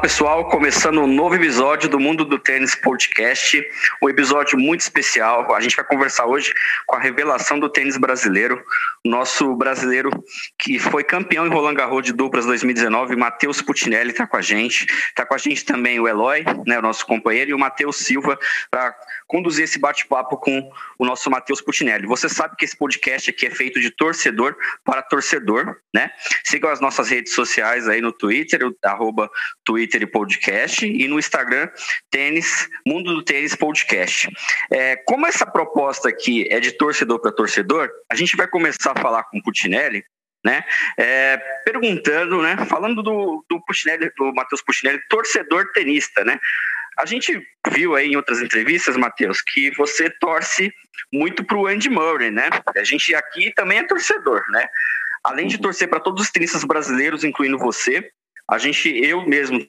Pessoal, 0.00 0.48
começando 0.48 1.02
um 1.02 1.06
novo 1.06 1.34
episódio 1.34 1.86
do 1.86 2.00
Mundo 2.00 2.24
do 2.24 2.38
Tênis 2.38 2.74
Podcast, 2.74 3.62
um 4.02 4.08
episódio 4.08 4.58
muito 4.58 4.80
especial. 4.80 5.54
A 5.54 5.60
gente 5.60 5.76
vai 5.76 5.84
conversar 5.84 6.24
hoje 6.24 6.54
com 6.86 6.96
a 6.96 6.98
revelação 6.98 7.60
do 7.60 7.68
tênis 7.68 7.98
brasileiro, 7.98 8.64
nosso 9.04 9.54
brasileiro 9.54 10.10
que 10.58 10.78
foi 10.78 11.04
campeão 11.04 11.46
em 11.46 11.50
Roland 11.50 11.74
Garros 11.74 12.02
de 12.02 12.14
duplas 12.14 12.46
2019, 12.46 13.14
Matheus 13.14 13.60
Putinelli 13.60 14.10
está 14.10 14.26
com 14.26 14.38
a 14.38 14.40
gente. 14.40 14.86
Está 14.86 15.26
com 15.26 15.34
a 15.34 15.38
gente 15.38 15.66
também 15.66 16.00
o 16.00 16.08
Eloy, 16.08 16.44
né, 16.66 16.78
o 16.78 16.82
nosso 16.82 17.04
companheiro, 17.04 17.50
e 17.50 17.54
o 17.54 17.58
Matheus 17.58 17.96
Silva 17.96 18.38
para 18.70 18.96
conduzir 19.26 19.64
esse 19.64 19.78
bate-papo 19.78 20.38
com 20.38 20.70
o 20.98 21.04
nosso 21.04 21.30
Matheus 21.30 21.60
Putinelli. 21.60 22.06
Você 22.06 22.28
sabe 22.28 22.56
que 22.56 22.64
esse 22.64 22.76
podcast 22.76 23.28
aqui 23.28 23.46
é 23.46 23.50
feito 23.50 23.78
de 23.78 23.90
torcedor 23.90 24.56
para 24.82 25.02
torcedor, 25.02 25.76
né? 25.94 26.10
Sigam 26.44 26.70
as 26.70 26.80
nossas 26.80 27.10
redes 27.10 27.34
sociais 27.34 27.86
aí 27.86 28.00
no 28.00 28.12
Twitter, 28.12 28.60
arroba 28.82 29.30
Twitter 29.64 29.89
e 29.96 30.06
podcast, 30.06 30.86
e 30.86 31.08
no 31.08 31.18
Instagram, 31.18 31.68
Tênis, 32.10 32.68
Mundo 32.86 33.14
do 33.14 33.22
Tênis 33.22 33.54
Podcast. 33.54 34.28
É, 34.70 34.96
como 34.96 35.26
essa 35.26 35.46
proposta 35.46 36.08
aqui 36.08 36.46
é 36.50 36.60
de 36.60 36.72
torcedor 36.72 37.20
para 37.20 37.32
torcedor, 37.32 37.90
a 38.10 38.14
gente 38.14 38.36
vai 38.36 38.46
começar 38.46 38.92
a 38.96 39.00
falar 39.00 39.24
com 39.24 39.38
o 39.38 39.42
Putinelli, 39.42 40.04
né? 40.44 40.64
É, 40.98 41.36
perguntando, 41.64 42.42
né? 42.42 42.56
Falando 42.66 43.02
do, 43.02 43.44
do 43.48 43.60
Puccinelli, 43.64 44.10
do 44.16 44.32
Matheus 44.34 44.62
Puccinelli, 44.62 45.00
torcedor 45.08 45.70
tenista, 45.72 46.24
né? 46.24 46.38
A 46.98 47.06
gente 47.06 47.40
viu 47.70 47.94
aí 47.94 48.08
em 48.08 48.16
outras 48.16 48.40
entrevistas, 48.42 48.96
Matheus, 48.96 49.40
que 49.40 49.70
você 49.76 50.10
torce 50.10 50.72
muito 51.12 51.44
para 51.44 51.56
o 51.56 51.66
Andy 51.66 51.88
Murray, 51.88 52.30
né? 52.30 52.50
A 52.76 52.84
gente 52.84 53.14
aqui 53.14 53.52
também 53.54 53.78
é 53.78 53.86
torcedor, 53.86 54.44
né? 54.50 54.68
Além 55.24 55.46
de 55.46 55.58
torcer 55.58 55.88
para 55.88 56.00
todos 56.00 56.22
os 56.22 56.30
tenistas 56.30 56.64
brasileiros, 56.64 57.24
incluindo 57.24 57.58
você, 57.58 58.10
a 58.50 58.58
gente, 58.58 58.88
eu 58.88 59.26
mesmo, 59.26 59.66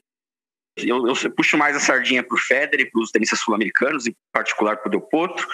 eu, 0.77 1.07
eu 1.07 1.31
puxo 1.31 1.57
mais 1.57 1.75
a 1.75 1.79
sardinha 1.79 2.23
para 2.23 2.35
o 2.35 2.39
Federer 2.39 2.89
para 2.91 3.01
os 3.01 3.11
tenistas 3.11 3.39
sul-americanos, 3.39 4.07
em 4.07 4.15
particular 4.31 4.77
para 4.77 4.87
o 4.87 4.91
Del 4.91 5.01
Potro. 5.01 5.47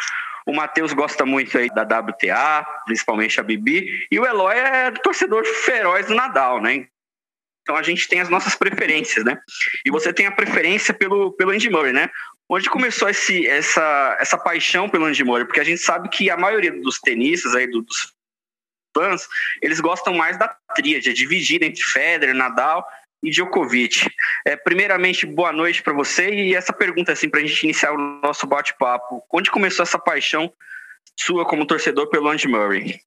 O 0.45 0.53
Matheus 0.53 0.93
gosta 0.93 1.25
muito 1.25 1.57
aí 1.57 1.69
da 1.69 1.81
WTA, 1.81 2.65
principalmente 2.85 3.39
a 3.39 3.43
Bibi, 3.43 4.07
e 4.09 4.19
o 4.19 4.25
Eloy 4.25 4.55
é 4.55 4.91
torcedor 4.91 5.45
feroz 5.45 6.07
do 6.07 6.15
Nadal, 6.15 6.61
né? 6.61 6.87
Então 7.61 7.75
a 7.75 7.83
gente 7.83 8.07
tem 8.07 8.21
as 8.21 8.29
nossas 8.29 8.55
preferências, 8.55 9.25
né? 9.25 9.37
E 9.85 9.91
você 9.91 10.13
tem 10.13 10.25
a 10.25 10.31
preferência 10.31 10.93
pelo, 10.93 11.33
pelo 11.33 11.51
Andy 11.51 11.69
Murray, 11.69 11.91
né? 11.91 12.09
Onde 12.49 12.69
começou 12.69 13.09
esse, 13.09 13.45
essa, 13.45 14.15
essa 14.21 14.37
paixão 14.37 14.87
pelo 14.87 15.03
Andy 15.03 15.21
Murray? 15.21 15.43
Porque 15.43 15.59
a 15.59 15.65
gente 15.65 15.81
sabe 15.81 16.07
que 16.07 16.29
a 16.29 16.37
maioria 16.37 16.71
dos 16.71 16.97
tenistas 16.99 17.53
aí, 17.53 17.67
dos 17.67 18.13
fãs, 18.95 19.27
eles 19.61 19.81
gostam 19.81 20.13
mais 20.13 20.39
da 20.39 20.47
tríade, 20.73 21.09
é 21.09 21.13
dividida 21.13 21.65
entre 21.65 21.83
Federer, 21.83 22.33
Nadal 22.33 22.87
e 23.23 23.29
Djokovic. 23.29 24.09
É, 24.45 24.55
primeiramente, 24.55 25.25
boa 25.25 25.51
noite 25.51 25.81
para 25.81 25.93
você 25.93 26.29
e 26.33 26.55
essa 26.55 26.73
pergunta 26.73 27.11
assim 27.11 27.29
para 27.29 27.39
a 27.39 27.45
gente 27.45 27.63
iniciar 27.63 27.93
o 27.93 27.97
nosso 28.21 28.47
bate-papo. 28.47 29.23
Onde 29.31 29.51
começou 29.51 29.83
essa 29.83 29.99
paixão 29.99 30.51
sua 31.19 31.45
como 31.45 31.65
torcedor 31.65 32.09
pelo 32.09 32.29
Andy 32.29 32.47
Murray? 32.47 32.99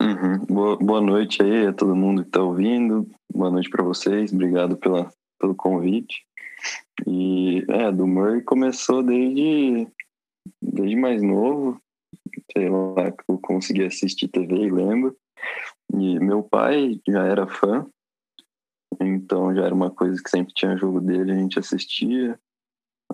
Uhum. 0.00 0.38
Boa, 0.46 0.76
boa 0.76 1.00
noite 1.00 1.42
aí 1.42 1.66
a 1.66 1.72
todo 1.72 1.96
mundo 1.96 2.22
que 2.22 2.28
está 2.28 2.42
ouvindo. 2.42 3.08
Boa 3.32 3.50
noite 3.50 3.70
para 3.70 3.82
vocês. 3.82 4.32
Obrigado 4.32 4.76
pela, 4.76 5.10
pelo 5.40 5.54
convite. 5.54 6.24
E 7.06 7.64
é, 7.68 7.90
do 7.90 8.06
Murray 8.06 8.42
começou 8.42 9.02
desde, 9.02 9.86
desde 10.60 10.96
mais 10.96 11.22
novo. 11.22 11.80
Sei 12.52 12.68
lá, 12.68 13.10
que 13.10 13.24
eu 13.28 13.38
consegui 13.38 13.84
assistir 13.84 14.28
TV 14.28 14.54
e 14.54 14.70
lembro. 14.70 15.16
E 15.92 16.18
meu 16.18 16.42
pai 16.42 17.00
já 17.08 17.24
era 17.24 17.46
fã, 17.46 17.86
então 19.00 19.54
já 19.54 19.64
era 19.64 19.74
uma 19.74 19.90
coisa 19.90 20.22
que 20.22 20.30
sempre 20.30 20.52
tinha 20.54 20.76
jogo 20.76 21.00
dele, 21.00 21.32
a 21.32 21.38
gente 21.38 21.58
assistia. 21.58 22.38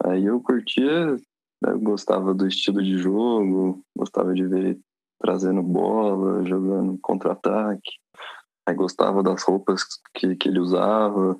Aí 0.05 0.25
eu 0.25 0.41
curtia, 0.41 1.17
eu 1.65 1.81
gostava 1.81 2.35
do 2.35 2.47
estilo 2.47 2.83
de 2.83 2.99
jogo, 2.99 3.85
gostava 3.97 4.35
de 4.35 4.47
ver 4.47 4.79
trazendo 5.21 5.63
bola, 5.63 6.45
jogando 6.45 6.99
contra-ataque. 7.01 7.93
Aí 8.67 8.75
gostava 8.75 9.23
das 9.23 9.43
roupas 9.43 9.83
que, 10.15 10.35
que 10.37 10.49
ele 10.49 10.59
usava. 10.59 11.39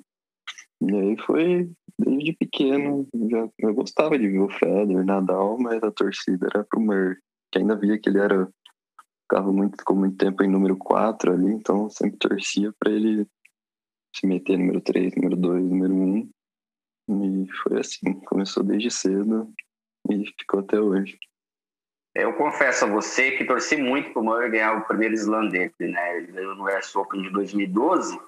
E 0.81 0.95
aí 0.95 1.17
foi 1.17 1.71
desde 1.99 2.33
pequeno. 2.33 3.07
Já, 3.29 3.47
eu 3.59 3.73
gostava 3.73 4.17
de 4.17 4.27
ver 4.27 4.39
o 4.39 4.49
Federer, 4.49 5.05
Nadal, 5.05 5.57
mas 5.59 5.83
a 5.83 5.91
torcida 5.91 6.47
era 6.53 6.63
pro 6.63 6.79
Murray. 6.79 7.17
Que 7.51 7.59
ainda 7.59 7.75
via 7.75 7.99
que 7.99 8.09
ele 8.09 8.19
era. 8.19 8.49
Ficava 9.23 9.51
muito, 9.51 9.77
ficou 9.77 9.95
muito 9.95 10.17
tempo 10.17 10.43
em 10.43 10.49
número 10.49 10.75
4 10.77 11.31
ali, 11.31 11.51
então 11.51 11.89
sempre 11.89 12.17
torcia 12.17 12.73
para 12.77 12.91
ele 12.91 13.25
se 14.15 14.27
meter 14.27 14.57
número 14.57 14.79
3, 14.81 15.15
número 15.15 15.35
2, 15.35 15.63
número 15.63 15.93
1. 15.93 16.29
E 17.09 17.51
foi 17.63 17.79
assim, 17.79 18.13
começou 18.25 18.63
desde 18.63 18.89
cedo 18.91 19.51
e 20.09 20.25
ficou 20.39 20.59
até 20.59 20.79
hoje. 20.79 21.17
Eu 22.15 22.33
confesso 22.33 22.85
a 22.85 22.87
você 22.87 23.31
que 23.31 23.43
torci 23.43 23.75
muito 23.75 24.11
para 24.11 24.21
o 24.21 24.25
Murray 24.25 24.51
ganhar 24.51 24.77
o 24.77 24.85
primeiro 24.85 25.15
slam 25.15 25.47
dele, 25.47 25.73
né? 25.79 26.17
Ele 26.17 26.31
ganhou 26.31 26.55
no 26.55 26.65
US 26.65 26.95
Open 26.95 27.23
de 27.23 27.31
2012. 27.31 28.19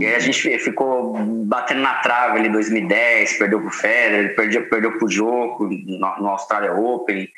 E 0.00 0.06
aí 0.06 0.14
a 0.14 0.18
gente 0.18 0.58
ficou 0.58 1.14
batendo 1.44 1.82
na 1.82 2.00
trave 2.00 2.38
ali 2.38 2.48
em 2.48 2.52
2010, 2.52 3.36
perdeu 3.36 3.60
para 3.60 3.68
o 3.68 3.72
Federer, 3.72 4.34
perdeu, 4.34 4.66
perdeu 4.70 4.96
para 4.96 5.04
o 5.04 5.10
Joko 5.10 5.68
no, 5.68 5.98
no 5.98 6.28
Australia 6.28 6.72
Open. 6.72 7.28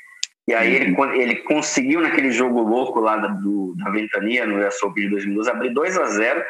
E 0.46 0.54
aí 0.54 0.74
ele, 0.76 0.92
uhum. 0.92 1.12
ele 1.12 1.36
conseguiu 1.36 2.00
naquele 2.00 2.30
jogo 2.30 2.60
louco 2.60 3.00
lá 3.00 3.16
da, 3.16 3.28
do, 3.28 3.74
da 3.76 3.90
Ventania, 3.90 4.46
no 4.46 4.64
US 4.64 4.80
Open 4.84 5.04
de 5.04 5.10
2012, 5.10 5.50
abrir 5.50 5.70
2 5.70 5.98
a 5.98 6.04
0 6.04 6.44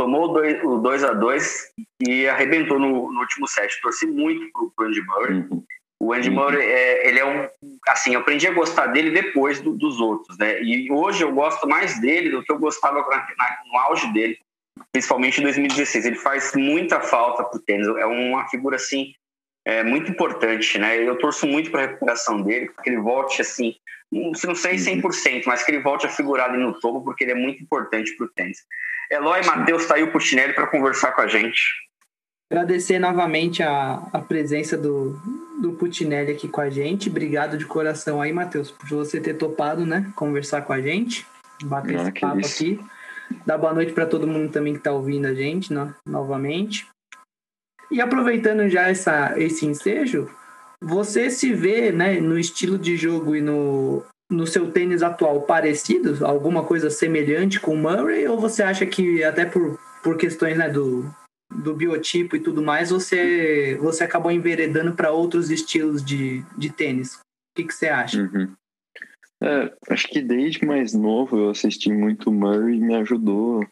tomou 0.00 0.34
o 0.34 0.78
2 0.78 1.04
a 1.04 1.12
2 1.12 1.72
e 2.08 2.26
arrebentou 2.26 2.78
no, 2.78 3.12
no 3.12 3.20
último 3.20 3.46
set. 3.46 3.78
Torci 3.82 4.06
muito 4.06 4.50
pro, 4.50 4.72
o 4.78 4.82
Andy 4.82 5.02
Murray. 5.02 5.34
Uhum. 5.34 5.64
O 6.02 6.14
Andy 6.14 6.30
Murray, 6.30 6.62
é, 6.62 7.06
ele 7.06 7.18
é 7.18 7.24
um. 7.26 7.46
Assim, 7.86 8.14
eu 8.14 8.20
aprendi 8.20 8.46
a 8.46 8.52
gostar 8.52 8.86
dele 8.86 9.10
depois 9.10 9.60
do, 9.60 9.76
dos 9.76 10.00
outros, 10.00 10.38
né? 10.38 10.62
E 10.62 10.90
hoje 10.90 11.22
eu 11.22 11.30
gosto 11.32 11.68
mais 11.68 12.00
dele 12.00 12.30
do 12.30 12.42
que 12.42 12.50
eu 12.50 12.58
gostava 12.58 13.02
na, 13.02 13.16
na, 13.18 13.58
no 13.70 13.78
auge 13.78 14.10
dele, 14.14 14.38
principalmente 14.90 15.38
em 15.38 15.42
2016. 15.42 16.06
Ele 16.06 16.16
faz 16.16 16.54
muita 16.54 17.00
falta 17.02 17.44
pro 17.44 17.60
tênis. 17.60 17.86
É 17.86 18.06
uma 18.06 18.48
figura, 18.48 18.76
assim, 18.76 19.12
é, 19.66 19.84
muito 19.84 20.10
importante, 20.10 20.78
né? 20.78 20.96
Eu 20.96 21.18
torço 21.18 21.46
muito 21.46 21.70
para 21.70 21.82
a 21.82 21.86
recuperação 21.88 22.40
dele, 22.40 22.70
que 22.82 22.88
ele 22.88 23.02
volte, 23.02 23.42
assim, 23.42 23.74
não 24.12 24.54
sei 24.54 24.76
100%, 24.76 25.02
uhum. 25.02 25.42
mas 25.46 25.62
que 25.62 25.70
ele 25.70 25.82
volte 25.82 26.06
a 26.06 26.08
figurar 26.08 26.50
ali 26.50 26.62
no 26.62 26.78
topo, 26.80 27.02
porque 27.02 27.24
ele 27.24 27.32
é 27.32 27.36
muito 27.36 27.62
importante 27.62 28.12
para 28.16 28.26
o 28.26 28.28
tênis. 28.28 28.58
Eloy 29.10 29.44
Matheus 29.44 29.84
saiu 29.84 30.08
para 30.08 30.18
o 30.18 30.20
Chinelli 30.20 30.52
para 30.52 30.66
conversar 30.66 31.12
com 31.12 31.20
a 31.20 31.26
gente. 31.26 31.90
Agradecer 32.50 32.98
novamente 32.98 33.62
a, 33.62 34.08
a 34.12 34.18
presença 34.18 34.76
do, 34.76 35.12
do 35.60 35.72
Putinelli 35.72 36.32
aqui 36.32 36.48
com 36.48 36.60
a 36.60 36.68
gente. 36.68 37.08
Obrigado 37.08 37.56
de 37.56 37.64
coração 37.64 38.20
aí, 38.20 38.32
Matheus, 38.32 38.72
por 38.72 38.88
você 38.88 39.20
ter 39.20 39.34
topado, 39.34 39.86
né? 39.86 40.10
Conversar 40.16 40.62
com 40.62 40.72
a 40.72 40.80
gente, 40.80 41.24
bater 41.62 41.96
ah, 41.96 42.02
esse 42.02 42.12
papo 42.12 42.40
isso. 42.40 42.62
aqui. 42.64 42.80
Dar 43.46 43.56
boa 43.56 43.72
noite 43.72 43.92
para 43.92 44.04
todo 44.04 44.26
mundo 44.26 44.50
também 44.50 44.72
que 44.72 44.80
está 44.80 44.90
ouvindo 44.90 45.26
a 45.26 45.34
gente 45.34 45.72
no, 45.72 45.94
novamente. 46.04 46.88
E 47.88 48.00
aproveitando 48.00 48.68
já 48.68 48.88
essa, 48.88 49.38
esse 49.38 49.64
ensejo, 49.64 50.28
você 50.80 51.30
se 51.30 51.52
vê 51.52 51.92
né, 51.92 52.20
no 52.20 52.38
estilo 52.38 52.78
de 52.78 52.96
jogo 52.96 53.36
e 53.36 53.40
no, 53.40 54.02
no 54.30 54.46
seu 54.46 54.70
tênis 54.70 55.02
atual 55.02 55.42
parecido? 55.42 56.24
Alguma 56.24 56.64
coisa 56.64 56.90
semelhante 56.90 57.60
com 57.60 57.74
o 57.74 57.76
Murray? 57.76 58.26
Ou 58.26 58.38
você 58.38 58.62
acha 58.62 58.86
que 58.86 59.22
até 59.22 59.44
por, 59.44 59.78
por 60.02 60.16
questões 60.16 60.56
né, 60.56 60.68
do, 60.68 61.04
do 61.50 61.74
biotipo 61.74 62.36
e 62.36 62.40
tudo 62.40 62.62
mais, 62.62 62.90
você, 62.90 63.76
você 63.80 64.04
acabou 64.04 64.32
enveredando 64.32 64.94
para 64.94 65.10
outros 65.10 65.50
estilos 65.50 66.04
de, 66.04 66.44
de 66.56 66.70
tênis. 66.70 67.14
O 67.14 67.20
que, 67.56 67.64
que 67.64 67.74
você 67.74 67.88
acha? 67.88 68.22
Uhum. 68.22 68.54
É, 69.42 69.72
acho 69.88 70.08
que 70.08 70.20
desde 70.20 70.66
mais 70.66 70.92
novo 70.92 71.36
eu 71.36 71.50
assisti 71.50 71.90
muito 71.90 72.30
Murray 72.30 72.76
e 72.76 72.80
me 72.80 72.94
ajudou 72.96 73.66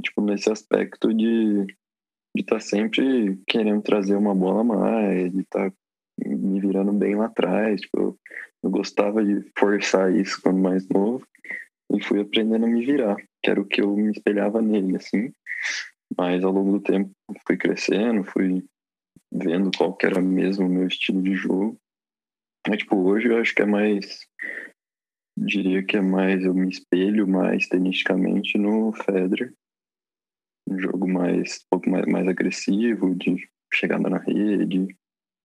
tipo, 0.00 0.22
nesse 0.22 0.50
aspecto 0.50 1.12
de 1.12 1.66
de 2.36 2.42
estar 2.42 2.56
tá 2.56 2.60
sempre 2.60 3.40
querendo 3.46 3.80
trazer 3.80 4.16
uma 4.16 4.34
bola 4.34 4.62
a 4.62 4.64
mais, 4.64 5.32
de 5.32 5.40
estar 5.40 5.70
tá 5.70 5.76
me 6.18 6.60
virando 6.60 6.92
bem 6.92 7.14
lá 7.14 7.26
atrás. 7.26 7.80
Tipo, 7.80 7.98
eu, 7.98 8.18
eu 8.62 8.70
gostava 8.70 9.24
de 9.24 9.50
forçar 9.58 10.14
isso 10.14 10.40
quando 10.42 10.58
mais 10.58 10.88
novo 10.88 11.26
e 11.92 12.02
fui 12.02 12.20
aprendendo 12.20 12.64
a 12.64 12.68
me 12.68 12.84
virar, 12.84 13.16
que 13.42 13.50
era 13.50 13.60
o 13.60 13.66
que 13.66 13.80
eu 13.80 13.94
me 13.96 14.10
espelhava 14.10 14.60
nele, 14.60 14.96
assim. 14.96 15.32
Mas 16.16 16.44
ao 16.44 16.52
longo 16.52 16.72
do 16.72 16.80
tempo 16.80 17.10
fui 17.46 17.56
crescendo, 17.56 18.24
fui 18.24 18.64
vendo 19.32 19.70
qual 19.76 19.94
que 19.96 20.06
era 20.06 20.20
mesmo 20.20 20.66
o 20.66 20.68
meu 20.68 20.86
estilo 20.86 21.22
de 21.22 21.34
jogo. 21.34 21.76
Mas, 22.66 22.78
tipo, 22.78 22.96
hoje 22.96 23.28
eu 23.28 23.38
acho 23.38 23.54
que 23.54 23.62
é 23.62 23.66
mais. 23.66 24.20
Diria 25.36 25.84
que 25.84 25.96
é 25.96 26.00
mais. 26.00 26.44
Eu 26.44 26.54
me 26.54 26.68
espelho 26.68 27.26
mais 27.26 27.68
tenicamente 27.68 28.56
no 28.56 28.92
Federer. 28.92 29.52
Um 30.68 30.78
jogo 30.78 31.08
mais. 31.08 31.56
Um 31.56 31.66
pouco 31.70 31.90
mais, 31.90 32.06
mais 32.06 32.26
agressivo, 32.26 33.14
de 33.14 33.48
chegada 33.72 34.08
na 34.08 34.18
rede. 34.18 34.96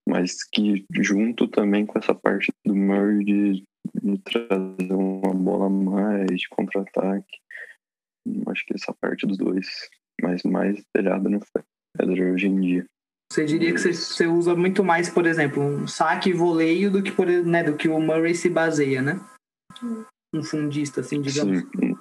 Mas 0.10 0.44
que 0.44 0.86
junto 0.92 1.48
também 1.48 1.86
com 1.86 2.00
essa 2.00 2.16
parte 2.16 2.52
do 2.66 2.76
Murray 2.76 3.24
de, 3.24 3.64
de 4.02 4.18
trazer 4.20 4.94
uma 4.94 5.34
bola 5.34 5.68
a 5.68 5.70
mais, 5.70 6.28
de 6.28 6.50
contra-ataque. 6.50 7.38
Acho 8.48 8.66
que 8.66 8.74
essa 8.76 8.94
parte 9.00 9.28
dos 9.28 9.38
dois 9.38 9.68
mas 10.22 10.44
mais 10.44 10.78
espelhada 10.78 11.30
no 11.30 11.40
Federer 11.98 12.34
hoje 12.34 12.48
em 12.48 12.60
dia. 12.60 12.86
Você 13.32 13.46
diria 13.46 13.72
que 13.72 13.80
você, 13.80 14.26
usa 14.26 14.56
muito 14.56 14.84
mais, 14.84 15.10
por 15.10 15.26
exemplo, 15.26 15.62
um 15.62 15.88
saque 15.88 16.32
e 16.32 16.34
voleio 16.34 16.90
do 16.90 17.04
que, 17.04 17.12
por, 17.12 17.28
né, 17.28 17.64
do 17.64 17.76
que 17.76 17.88
o 17.88 18.00
Murray 18.00 18.34
se 18.34 18.50
baseia, 18.50 19.02
né? 19.02 19.22
Um 20.34 20.44
fundista, 20.44 21.02
assim, 21.02 21.22
digamos. 21.22 21.60
Sim. 21.60 21.96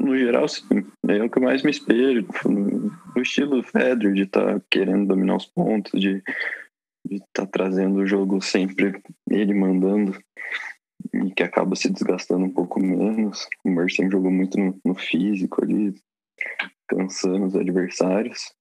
No 0.00 0.18
geral, 0.18 0.48
sim. 0.48 0.84
É 1.08 1.22
o 1.22 1.30
que 1.30 1.38
mais 1.38 1.62
me 1.62 1.70
espelho. 1.70 2.26
No 2.44 3.22
estilo 3.22 3.62
Federer, 3.62 4.12
de 4.12 4.22
estar 4.22 4.54
tá 4.54 4.60
querendo 4.68 5.06
dominar 5.06 5.36
os 5.36 5.46
pontos, 5.46 6.00
de 6.00 6.20
estar 7.10 7.26
tá 7.32 7.46
trazendo 7.46 8.00
o 8.00 8.06
jogo 8.06 8.40
sempre 8.40 9.00
ele 9.30 9.54
mandando 9.54 10.18
e 11.14 11.32
que 11.32 11.42
acaba 11.42 11.76
se 11.76 11.90
desgastando 11.90 12.44
um 12.44 12.52
pouco 12.52 12.80
menos. 12.80 13.48
O 13.64 13.70
sempre 13.90 14.12
jogou 14.12 14.30
muito 14.30 14.58
no, 14.58 14.78
no 14.84 14.94
físico 14.94 15.62
ali, 15.62 15.94
cansando 16.88 17.46
os 17.46 17.56
adversários 17.56 18.52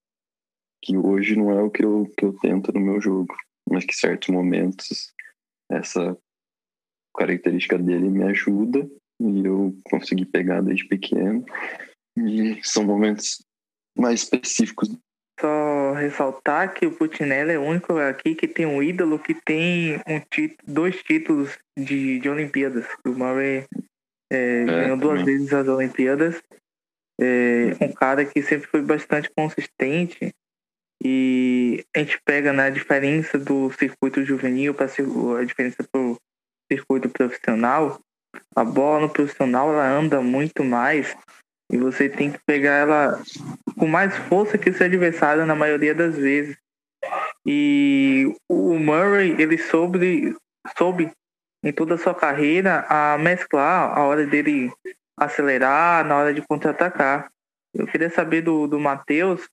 que 0.86 0.96
hoje 0.96 1.36
não 1.36 1.50
é 1.50 1.62
o 1.62 1.72
que 1.72 1.84
eu, 1.84 2.06
que 2.16 2.24
eu 2.24 2.34
tento 2.38 2.72
no 2.72 2.80
meu 2.80 3.02
jogo, 3.02 3.36
mas 3.68 3.84
que 3.84 3.92
em 3.92 3.98
certos 3.98 4.30
momentos 4.30 5.12
essa 5.70 6.16
característica 7.18 7.78
dele 7.78 8.08
me 8.08 8.24
ajuda 8.24 8.88
e 9.20 9.46
eu 9.46 9.76
consegui 9.86 10.26
pegar 10.26 10.62
desde 10.62 10.88
pequeno 10.88 11.44
e 12.18 12.60
são 12.64 12.84
momentos 12.84 13.44
mais 13.98 14.22
específicos. 14.22 14.90
Só 15.40 15.94
ressaltar 15.94 16.74
que 16.74 16.86
o 16.86 16.92
Putinelli 16.92 17.52
é 17.52 17.60
o 17.60 17.64
único 17.64 17.98
aqui 17.98 18.36
que 18.36 18.48
tem 18.48 18.66
um 18.66 18.82
ídolo 18.82 19.20
que 19.20 19.34
tem 19.34 19.98
um 20.08 20.22
dois 20.66 21.02
títulos 21.04 21.58
de, 21.78 22.20
de 22.20 22.30
Olimpíadas. 22.30 22.86
O 23.06 23.10
Murray 23.10 23.66
é, 24.32 24.62
é, 24.62 24.66
ganhou 24.66 24.98
duas 24.98 25.24
vezes 25.24 25.54
as 25.54 25.68
Olimpíadas. 25.68 26.42
É, 27.20 27.76
um 27.82 27.92
cara 27.92 28.26
que 28.26 28.42
sempre 28.42 28.68
foi 28.68 28.82
bastante 28.82 29.30
consistente 29.36 30.34
e 31.04 31.86
a 31.96 32.00
gente 32.00 32.20
pega 32.26 32.52
na 32.52 32.64
né, 32.64 32.72
diferença 32.72 33.38
do 33.38 33.72
circuito 33.74 34.24
juvenil 34.24 34.74
para 34.74 34.86
a 34.86 35.46
diferença 35.46 35.84
para 35.84 36.02
o 36.02 36.18
circuito 36.72 37.10
profissional. 37.10 38.00
A 38.56 38.64
bola 38.64 39.02
no 39.02 39.10
profissional 39.10 39.72
ela 39.72 39.88
anda 39.88 40.22
muito 40.22 40.64
mais 40.64 41.16
e 41.72 41.78
você 41.78 42.08
tem 42.08 42.32
que 42.32 42.40
pegar 42.46 42.74
ela 42.74 43.22
com 43.78 43.88
mais 43.88 44.16
força 44.16 44.58
que 44.58 44.70
o 44.70 44.74
seu 44.74 44.86
adversário 44.86 45.46
na 45.46 45.56
maioria 45.56 45.94
das 45.94 46.16
vezes. 46.16 46.58
E 47.46 48.34
o 48.50 48.78
Murray, 48.78 49.36
ele 49.40 49.58
soube, 49.58 50.36
soube 50.78 51.12
em 51.64 51.72
toda 51.72 51.96
a 51.96 51.98
sua 51.98 52.14
carreira 52.14 52.86
a 52.90 53.18
mesclar 53.18 53.98
a 53.98 54.04
hora 54.04 54.26
dele 54.26 54.72
acelerar, 55.18 56.06
na 56.06 56.18
hora 56.18 56.34
de 56.34 56.42
contra-atacar. 56.42 57.30
Eu 57.74 57.88
queria 57.88 58.10
saber 58.10 58.42
do, 58.42 58.68
do 58.68 58.80
Matheus 58.80 59.48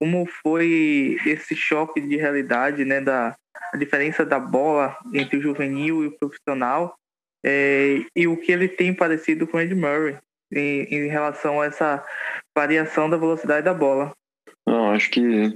como 0.00 0.26
foi 0.26 1.18
esse 1.26 1.56
choque 1.56 2.00
de 2.00 2.16
realidade, 2.16 2.84
né, 2.84 3.00
da 3.00 3.36
diferença 3.76 4.24
da 4.24 4.38
bola 4.38 4.96
entre 5.12 5.36
o 5.36 5.42
juvenil 5.42 6.04
e 6.04 6.06
o 6.06 6.18
profissional 6.18 6.96
é, 7.44 8.04
e 8.14 8.26
o 8.28 8.36
que 8.36 8.52
ele 8.52 8.68
tem 8.68 8.94
parecido 8.94 9.46
com 9.46 9.56
o 9.56 9.60
Ed 9.60 9.74
Murray 9.74 10.16
em, 10.52 10.82
em, 10.84 11.08
relação 11.08 11.60
a 11.60 11.66
essa 11.66 12.04
variação 12.56 13.08
da 13.08 13.16
velocidade 13.16 13.64
da 13.64 13.74
bola. 13.74 14.12
Não, 14.66 14.90
acho 14.90 15.10
que 15.10 15.52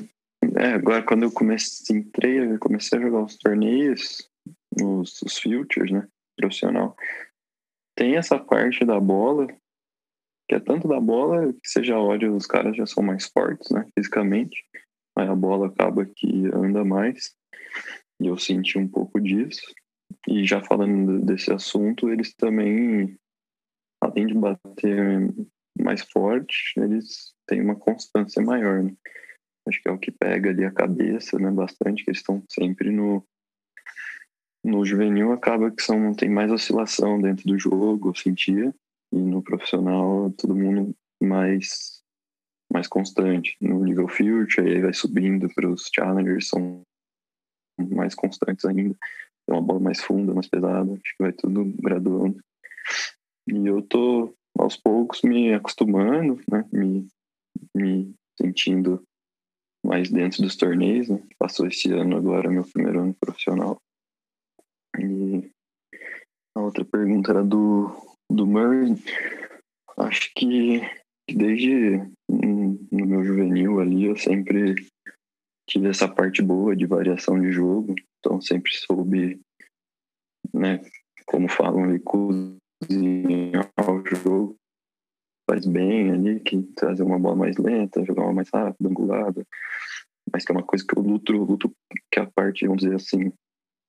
é, 0.57 0.73
agora 0.75 1.03
quando 1.03 1.25
eu 1.25 1.33
comecei, 1.33 1.97
entrei, 1.97 2.59
comecei 2.59 2.99
a 2.99 3.03
jogar 3.03 3.23
os 3.23 3.37
torneios, 3.37 4.29
os, 4.81 5.21
os 5.23 5.39
futures, 5.39 5.91
né, 5.91 6.07
profissional, 6.37 6.97
tem 7.97 8.17
essa 8.17 8.39
parte 8.39 8.85
da 8.85 8.99
bola 8.99 9.47
que 10.49 10.57
é 10.57 10.61
tanto 10.61 10.87
da 10.87 11.01
bola 11.01 11.53
que 11.53 11.83
já 11.83 11.99
olha, 11.99 12.31
os 12.31 12.47
caras 12.47 12.77
já 12.77 12.85
são 12.85 13.03
mais 13.03 13.27
fortes, 13.27 13.71
né, 13.71 13.87
fisicamente, 13.95 14.63
mas 15.17 15.29
a 15.29 15.35
bola 15.35 15.69
acaba 15.69 16.05
que 16.05 16.47
anda 16.53 16.85
mais, 16.85 17.35
e 18.21 18.27
eu 18.27 18.37
senti 18.37 18.79
um 18.79 18.87
pouco 18.87 19.21
disso. 19.21 19.63
E 20.29 20.45
já 20.45 20.63
falando 20.63 21.21
desse 21.21 21.51
assunto, 21.53 22.11
eles 22.11 22.35
também, 22.35 23.17
além 24.13 24.27
de 24.27 24.35
bater 24.35 25.33
mais 25.79 26.03
forte, 26.03 26.75
eles 26.77 27.35
têm 27.47 27.61
uma 27.61 27.77
constância 27.77 28.43
maior, 28.43 28.83
né? 28.83 28.93
Acho 29.67 29.81
que 29.81 29.89
é 29.89 29.93
o 29.93 29.99
que 29.99 30.11
pega 30.11 30.51
ali 30.51 30.65
a 30.65 30.73
cabeça, 30.73 31.39
né, 31.39 31.51
bastante, 31.51 32.05
que 32.05 32.11
eles 32.11 32.19
estão 32.19 32.43
sempre 32.49 32.91
no 32.91 33.25
no 34.65 34.85
juvenil 34.85 35.33
acaba 35.33 35.73
que 35.73 35.83
são 35.83 36.15
tem 36.15 36.29
mais 36.29 36.51
oscilação 36.51 37.21
dentro 37.21 37.45
do 37.45 37.59
jogo, 37.59 38.11
eu 38.11 38.15
sentia, 38.15 38.73
e 39.13 39.17
no 39.17 39.43
profissional, 39.43 40.31
todo 40.33 40.55
mundo 40.55 40.95
mais 41.21 42.01
mais 42.73 42.89
constante. 42.89 43.57
No 43.61 43.85
nível 43.85 44.09
future, 44.09 44.67
aí 44.67 44.81
vai 44.81 44.95
subindo 44.95 45.53
para 45.55 45.69
os 45.69 45.91
challengers, 45.95 46.49
são 46.49 46.83
mais 47.79 48.15
constantes 48.15 48.65
ainda. 48.65 48.97
É 49.49 49.53
uma 49.53 49.61
bola 49.61 49.81
mais 49.81 50.01
funda, 50.01 50.33
mais 50.33 50.49
pesada, 50.49 50.93
acho 50.93 51.03
que 51.03 51.23
vai 51.23 51.33
tudo 51.33 51.65
graduando. 51.83 52.41
E 53.53 53.67
eu 53.67 53.83
tô 53.83 54.35
aos 54.59 54.77
poucos 54.77 55.21
me 55.23 55.53
acostumando, 55.53 56.41
né? 56.51 56.67
Me, 56.73 57.07
me 57.77 58.15
sentindo 58.41 59.03
mais 59.85 60.11
dentro 60.11 60.43
dos 60.43 60.57
torneios, 60.57 61.09
né? 61.09 61.23
Passou 61.39 61.67
esse 61.67 61.93
ano 61.93 62.17
agora, 62.17 62.51
meu 62.51 62.65
primeiro 62.65 63.01
ano 63.01 63.15
profissional. 63.21 63.77
E 64.99 65.51
a 66.57 66.61
outra 66.61 66.85
pergunta 66.85 67.31
era 67.31 67.45
do 67.45 67.91
do 68.31 68.47
Murray, 68.47 68.95
acho 69.99 70.33
que 70.35 70.81
desde 71.31 71.99
no 72.31 73.07
meu 73.07 73.23
juvenil 73.23 73.79
ali 73.79 74.07
eu 74.07 74.17
sempre 74.17 74.75
tive 75.69 75.89
essa 75.89 76.09
parte 76.09 76.41
boa 76.41 76.75
de 76.75 76.87
variação 76.87 77.39
de 77.39 77.53
jogo, 77.53 77.95
então 78.19 78.41
sempre 78.41 78.73
soube, 78.73 79.39
né, 80.53 80.81
como 81.27 81.49
falam 81.49 81.85
ali, 81.85 82.01
cozinhar 82.87 83.71
o 83.79 84.05
jogo, 84.07 84.57
faz 85.49 85.67
bem 85.67 86.11
ali, 86.11 86.41
que 86.41 86.63
trazer 86.75 87.03
uma 87.03 87.19
bola 87.19 87.37
mais 87.37 87.57
lenta, 87.57 88.05
jogar 88.05 88.23
uma 88.23 88.35
mais 88.35 88.49
rápida, 88.53 88.89
angulada, 88.89 89.47
mas 90.33 90.45
que 90.45 90.53
é 90.53 90.55
uma 90.55 90.63
coisa 90.63 90.85
que 90.87 90.99
eu 90.99 91.03
luto, 91.03 91.33
luto 91.33 91.73
que 92.11 92.19
é 92.19 92.23
a 92.23 92.31
parte, 92.31 92.67
vamos 92.67 92.83
dizer 92.83 92.97
assim, 92.97 93.33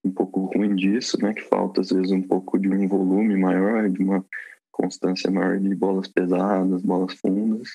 um 0.03 0.11
pouco 0.11 0.45
ruim 0.45 0.75
disso, 0.75 1.17
né? 1.21 1.33
Que 1.33 1.41
falta 1.41 1.81
às 1.81 1.89
vezes 1.89 2.11
um 2.11 2.21
pouco 2.21 2.59
de 2.59 2.67
um 2.67 2.87
volume 2.87 3.37
maior, 3.37 3.89
de 3.89 4.03
uma 4.03 4.25
constância 4.71 5.31
maior 5.31 5.59
de 5.59 5.73
bolas 5.75 6.07
pesadas, 6.07 6.81
bolas 6.81 7.13
fundas, 7.13 7.69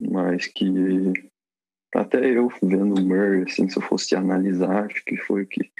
mas 0.00 0.46
que 0.46 1.12
até 1.94 2.24
eu 2.36 2.48
vendo 2.62 3.00
o 3.00 3.04
Murray, 3.04 3.42
assim, 3.42 3.68
se 3.68 3.76
eu 3.76 3.82
fosse 3.82 4.14
analisar, 4.14 4.86
acho 4.86 5.04
que 5.04 5.16
foi 5.16 5.44
que 5.44 5.70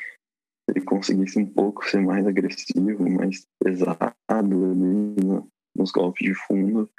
ele 0.71 0.85
conseguisse 0.85 1.39
um 1.39 1.47
pouco 1.47 1.89
ser 1.89 2.01
mais 2.01 2.27
agressivo, 2.27 3.09
mais 3.09 3.47
pesado 3.63 4.15
ali 4.31 5.45
nos 5.77 5.91
golpes 5.91 6.27
de 6.27 6.35
fundo, 6.35 6.91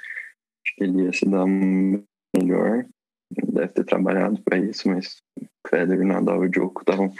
acho 0.64 0.76
que 0.76 0.84
ele 0.84 1.04
ia 1.04 1.12
se 1.12 1.24
dar 1.26 1.46
melhor. 1.46 2.86
Deve 3.30 3.72
ter 3.72 3.84
trabalhado 3.84 4.42
para 4.42 4.58
isso, 4.58 4.88
mas 4.88 5.22
Federer, 5.66 6.06
Nadal 6.06 6.44
e 6.44 6.48
Djoko 6.48 6.80
estavam 6.80 7.12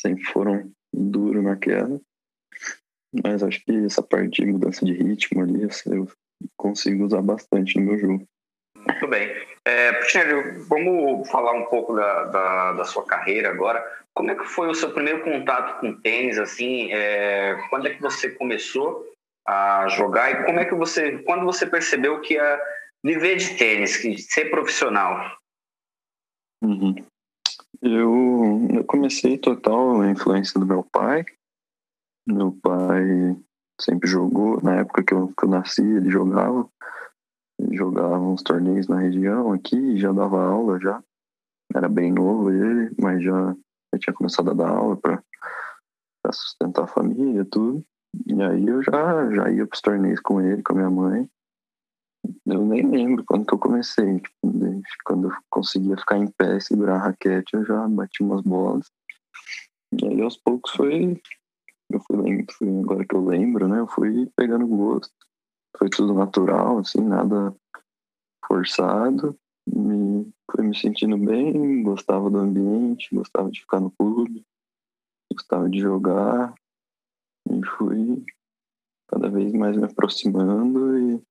sempre 0.00 0.24
foram 0.24 0.70
duro 0.92 1.42
na 1.42 1.56
queda. 1.56 2.00
Mas 3.24 3.42
acho 3.42 3.64
que 3.64 3.72
essa 3.84 4.02
parte 4.02 4.42
de 4.42 4.52
mudança 4.52 4.84
de 4.84 4.92
ritmo 4.92 5.42
ali 5.42 5.66
eu 5.86 6.06
consigo 6.56 7.06
usar 7.06 7.22
bastante 7.22 7.78
no 7.78 7.86
meu 7.86 7.98
jogo. 7.98 8.28
Muito 8.86 9.06
bem. 9.06 9.30
É, 9.64 10.00
vamos 10.68 11.28
falar 11.30 11.52
um 11.52 11.66
pouco 11.66 11.94
da, 11.94 12.24
da, 12.24 12.72
da, 12.72 12.84
sua 12.84 13.04
carreira 13.04 13.50
agora. 13.50 13.84
Como 14.14 14.30
é 14.30 14.34
que 14.34 14.44
foi 14.44 14.68
o 14.68 14.74
seu 14.74 14.92
primeiro 14.92 15.22
contato 15.22 15.80
com 15.80 16.00
tênis? 16.00 16.38
Assim, 16.38 16.90
é, 16.92 17.54
quando 17.70 17.86
é 17.86 17.94
que 17.94 18.00
você 18.00 18.30
começou 18.30 19.06
a 19.46 19.88
jogar 19.88 20.30
e 20.30 20.44
como 20.44 20.58
é 20.58 20.64
que 20.64 20.74
você, 20.74 21.18
quando 21.18 21.44
você 21.44 21.66
percebeu 21.66 22.20
que 22.20 22.34
ia 22.34 22.60
viver 23.04 23.36
de 23.36 23.56
tênis, 23.56 23.96
que 23.96 24.18
ser 24.18 24.50
profissional? 24.50 25.38
Uhum. 26.62 26.94
Eu, 27.80 28.68
eu 28.74 28.84
comecei 28.84 29.38
total 29.38 30.00
a 30.00 30.10
influência 30.10 30.58
do 30.58 30.66
meu 30.66 30.82
pai. 30.82 31.24
Meu 32.26 32.52
pai 32.62 33.36
sempre 33.80 34.08
jogou, 34.08 34.60
na 34.62 34.80
época 34.80 35.02
que 35.02 35.14
eu, 35.14 35.32
que 35.38 35.44
eu 35.44 35.48
nasci, 35.48 35.82
ele 35.82 36.10
jogava. 36.10 36.68
Jogava 37.72 38.18
uns 38.20 38.42
torneios 38.42 38.86
na 38.88 39.00
região 39.00 39.52
aqui, 39.52 39.96
já 39.98 40.12
dava 40.12 40.40
aula 40.40 40.78
já. 40.80 41.02
Era 41.74 41.88
bem 41.88 42.12
novo 42.12 42.50
ele, 42.50 42.94
mas 43.00 43.22
já, 43.22 43.54
já 43.92 43.98
tinha 43.98 44.14
começado 44.14 44.50
a 44.50 44.54
dar 44.54 44.70
aula 44.70 44.96
para 44.96 45.22
sustentar 46.32 46.84
a 46.84 46.88
família 46.88 47.44
tudo. 47.44 47.84
E 48.26 48.42
aí 48.42 48.66
eu 48.66 48.82
já, 48.82 49.30
já 49.34 49.50
ia 49.50 49.66
para 49.66 49.74
os 49.74 49.80
torneios 49.80 50.20
com 50.20 50.40
ele, 50.40 50.62
com 50.62 50.72
a 50.72 50.76
minha 50.76 50.90
mãe. 50.90 51.30
Eu 52.46 52.64
nem 52.64 52.82
lembro 52.86 53.24
quando 53.26 53.46
que 53.46 53.54
eu 53.54 53.58
comecei. 53.58 54.20
Tipo, 54.20 54.82
quando 55.04 55.28
eu 55.28 55.36
conseguia 55.50 55.96
ficar 55.96 56.18
em 56.18 56.30
pé 56.30 56.56
e 56.56 56.60
segurar 56.60 56.96
a 56.96 57.04
raquete, 57.06 57.54
eu 57.54 57.64
já 57.64 57.86
bati 57.88 58.22
umas 58.22 58.42
bolas. 58.42 58.90
E 59.92 60.06
aí 60.06 60.20
aos 60.20 60.36
poucos 60.36 60.72
foi. 60.72 61.20
Eu 61.90 62.00
fui, 62.00 62.46
fui 62.50 62.80
agora 62.80 63.04
que 63.06 63.14
eu 63.14 63.24
lembro, 63.24 63.66
né? 63.66 63.80
Eu 63.80 63.86
fui 63.86 64.30
pegando 64.36 64.66
gosto. 64.66 65.14
Foi 65.76 65.88
tudo 65.88 66.14
natural, 66.14 66.78
assim, 66.78 67.00
nada 67.00 67.54
forçado. 68.46 69.38
E 69.68 70.32
fui 70.50 70.64
me 70.64 70.76
sentindo 70.76 71.18
bem, 71.18 71.82
gostava 71.82 72.30
do 72.30 72.38
ambiente, 72.38 73.14
gostava 73.14 73.50
de 73.50 73.60
ficar 73.60 73.80
no 73.80 73.90
clube, 73.90 74.44
gostava 75.32 75.68
de 75.68 75.78
jogar 75.78 76.54
e 77.50 77.66
fui 77.76 78.24
cada 79.08 79.28
vez 79.28 79.52
mais 79.52 79.76
me 79.76 79.84
aproximando 79.84 80.98
e 80.98 81.22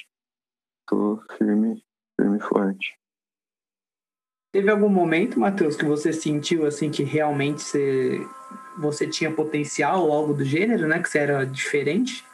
tô 0.88 1.22
firme, 1.38 1.84
firme 2.20 2.38
e 2.38 2.42
forte. 2.42 2.98
Teve 4.54 4.72
algum 4.72 4.90
momento, 4.90 5.40
Matheus, 5.40 5.76
que 5.76 5.86
você 5.86 6.14
sentiu 6.14 6.66
assim 6.66 6.90
que 6.90 7.04
realmente 7.04 7.62
você, 7.62 8.28
você 8.78 9.08
tinha 9.08 9.34
potencial 9.34 10.06
ou 10.06 10.12
algo 10.12 10.34
do 10.34 10.44
gênero, 10.44 10.88
né? 10.88 11.02
Que 11.02 11.10
você 11.10 11.20
era 11.20 11.46
diferente? 11.46 12.26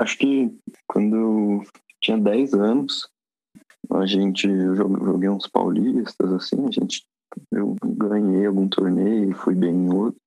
Acho 0.00 0.18
que 0.18 0.52
quando 0.86 1.16
eu 1.16 1.62
tinha 2.00 2.18
10 2.18 2.54
anos, 2.54 3.08
a 3.90 4.06
gente 4.06 4.48
eu 4.48 4.74
joguei 4.76 5.28
uns 5.28 5.46
paulistas, 5.46 6.32
assim, 6.32 6.66
a 6.66 6.70
gente 6.70 7.06
eu 7.52 7.76
ganhei 7.84 8.46
algum 8.46 8.68
torneio, 8.68 9.34
fui 9.36 9.54
bem 9.54 9.74
em 9.74 9.92
outro. 9.92 10.20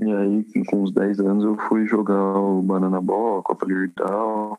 E 0.00 0.12
aí, 0.12 0.64
com 0.66 0.82
uns 0.82 0.92
10 0.92 1.20
anos, 1.20 1.44
eu 1.44 1.56
fui 1.68 1.86
jogar 1.86 2.38
o 2.38 2.62
Banana 2.62 3.00
Ball, 3.00 3.38
a 3.38 3.42
Copa 3.42 3.66
Libertal, 3.66 4.58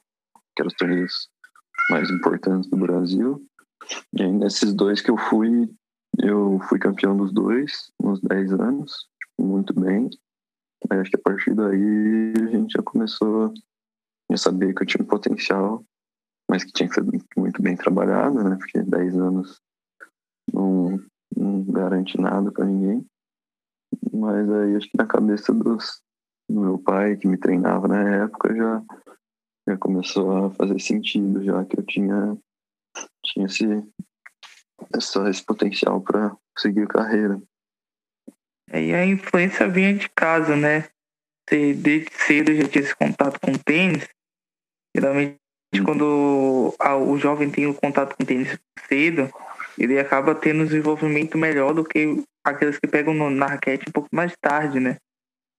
que 0.55 0.61
eram 0.61 0.67
os 0.67 0.75
torneios 0.75 1.29
mais 1.89 2.09
importantes 2.11 2.69
do 2.69 2.77
Brasil. 2.77 3.43
E 4.13 4.23
aí, 4.23 4.31
nesses 4.31 4.73
dois 4.73 5.01
que 5.01 5.09
eu 5.09 5.17
fui, 5.17 5.69
eu 6.19 6.59
fui 6.69 6.77
campeão 6.77 7.17
dos 7.17 7.33
dois, 7.33 7.91
nos 7.99 8.21
10 8.21 8.53
anos, 8.53 9.07
muito 9.39 9.73
bem. 9.73 10.09
Aí, 10.89 10.99
acho 10.99 11.09
que 11.09 11.17
a 11.17 11.21
partir 11.23 11.55
daí 11.55 12.33
a 12.37 12.51
gente 12.51 12.73
já 12.73 12.83
começou 12.83 13.53
a 14.35 14.37
saber 14.37 14.73
que 14.73 14.83
eu 14.83 14.87
tinha 14.87 15.03
um 15.03 15.07
potencial, 15.07 15.83
mas 16.49 16.63
que 16.63 16.71
tinha 16.71 16.87
que 16.87 16.95
ser 16.95 17.03
muito 17.37 17.61
bem 17.61 17.75
trabalhado, 17.75 18.43
né? 18.43 18.55
Porque 18.57 18.81
10 18.81 19.15
anos 19.15 19.61
não, 20.53 20.99
não 21.35 21.63
garante 21.63 22.19
nada 22.19 22.51
para 22.51 22.65
ninguém. 22.65 23.05
Mas 24.13 24.49
aí 24.49 24.75
acho 24.75 24.89
que 24.89 24.97
na 24.97 25.05
cabeça 25.05 25.53
dos, 25.53 26.01
do 26.49 26.61
meu 26.61 26.77
pai, 26.77 27.17
que 27.17 27.27
me 27.27 27.37
treinava 27.37 27.87
na 27.87 28.23
época, 28.23 28.55
já, 28.55 28.83
já 29.67 29.77
começou 29.77 30.45
a 30.45 30.51
fazer 30.51 30.79
sentido, 30.79 31.43
já 31.43 31.63
que 31.65 31.79
eu 31.79 31.83
tinha, 31.83 32.37
tinha 33.25 33.45
esse, 33.45 33.65
essa, 34.93 35.29
esse 35.29 35.45
potencial 35.45 36.01
para 36.01 36.35
seguir 36.57 36.87
carreira. 36.87 37.41
E 38.73 38.93
a 38.93 39.05
influência 39.05 39.67
vinha 39.67 39.93
de 39.93 40.07
casa, 40.09 40.55
né? 40.55 40.89
Você 41.47 41.73
desde 41.73 42.09
cedo 42.13 42.55
já 42.55 42.67
tinha 42.67 42.83
esse 42.83 42.95
contato 42.95 43.39
com 43.41 43.51
o 43.51 43.59
tênis. 43.59 44.07
Geralmente, 44.95 45.37
quando 45.85 46.73
a, 46.79 46.95
o 46.95 47.17
jovem 47.17 47.49
tem 47.49 47.65
o 47.67 47.73
contato 47.73 48.15
com 48.15 48.23
o 48.23 48.25
tênis 48.25 48.57
cedo, 48.87 49.29
ele 49.77 49.97
acaba 49.99 50.35
tendo 50.35 50.63
um 50.63 50.65
desenvolvimento 50.65 51.37
melhor 51.37 51.73
do 51.73 51.83
que 51.83 52.23
aqueles 52.43 52.77
que 52.77 52.87
pegam 52.87 53.13
no, 53.13 53.29
na 53.29 53.47
raquete 53.47 53.85
um 53.87 53.91
pouco 53.91 54.09
mais 54.11 54.33
tarde, 54.41 54.79
né? 54.79 54.97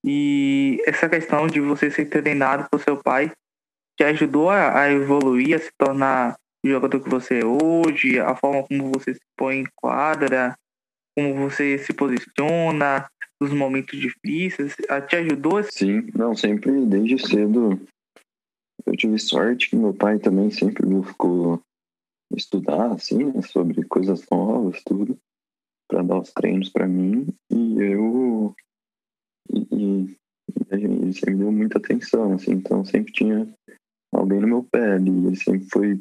E 0.04 0.82
essa 0.86 1.08
questão 1.08 1.46
de 1.46 1.60
você 1.60 1.90
ser 1.90 2.06
treinado 2.06 2.68
por 2.70 2.80
seu 2.80 2.96
pai 2.96 3.30
te 3.96 4.04
ajudou 4.04 4.50
a, 4.50 4.80
a 4.80 4.90
evoluir, 4.90 5.56
a 5.56 5.58
se 5.58 5.70
tornar 5.78 6.36
o 6.64 6.68
jogador 6.68 7.00
que 7.00 7.08
você 7.08 7.40
é 7.40 7.44
hoje, 7.44 8.18
a 8.18 8.34
forma 8.34 8.64
como 8.64 8.90
você 8.92 9.14
se 9.14 9.20
põe 9.36 9.60
em 9.60 9.66
quadra, 9.76 10.54
como 11.16 11.34
você 11.34 11.78
se 11.78 11.92
posiciona 11.92 13.06
nos 13.40 13.52
momentos 13.52 13.98
difíceis, 13.98 14.76
te 15.08 15.16
ajudou? 15.16 15.62
Sim, 15.64 16.08
não, 16.14 16.34
sempre 16.34 16.70
desde 16.86 17.18
cedo 17.26 17.80
eu 18.87 18.97
tive 18.97 19.19
sorte 19.19 19.71
que 19.71 19.76
meu 19.76 19.95
pai 19.95 20.19
também 20.19 20.50
sempre 20.50 20.87
buscou 20.87 21.61
estudar 22.37 22.93
assim, 22.93 23.25
né, 23.25 23.43
sobre 23.43 23.85
coisas 23.85 24.26
novas, 24.31 24.83
tudo 24.85 25.19
para 25.88 26.02
dar 26.02 26.21
os 26.21 26.33
treinos 26.33 26.71
para 26.71 26.88
mim 26.88 27.26
e 27.50 27.81
eu 27.81 28.55
e, 29.50 29.59
e, 29.73 30.17
ele 30.71 31.12
sempre 31.12 31.37
deu 31.37 31.52
muita 31.52 31.79
atenção, 31.79 32.33
assim, 32.33 32.52
então 32.52 32.85
sempre 32.85 33.12
tinha 33.12 33.52
alguém 34.12 34.41
no 34.41 34.49
meu 34.49 34.64
pé 34.64 34.95
ali, 34.95 35.11
ele 35.11 35.37
sempre 35.37 35.69
foi 35.71 36.00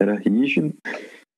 era 0.00 0.14
rígido 0.14 0.74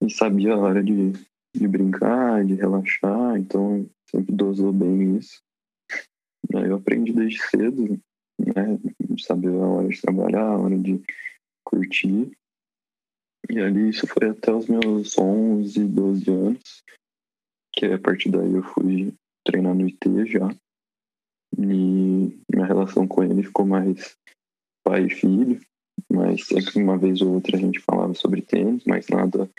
e 0.03 0.11
sabia 0.11 0.55
a 0.55 0.59
hora 0.59 0.83
de, 0.83 1.12
de 1.57 1.69
brincar, 1.69 2.45
de 2.45 2.55
relaxar, 2.55 3.37
então 3.37 3.89
sempre 4.11 4.35
dosou 4.35 4.73
bem 4.73 5.17
isso. 5.17 5.41
Eu 6.53 6.77
aprendi 6.77 7.12
desde 7.12 7.41
cedo, 7.43 7.99
né, 8.47 8.78
saber 9.18 9.49
a 9.49 9.66
hora 9.66 9.88
de 9.88 10.00
trabalhar, 10.00 10.42
a 10.42 10.59
hora 10.59 10.78
de 10.78 11.00
curtir. 11.64 12.30
E 13.50 13.59
ali 13.59 13.88
isso 13.88 14.06
foi 14.06 14.28
até 14.28 14.52
os 14.52 14.66
meus 14.66 15.18
11, 15.18 15.85
12 15.85 16.30
anos 16.30 16.82
que 17.73 17.87
a 17.87 17.99
partir 17.99 18.30
daí 18.30 18.52
eu 18.52 18.62
fui 18.62 19.14
treinar 19.44 19.75
no 19.75 19.87
IT 19.87 20.26
já. 20.26 20.54
E 21.59 21.62
minha 21.62 22.66
relação 22.66 23.06
com 23.06 23.25
ele 23.25 23.42
ficou 23.42 23.66
mais 23.66 24.16
pai 24.85 25.06
e 25.06 25.11
filho, 25.11 25.61
mas 26.11 26.47
sempre 26.47 26.82
uma 26.82 26.99
vez 26.99 27.20
ou 27.20 27.35
outra 27.35 27.56
a 27.56 27.61
gente 27.61 27.80
falava 27.80 28.14
sobre 28.14 28.42
tênis, 28.42 28.85
mas 28.85 29.09
nada. 29.09 29.50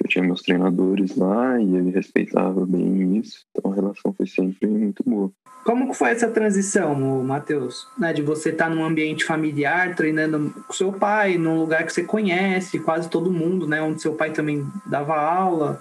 Eu 0.00 0.08
tinha 0.08 0.24
meus 0.24 0.42
treinadores 0.42 1.16
lá 1.16 1.60
e 1.60 1.76
ele 1.76 1.90
respeitava 1.90 2.66
bem 2.66 3.18
isso, 3.18 3.44
então 3.50 3.70
a 3.70 3.74
relação 3.74 4.12
foi 4.12 4.26
sempre 4.26 4.66
muito 4.66 5.02
boa. 5.06 5.30
Como 5.64 5.88
que 5.88 5.96
foi 5.96 6.10
essa 6.10 6.28
transição, 6.28 7.22
Matheus? 7.22 7.86
Né, 7.96 8.12
de 8.12 8.20
você 8.20 8.48
estar 8.48 8.68
tá 8.68 8.74
num 8.74 8.84
ambiente 8.84 9.24
familiar, 9.24 9.94
treinando 9.94 10.52
com 10.66 10.72
seu 10.72 10.92
pai, 10.92 11.38
num 11.38 11.60
lugar 11.60 11.84
que 11.84 11.92
você 11.92 12.02
conhece, 12.02 12.80
quase 12.80 13.08
todo 13.08 13.32
mundo, 13.32 13.68
né? 13.68 13.80
Onde 13.80 14.02
seu 14.02 14.14
pai 14.14 14.32
também 14.32 14.66
dava 14.86 15.14
aula 15.14 15.80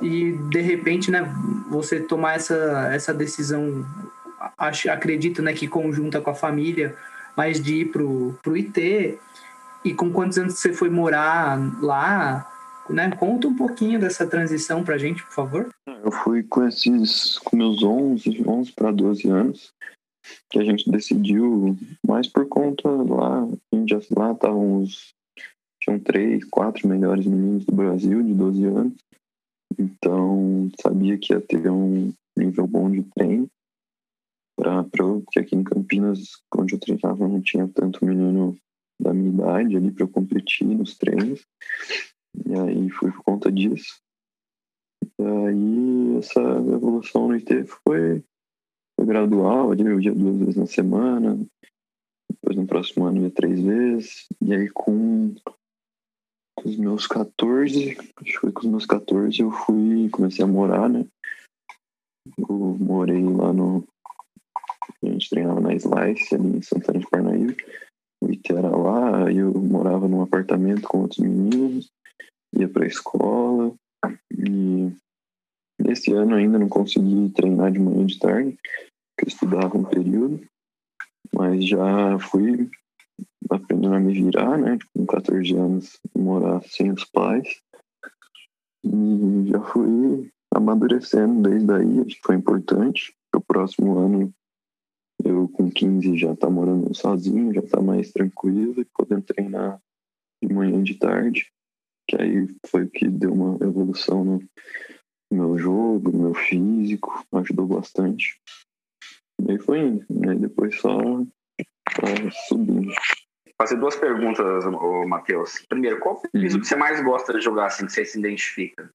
e 0.00 0.32
de 0.48 0.60
repente, 0.60 1.10
né, 1.10 1.28
você 1.68 2.00
tomar 2.00 2.36
essa, 2.36 2.90
essa 2.92 3.12
decisão, 3.12 3.84
acho, 4.56 4.90
acredito, 4.90 5.42
né, 5.42 5.52
que 5.52 5.68
conjunta 5.68 6.20
com 6.20 6.30
a 6.30 6.34
família, 6.34 6.96
mas 7.36 7.62
de 7.62 7.82
ir 7.82 7.84
pro, 7.86 8.38
pro 8.42 8.56
IT, 8.56 9.18
e 9.84 9.94
com 9.94 10.12
quantos 10.12 10.38
anos 10.38 10.54
você 10.54 10.72
foi 10.72 10.88
morar 10.88 11.58
lá, 11.80 12.51
né? 12.92 13.10
Conta 13.16 13.48
um 13.48 13.56
pouquinho 13.56 13.98
dessa 13.98 14.26
transição 14.26 14.84
pra 14.84 14.98
gente, 14.98 15.22
por 15.24 15.32
favor. 15.32 15.74
Eu 15.86 16.12
fui 16.12 16.42
com 16.42 16.66
esses, 16.66 17.38
com 17.38 17.56
meus 17.56 17.82
11, 17.82 18.42
11 18.46 18.72
para 18.72 18.92
12 18.92 19.28
anos, 19.28 19.72
que 20.50 20.58
a 20.58 20.64
gente 20.64 20.90
decidiu, 20.90 21.76
mais 22.06 22.28
por 22.28 22.46
conta 22.48 22.88
lá, 22.88 23.44
a 23.44 23.76
gente 23.76 23.90
já 23.90 24.00
lá 24.16 24.32
estavam 24.32 24.82
os, 24.82 25.14
tinham 25.80 25.98
três, 25.98 26.44
quatro 26.44 26.86
melhores 26.88 27.26
meninos 27.26 27.64
do 27.64 27.74
Brasil 27.74 28.22
de 28.22 28.34
12 28.34 28.64
anos, 28.66 28.94
então, 29.78 30.70
sabia 30.80 31.18
que 31.18 31.32
ia 31.32 31.40
ter 31.40 31.70
um 31.70 32.12
nível 32.36 32.66
bom 32.66 32.90
de 32.90 33.02
treino. 33.14 33.48
Pra, 34.56 34.84
pra, 34.84 35.04
porque 35.04 35.40
aqui 35.40 35.56
em 35.56 35.64
Campinas, 35.64 36.42
onde 36.54 36.74
eu 36.74 36.80
treinava, 36.80 37.26
não 37.26 37.40
tinha 37.40 37.66
tanto 37.68 38.04
menino 38.04 38.56
da 39.00 39.12
minha 39.12 39.30
idade 39.30 39.76
ali 39.76 39.90
para 39.90 40.06
competir 40.06 40.66
nos 40.66 40.96
treinos. 40.96 41.44
E 42.34 42.54
aí 42.54 42.90
fui 42.90 43.10
por 43.12 43.22
conta 43.24 43.50
disso. 43.50 44.00
E 45.18 45.22
aí 45.22 46.16
essa 46.18 46.40
evolução 46.40 47.28
no 47.28 47.34
IT 47.34 47.64
foi, 47.64 48.24
foi 48.96 49.06
gradual, 49.06 49.74
eu 49.74 50.00
ia 50.00 50.14
duas 50.14 50.38
vezes 50.38 50.56
na 50.56 50.66
semana. 50.66 51.38
Depois 52.30 52.56
no 52.56 52.66
próximo 52.66 53.06
ano 53.06 53.22
ia 53.22 53.30
três 53.30 53.60
vezes. 53.60 54.26
E 54.40 54.54
aí 54.54 54.68
com 54.70 55.34
com 56.62 56.68
os 56.68 56.76
meus 56.76 57.06
14, 57.06 57.96
acho 57.96 58.24
que 58.24 58.38
foi 58.38 58.52
com 58.52 58.60
os 58.60 58.66
meus 58.66 58.86
14 58.86 59.40
eu 59.40 59.50
fui, 59.50 60.08
comecei 60.10 60.44
a 60.44 60.48
morar, 60.48 60.88
né? 60.88 61.06
Eu 62.38 62.76
morei 62.78 63.22
lá 63.24 63.52
no. 63.52 63.84
A 65.02 65.06
gente 65.06 65.30
treinava 65.30 65.60
na 65.60 65.74
Slice, 65.74 66.34
ali 66.34 66.58
em 66.58 66.62
Santana 66.62 67.00
de 67.00 67.08
Parnaíba. 67.08 67.56
O 68.22 68.30
IT 68.30 68.52
era 68.52 68.70
lá, 68.70 69.32
eu 69.32 69.52
morava 69.52 70.06
num 70.06 70.22
apartamento 70.22 70.86
com 70.86 71.00
outros 71.00 71.18
meninos, 71.18 71.90
ia 72.58 72.68
pra 72.68 72.86
escola. 72.86 73.74
E 74.30 74.92
nesse 75.80 76.12
ano 76.12 76.34
ainda 76.34 76.58
não 76.58 76.68
consegui 76.68 77.30
treinar 77.30 77.72
de 77.72 77.78
manhã 77.78 78.02
e 78.02 78.06
de 78.06 78.18
tarde, 78.18 78.58
porque 78.60 79.24
eu 79.24 79.28
estudava 79.28 79.76
um 79.76 79.84
período. 79.84 80.40
Mas 81.32 81.66
já 81.66 82.18
fui 82.18 82.70
aprendendo 83.50 83.94
a 83.94 84.00
me 84.00 84.12
virar, 84.12 84.58
né? 84.58 84.78
Com 84.94 85.06
14 85.06 85.54
anos, 85.56 86.00
morar 86.16 86.62
sem 86.64 86.90
os 86.92 87.04
pais. 87.04 87.60
E 88.84 89.48
já 89.48 89.60
fui 89.60 90.30
amadurecendo 90.54 91.48
desde 91.48 91.72
aí, 91.72 92.00
acho 92.00 92.16
que 92.16 92.22
foi 92.22 92.36
importante. 92.36 93.14
O 93.34 93.40
próximo 93.40 93.98
ano, 93.98 94.34
eu 95.24 95.48
com 95.48 95.70
15 95.70 96.16
já 96.18 96.36
tá 96.36 96.50
morando 96.50 96.94
sozinho, 96.94 97.54
já 97.54 97.62
tá 97.62 97.80
mais 97.80 98.12
tranquilo 98.12 98.80
e 98.80 98.84
podendo 98.84 99.22
treinar 99.22 99.80
de 100.42 100.52
manhã 100.52 100.80
e 100.80 100.82
de 100.82 100.94
tarde. 100.96 101.50
Que 102.08 102.20
aí 102.20 102.48
foi 102.66 102.84
o 102.84 102.90
que 102.90 103.08
deu 103.08 103.32
uma 103.32 103.54
evolução 103.64 104.24
no 104.24 104.42
meu 105.30 105.58
jogo, 105.58 106.12
no 106.12 106.18
meu 106.18 106.34
físico, 106.34 107.24
ajudou 107.32 107.66
bastante. 107.66 108.40
E 109.40 109.52
aí 109.52 109.58
foi 109.58 109.80
indo, 109.80 110.04
né? 110.10 110.34
Depois 110.34 110.78
só, 110.80 110.98
só 110.98 112.30
subindo 112.48 112.92
fazer 113.62 113.76
duas 113.76 113.94
perguntas, 113.94 114.64
Matheus. 115.06 115.64
Primeiro, 115.68 116.00
qual 116.00 116.16
o 116.16 116.30
piso 116.30 116.56
uhum. 116.56 116.62
que 116.62 116.66
você 116.66 116.74
mais 116.74 117.02
gosta 117.02 117.32
de 117.32 117.40
jogar, 117.40 117.66
assim, 117.66 117.86
que 117.86 117.92
você 117.92 118.04
se 118.04 118.18
identifica? 118.18 118.90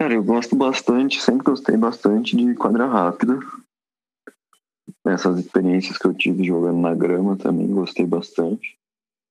Cara, 0.00 0.14
eu 0.14 0.24
gosto 0.24 0.56
bastante, 0.56 1.22
sempre 1.22 1.44
gostei 1.44 1.76
bastante 1.76 2.36
de 2.36 2.54
quadra 2.54 2.86
rápida. 2.86 3.38
Essas 5.06 5.38
experiências 5.38 5.98
que 5.98 6.06
eu 6.06 6.14
tive 6.14 6.44
jogando 6.44 6.80
na 6.80 6.94
grama 6.94 7.36
também 7.36 7.68
gostei 7.68 8.06
bastante. 8.06 8.78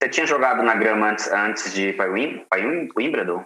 Você 0.05 0.09
tinha 0.09 0.27
jogado 0.27 0.61
na 0.61 0.75
grama 0.75 1.09
antes, 1.09 1.31
antes 1.31 1.73
de 1.73 1.89
ir 1.89 1.97
para 1.97 2.11
o 2.11 2.13
Wimbledon? 2.13 3.43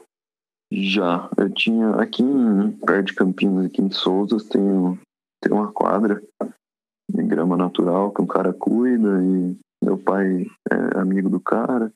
Já, 0.69 1.29
eu 1.37 1.49
tinha 1.53 1.91
aqui 1.91 2.21
em, 2.21 2.71
perto 2.85 3.05
de 3.05 3.15
Campinas, 3.15 3.65
aqui 3.67 3.81
em 3.81 3.89
Souzas, 3.89 4.43
tem, 4.43 4.61
tem 5.41 5.53
uma 5.53 5.71
quadra 5.71 6.21
de 7.09 7.23
grama 7.23 7.55
natural 7.55 8.11
que 8.11 8.21
um 8.21 8.27
cara 8.27 8.51
cuida 8.51 9.23
e 9.23 9.55
meu 9.81 9.97
pai 9.97 10.47
é 10.69 10.99
amigo 10.99 11.29
do 11.29 11.39
cara. 11.39 11.93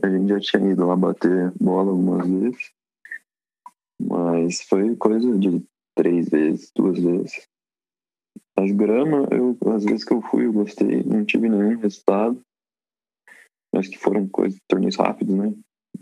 A 0.00 0.08
gente 0.08 0.28
já 0.28 0.38
tinha 0.38 0.70
ido 0.70 0.86
lá 0.86 0.94
bater 0.94 1.52
bola 1.60 1.90
algumas 1.90 2.28
vezes. 2.28 2.70
Mas 4.00 4.62
foi 4.62 4.94
coisa 4.94 5.36
de 5.36 5.64
três 5.96 6.28
vezes, 6.28 6.70
duas 6.76 6.96
vezes. 6.96 7.48
As 8.56 8.70
grama, 8.70 9.26
eu, 9.32 9.58
às 9.74 9.84
vezes 9.84 10.04
que 10.04 10.14
eu 10.14 10.22
fui, 10.22 10.46
eu 10.46 10.52
gostei, 10.52 11.02
não 11.02 11.24
tive 11.24 11.48
nenhum 11.48 11.76
resultado. 11.78 12.40
Acho 13.76 13.90
que 13.90 13.98
foram 13.98 14.26
coisas, 14.28 14.58
torneios 14.68 14.96
rápidos, 14.96 15.34
né? 15.34 15.52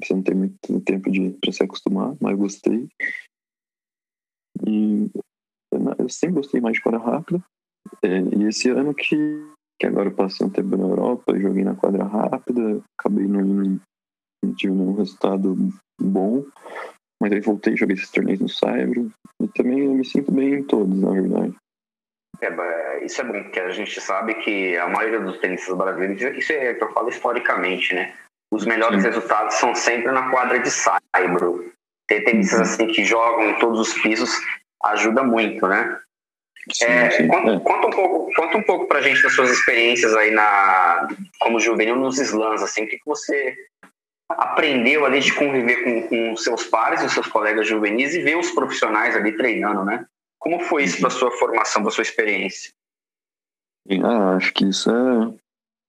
Você 0.02 0.14
não 0.14 0.22
tem 0.22 0.34
muito 0.34 0.80
tempo 0.84 1.10
de 1.10 1.30
para 1.40 1.52
se 1.52 1.62
acostumar, 1.62 2.16
mas 2.20 2.36
gostei. 2.36 2.88
E 4.66 5.10
eu 5.98 6.08
sempre 6.08 6.36
gostei 6.36 6.60
mais 6.60 6.76
de 6.76 6.82
quadra 6.82 7.00
rápida. 7.00 7.44
É, 8.02 8.20
e 8.20 8.44
esse 8.44 8.70
ano 8.70 8.94
que, 8.94 9.16
que 9.78 9.86
agora 9.86 10.08
eu 10.08 10.14
passei 10.14 10.46
um 10.46 10.50
tempo 10.50 10.76
na 10.76 10.84
Europa, 10.84 11.38
joguei 11.38 11.64
na 11.64 11.74
quadra 11.74 12.04
rápida, 12.04 12.82
acabei 12.98 13.26
não, 13.26 13.80
não 14.42 14.54
tive 14.54 14.74
nenhum 14.74 14.94
resultado 14.94 15.56
bom. 16.00 16.44
Mas 17.20 17.32
aí 17.32 17.40
voltei, 17.40 17.76
joguei 17.76 17.96
esses 17.96 18.10
torneios 18.10 18.40
no 18.40 18.48
Saibro. 18.48 19.12
E 19.40 19.48
também 19.48 19.80
eu 19.80 19.94
me 19.94 20.04
sinto 20.04 20.32
bem 20.32 20.54
em 20.54 20.64
todos, 20.64 20.98
na 20.98 21.10
verdade. 21.10 21.56
É, 22.44 23.04
isso 23.04 23.20
é 23.20 23.24
bom, 23.24 23.42
porque 23.42 23.60
a 23.60 23.70
gente 23.70 24.00
sabe 24.00 24.34
que 24.34 24.76
a 24.76 24.88
maioria 24.88 25.20
dos 25.20 25.38
tenistas 25.38 25.76
brasileiros, 25.76 26.38
isso 26.38 26.52
é 26.52 26.74
que 26.74 26.84
eu 26.84 26.92
falo 26.92 27.08
historicamente, 27.08 27.94
né? 27.94 28.14
Os 28.52 28.64
melhores 28.64 29.02
Sim. 29.02 29.08
resultados 29.08 29.54
são 29.54 29.74
sempre 29.74 30.12
na 30.12 30.30
quadra 30.30 30.58
de 30.58 30.70
saibro. 30.70 31.72
Ter 32.06 32.20
tenistas 32.22 32.58
uhum. 32.58 32.64
assim 32.64 32.86
que 32.88 33.04
jogam 33.04 33.50
em 33.50 33.58
todos 33.58 33.80
os 33.80 33.94
pisos 34.02 34.30
ajuda 34.84 35.22
muito, 35.22 35.66
né? 35.66 35.98
Sim, 36.72 36.84
é, 36.84 37.10
sim, 37.10 37.28
conta, 37.28 37.50
é. 37.50 37.60
conta, 37.60 37.86
um 37.86 37.90
pouco, 37.90 38.34
conta 38.34 38.56
um 38.58 38.62
pouco 38.62 38.88
pra 38.88 39.02
gente 39.02 39.22
das 39.22 39.34
suas 39.34 39.50
experiências 39.50 40.14
aí 40.14 40.30
na 40.30 41.08
como 41.38 41.60
juvenil 41.60 41.96
nos 41.96 42.18
slams, 42.18 42.62
assim, 42.62 42.84
o 42.84 42.88
que, 42.88 42.96
que 42.96 43.04
você 43.06 43.54
aprendeu 44.30 45.04
ali 45.04 45.20
de 45.20 45.32
conviver 45.34 45.84
com, 45.84 46.08
com 46.08 46.36
seus 46.36 46.64
pares 46.64 47.02
e 47.02 47.10
seus 47.10 47.26
colegas 47.26 47.66
juvenis 47.66 48.14
e 48.14 48.22
ver 48.22 48.36
os 48.36 48.50
profissionais 48.50 49.14
ali 49.14 49.36
treinando, 49.36 49.84
né? 49.84 50.06
Como 50.44 50.60
foi 50.60 50.84
isso 50.84 51.00
para 51.00 51.08
sua 51.08 51.30
formação, 51.30 51.80
para 51.80 51.90
sua 51.90 52.02
experiência? 52.02 52.70
Ah, 54.02 54.36
acho 54.36 54.52
que 54.52 54.66
isso 54.66 54.90
é, 54.90 55.34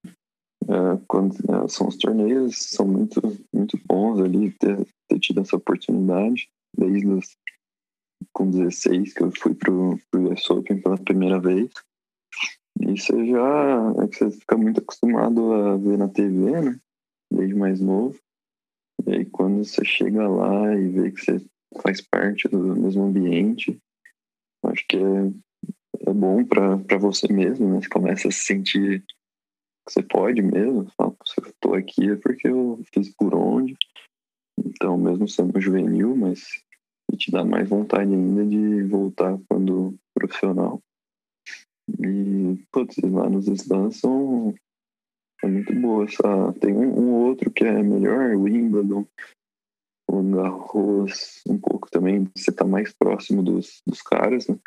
é 0.06 1.00
quando 1.06 1.34
é, 1.34 1.68
são 1.68 1.88
os 1.88 1.98
torneios 1.98 2.56
são 2.56 2.88
muito 2.88 3.20
muito 3.52 3.78
bons 3.86 4.18
ali 4.18 4.52
ter, 4.52 4.86
ter 5.08 5.20
tido 5.20 5.42
essa 5.42 5.56
oportunidade 5.56 6.48
desde 6.74 7.06
os, 7.06 7.36
com 8.32 8.50
16 8.50 9.12
que 9.12 9.22
eu 9.22 9.30
fui 9.38 9.54
pro 9.54 9.98
pro 10.10 10.32
US 10.32 10.48
Open 10.48 10.80
pela 10.80 10.96
primeira 10.96 11.38
vez 11.38 11.70
e 12.80 12.98
você 12.98 13.26
já 13.26 13.94
é 14.02 14.08
que 14.08 14.16
você 14.16 14.30
fica 14.30 14.56
muito 14.56 14.80
acostumado 14.80 15.52
a 15.52 15.76
ver 15.76 15.98
na 15.98 16.08
TV, 16.08 16.62
né? 16.62 16.80
Desde 17.30 17.54
mais 17.54 17.78
novo. 17.78 18.18
E 19.06 19.16
aí 19.16 19.24
quando 19.26 19.62
você 19.64 19.84
chega 19.84 20.26
lá 20.26 20.74
e 20.74 20.88
vê 20.88 21.10
que 21.10 21.20
você 21.20 21.44
faz 21.82 22.00
parte 22.00 22.48
do 22.48 22.58
mesmo 22.74 23.04
ambiente, 23.04 23.78
acho 24.76 24.86
que 24.86 24.96
é, 24.96 26.10
é 26.10 26.12
bom 26.12 26.44
para 26.44 26.98
você 26.98 27.32
mesmo, 27.32 27.68
né? 27.68 27.80
Você 27.80 27.88
começa 27.88 28.28
a 28.28 28.30
se 28.30 28.44
sentir 28.44 29.02
que 29.86 29.92
você 29.92 30.02
pode 30.02 30.42
mesmo. 30.42 30.86
Fala, 30.96 31.16
se 31.24 31.40
eu 31.40 31.52
tô 31.60 31.74
aqui 31.74 32.10
é 32.10 32.16
porque 32.16 32.48
eu 32.48 32.80
fiz 32.92 33.14
por 33.16 33.34
onde. 33.34 33.74
Então, 34.58 34.96
mesmo 34.96 35.26
sendo 35.26 35.60
juvenil, 35.60 36.14
mas 36.16 36.40
te 37.16 37.30
dá 37.30 37.44
mais 37.44 37.68
vontade 37.68 38.12
ainda 38.12 38.44
de 38.44 38.82
voltar 38.84 39.38
quando 39.48 39.94
profissional. 40.14 40.80
E, 41.88 42.62
putz, 42.72 42.96
lá 42.98 43.30
nos 43.30 43.48
slams 43.48 44.00
são 44.00 44.54
é 45.42 45.46
muito 45.46 45.74
boa 45.74 46.04
essa. 46.04 46.52
Tem 46.60 46.74
um, 46.74 46.98
um, 46.98 47.12
outro 47.26 47.50
que 47.50 47.64
é 47.64 47.82
melhor, 47.82 48.34
o 48.34 48.42
Wimbledon, 48.42 49.06
o 50.08 50.22
Garros, 50.22 51.42
um 51.48 51.58
pouco 51.58 51.90
também. 51.90 52.30
Você 52.36 52.52
tá 52.52 52.64
mais 52.64 52.92
próximo 52.92 53.42
dos, 53.42 53.82
dos 53.86 54.02
caras, 54.02 54.46
né? 54.48 54.58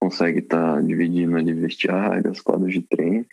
Consegue 0.00 0.40
estar 0.40 0.76
tá 0.76 0.80
dividindo 0.80 1.36
ali 1.36 1.52
vestiário, 1.52 2.30
as 2.30 2.40
quadras 2.40 2.72
de 2.72 2.82
treino. 2.82 3.26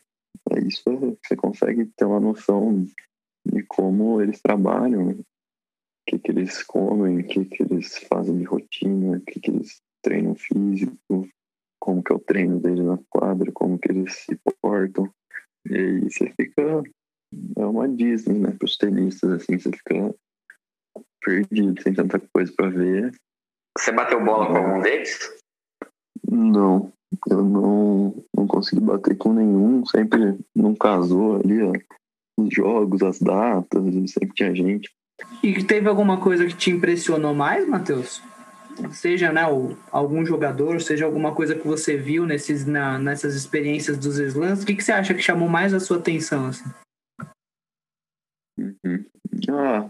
É 0.51 0.59
isso 0.59 0.83
você 1.23 1.35
consegue 1.35 1.85
ter 1.85 2.05
uma 2.05 2.19
noção 2.19 2.85
de 3.45 3.63
como 3.63 4.21
eles 4.21 4.41
trabalham, 4.41 5.11
o 5.11 5.25
que, 6.07 6.19
que 6.19 6.31
eles 6.31 6.63
comem, 6.63 7.19
o 7.19 7.27
que, 7.27 7.45
que 7.45 7.63
eles 7.63 7.97
fazem 7.99 8.37
de 8.37 8.43
rotina, 8.43 9.17
o 9.17 9.21
que, 9.21 9.39
que 9.39 9.51
eles 9.51 9.81
treinam 10.03 10.35
físico, 10.35 11.27
como 11.79 12.03
que 12.03 12.11
é 12.11 12.15
o 12.15 12.19
treino 12.19 12.59
deles 12.59 12.85
na 12.85 12.99
quadra, 13.09 13.51
como 13.51 13.79
que 13.79 13.91
eles 13.91 14.13
se 14.13 14.39
portam. 14.61 15.11
E 15.69 15.75
aí 15.75 16.01
você 16.01 16.31
fica. 16.31 16.83
É 17.57 17.65
uma 17.65 17.87
Disney, 17.87 18.39
né? 18.39 18.51
Para 18.51 18.65
os 18.65 18.77
tenistas, 18.77 19.29
assim, 19.31 19.59
você 19.59 19.71
fica 19.71 20.15
perdido, 21.21 21.81
sem 21.81 21.93
tanta 21.93 22.19
coisa 22.33 22.51
para 22.55 22.69
ver. 22.69 23.11
Você 23.77 23.91
bateu 23.91 24.23
bola 24.23 24.47
com 24.47 24.57
algum 24.57 24.81
deles? 24.81 25.19
Não, 26.29 26.91
eu 27.29 27.43
não, 27.43 28.25
não 28.35 28.47
consegui 28.47 28.81
bater 28.81 29.17
com 29.17 29.33
nenhum, 29.33 29.85
sempre 29.85 30.37
não 30.55 30.75
casou 30.75 31.37
ali, 31.37 31.61
ó, 31.63 31.71
os 32.37 32.53
jogos, 32.53 33.01
as 33.01 33.19
datas, 33.19 33.83
sempre 34.11 34.33
tinha 34.35 34.55
gente. 34.55 34.89
E 35.43 35.63
teve 35.63 35.87
alguma 35.89 36.19
coisa 36.19 36.45
que 36.45 36.55
te 36.55 36.71
impressionou 36.71 37.33
mais, 37.33 37.67
Matheus? 37.67 38.21
seja 38.91 39.31
né, 39.31 39.45
o, 39.47 39.77
algum 39.91 40.25
jogador, 40.25 40.79
seja 40.81 41.05
alguma 41.05 41.33
coisa 41.33 41.55
que 41.55 41.67
você 41.67 41.97
viu 41.97 42.25
nesses, 42.25 42.65
na, 42.65 42.97
nessas 42.97 43.35
experiências 43.35 43.97
dos 43.97 44.17
slams, 44.17 44.63
o 44.63 44.65
que, 44.65 44.75
que 44.75 44.83
você 44.83 44.91
acha 44.91 45.13
que 45.13 45.21
chamou 45.21 45.49
mais 45.49 45.73
a 45.73 45.79
sua 45.79 45.97
atenção? 45.97 46.47
Assim? 46.47 46.69
Uhum. 48.57 49.05
Ah, 49.51 49.89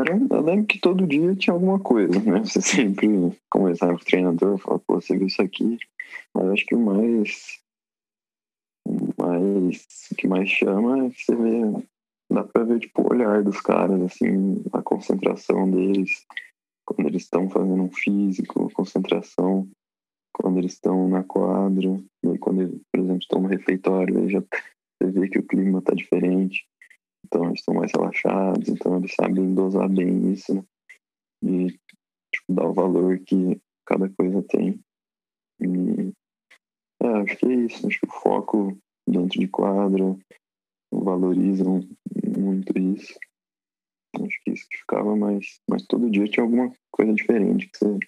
era, 0.00 0.18
eu 0.30 0.40
lembro 0.42 0.66
que 0.66 0.80
todo 0.80 1.06
dia 1.06 1.34
tinha 1.36 1.54
alguma 1.54 1.78
coisa, 1.78 2.18
né? 2.20 2.40
Você 2.44 2.60
sempre 2.60 3.08
conversava 3.50 3.94
com 3.94 4.02
o 4.02 4.04
treinador, 4.04 4.58
falava, 4.58 4.82
pô, 4.86 5.00
você 5.00 5.16
viu 5.16 5.26
isso 5.26 5.42
aqui. 5.42 5.78
Mas 6.34 6.48
acho 6.48 6.66
que 6.66 6.74
o 6.74 6.80
mais, 6.80 7.60
mais, 9.18 10.08
o 10.10 10.14
que 10.16 10.26
mais 10.26 10.48
chama 10.48 11.06
é 11.06 11.10
que 11.10 11.24
você 11.24 11.36
vê, 11.36 11.86
dá 12.30 12.44
pra 12.44 12.64
ver, 12.64 12.80
tipo, 12.80 13.02
o 13.02 13.12
olhar 13.12 13.42
dos 13.42 13.60
caras, 13.60 14.00
assim, 14.02 14.62
a 14.72 14.82
concentração 14.82 15.70
deles 15.70 16.26
quando 16.84 17.06
eles 17.06 17.22
estão 17.22 17.48
fazendo 17.48 17.82
um 17.82 17.90
físico, 17.90 18.72
concentração, 18.72 19.68
quando 20.32 20.58
eles 20.58 20.72
estão 20.72 21.08
na 21.08 21.22
quadra, 21.22 22.00
e 22.24 22.38
quando 22.38 22.80
por 22.92 23.00
exemplo, 23.00 23.18
estão 23.20 23.40
no 23.42 23.48
refeitório, 23.48 24.18
aí 24.18 24.28
já 24.28 24.40
você 24.40 25.10
vê 25.12 25.28
que 25.28 25.38
o 25.38 25.46
clima 25.46 25.78
está 25.78 25.94
diferente, 25.94 26.66
então 27.30 27.46
eles 27.46 27.60
estão 27.60 27.74
mais 27.74 27.92
relaxados, 27.92 28.68
então 28.68 28.98
eles 28.98 29.14
sabem 29.14 29.54
dosar 29.54 29.88
bem 29.88 30.32
isso, 30.32 30.52
né? 30.52 30.64
E 31.42 31.68
tipo, 32.32 32.52
dar 32.52 32.66
o 32.66 32.74
valor 32.74 33.18
que 33.20 33.60
cada 33.86 34.10
coisa 34.10 34.42
tem. 34.42 34.80
E 35.60 36.12
é, 37.02 37.06
acho 37.06 37.36
que 37.36 37.46
é 37.46 37.54
isso, 37.54 37.86
acho 37.86 38.00
que 38.00 38.06
o 38.06 38.20
foco 38.20 38.76
dentro 39.08 39.38
de 39.38 39.48
quadra 39.48 40.16
valorizam 40.92 41.80
muito 42.36 42.76
isso. 42.78 43.18
Acho 44.16 44.40
que 44.44 44.50
isso 44.50 44.66
que 44.68 44.78
ficava, 44.78 45.14
mas, 45.16 45.60
mas 45.68 45.86
todo 45.86 46.10
dia 46.10 46.28
tinha 46.28 46.44
alguma 46.44 46.72
coisa 46.90 47.14
diferente 47.14 47.68
que 47.68 47.78
você 47.78 47.98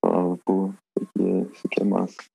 falava, 0.00 0.38
pô, 0.44 0.68
isso 0.68 1.10
aqui 1.10 1.22
é, 1.22 1.52
isso 1.52 1.66
aqui 1.66 1.82
é 1.82 1.84
massa. 1.84 2.33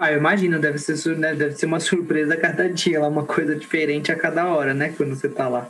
Ah, 0.00 0.12
eu 0.12 0.18
imagino, 0.18 0.60
deve 0.60 0.78
ser, 0.78 1.16
né, 1.16 1.34
deve 1.34 1.56
ser 1.56 1.66
uma 1.66 1.80
surpresa 1.80 2.34
a 2.34 2.36
cada 2.36 2.68
dia, 2.68 3.00
lá, 3.00 3.08
uma 3.08 3.24
coisa 3.24 3.56
diferente 3.56 4.12
a 4.12 4.16
cada 4.16 4.46
hora, 4.46 4.72
né, 4.72 4.94
quando 4.96 5.14
você 5.14 5.28
tá 5.28 5.48
lá. 5.48 5.68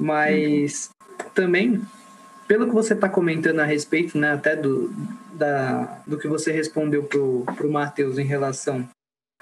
Mas 0.00 0.90
uhum. 1.20 1.30
também, 1.34 1.82
pelo 2.46 2.68
que 2.68 2.74
você 2.74 2.94
tá 2.94 3.08
comentando 3.08 3.60
a 3.60 3.64
respeito, 3.64 4.16
né, 4.16 4.32
até 4.32 4.54
do, 4.54 4.94
da, 5.32 6.00
do 6.06 6.16
que 6.16 6.28
você 6.28 6.52
respondeu 6.52 7.02
pro, 7.02 7.44
pro 7.56 7.70
Matheus 7.70 8.18
em 8.18 8.24
relação 8.24 8.88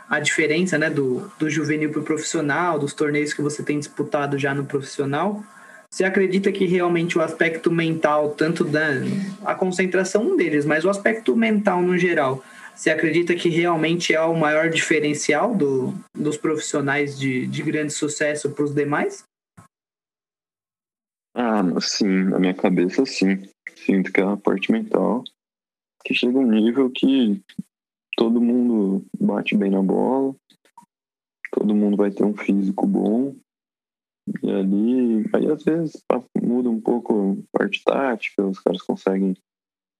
à 0.09 0.19
diferença, 0.21 0.79
né, 0.79 0.89
do, 0.89 1.31
do 1.39 1.51
juvenil 1.51 1.91
pro 1.91 2.03
profissional, 2.03 2.79
dos 2.79 2.95
torneios 2.95 3.35
que 3.35 3.43
você 3.43 3.63
tem 3.63 3.79
disputado 3.79 4.39
já 4.39 4.55
no 4.55 4.65
profissional, 4.65 5.45
você 5.91 6.03
acredita 6.03 6.51
que 6.51 6.65
realmente 6.65 7.17
o 7.17 7.21
aspecto 7.21 7.71
mental, 7.71 8.31
tanto 8.31 8.65
da 8.65 8.89
a 9.45 9.55
concentração 9.55 10.37
deles, 10.37 10.65
mas 10.65 10.85
o 10.85 10.91
aspecto 10.91 11.37
mental 11.37 11.83
no 11.83 11.97
geral, 11.97 12.43
Você 12.75 12.91
acredita 12.91 13.35
que 13.35 13.49
realmente 13.49 14.13
é 14.13 14.21
o 14.21 14.37
maior 14.37 14.69
diferencial 14.69 15.55
do, 15.55 15.95
dos 16.13 16.37
profissionais 16.37 17.19
de, 17.19 17.47
de 17.47 17.63
grande 17.63 17.93
sucesso 17.93 18.51
para 18.51 18.65
os 18.65 18.75
demais? 18.75 19.25
Ah, 21.37 21.63
sim, 21.81 22.25
na 22.25 22.39
minha 22.39 22.55
cabeça 22.55 23.07
sim. 23.07 23.49
Sinto 23.77 24.13
que 24.13 24.21
é 24.21 24.25
a 24.25 24.37
parte 24.37 24.73
mental 24.73 25.23
que 26.05 26.15
chega 26.15 26.39
um 26.39 26.51
nível 26.51 26.91
que 26.91 27.43
todo 28.17 28.41
mundo 28.41 29.05
bate 29.19 29.57
bem 29.57 29.71
na 29.71 29.83
bola, 29.83 30.35
todo 31.51 31.75
mundo 31.75 31.97
vai 31.97 32.11
ter 32.11 32.25
um 32.25 32.37
físico 32.37 32.87
bom. 32.87 33.35
E 34.43 34.51
ali, 34.51 35.25
aí 35.33 35.51
às 35.51 35.65
vezes 35.65 36.03
muda 36.41 36.69
um 36.69 36.81
pouco 36.81 37.39
a 37.53 37.59
parte 37.59 37.83
tática, 37.85 38.47
os 38.47 38.59
caras 38.61 38.83
conseguem 38.83 39.35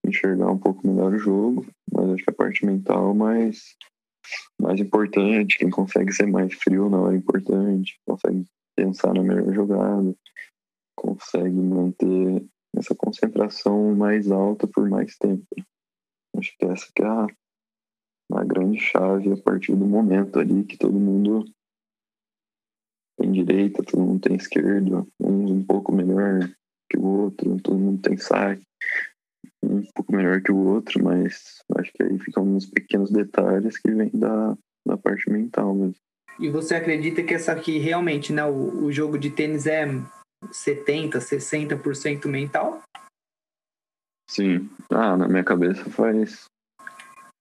enxergar 0.07 0.51
um 0.51 0.59
pouco 0.59 0.87
melhor 0.87 1.13
o 1.13 1.19
jogo, 1.19 1.67
mas 1.93 2.11
acho 2.11 2.25
que 2.25 2.31
a 2.31 2.35
parte 2.35 2.65
mental 2.65 3.11
é 3.11 3.15
mais, 3.15 3.77
mais 4.61 4.81
importante, 4.81 5.59
quem 5.59 5.71
consegue 5.71 6.13
ser 6.13 6.27
mais 6.27 6.53
frio 6.55 6.89
na 6.89 7.01
hora 7.01 7.17
importante, 7.17 7.99
consegue 8.07 8.45
pensar 8.77 9.15
na 9.15 9.23
melhor 9.23 9.53
jogada, 9.55 10.15
consegue 10.97 11.55
manter 11.55 12.45
essa 12.77 12.95
concentração 12.95 13.95
mais 13.95 14.31
alta 14.31 14.67
por 14.67 14.89
mais 14.89 15.17
tempo. 15.17 15.47
Acho 16.37 16.57
que 16.59 16.65
essa 16.67 16.91
que 16.95 17.03
é 17.03 17.07
a, 17.07 17.27
a 18.33 18.45
grande 18.45 18.79
chave 18.81 19.33
a 19.33 19.37
partir 19.37 19.77
do 19.77 19.87
momento 19.87 20.39
ali 20.39 20.65
que 20.65 20.77
todo 20.77 20.99
mundo 20.99 21.45
tem 23.17 23.31
direita, 23.31 23.83
todo 23.83 24.03
mundo 24.03 24.21
tem 24.21 24.37
esquerda, 24.37 25.07
uns 25.21 25.51
um 25.51 25.65
pouco 25.65 25.95
melhor 25.95 26.41
que 26.91 26.99
o 26.99 27.05
outro, 27.05 27.61
todo 27.61 27.79
mundo 27.79 28.03
tem 28.03 28.17
saque, 28.17 28.67
um 29.77 29.93
pouco 29.95 30.15
melhor 30.15 30.41
que 30.41 30.53
o 30.53 30.57
outro, 30.57 31.03
mas 31.03 31.63
acho 31.77 31.93
que 31.93 32.03
aí 32.03 32.19
ficam 32.19 32.45
uns 32.45 32.67
pequenos 32.67 33.11
detalhes 33.11 33.79
que 33.79 33.91
vêm 33.91 34.11
da, 34.13 34.57
da 34.87 34.97
parte 34.97 35.31
mental 35.31 35.75
mesmo. 35.75 35.97
E 36.39 36.49
você 36.49 36.75
acredita 36.75 37.23
que 37.23 37.35
essa 37.35 37.53
aqui 37.53 37.79
realmente, 37.79 38.33
né, 38.33 38.45
o, 38.45 38.85
o 38.85 38.93
jogo 38.93 39.19
de 39.19 39.31
tênis 39.31 39.67
é 39.67 39.87
70, 40.51 41.19
60% 41.19 42.27
mental? 42.27 42.83
Sim. 44.29 44.69
Ah, 44.91 45.17
na 45.17 45.29
minha 45.29 45.45
cabeça 45.45 45.89
faz 45.91 46.45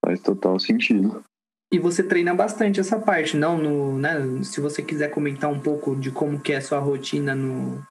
faz 0.04 0.19
total 0.19 0.60
sentido. 0.60 1.24
E 1.72 1.80
você 1.80 2.04
treina 2.04 2.36
bastante 2.36 2.80
essa 2.80 3.00
parte, 3.00 3.36
não 3.36 3.58
no, 3.58 3.98
né, 3.98 4.43
se 4.43 4.62
você 4.62 4.84
quiser 4.84 5.10
comentar 5.10 5.50
um 5.50 5.60
pouco 5.60 5.96
de 5.96 6.12
como 6.12 6.39
que 6.39 6.54
é 6.54 6.58
a 6.58 6.62
sua 6.62 6.78
rotina 6.78 7.34
no, 7.34 7.82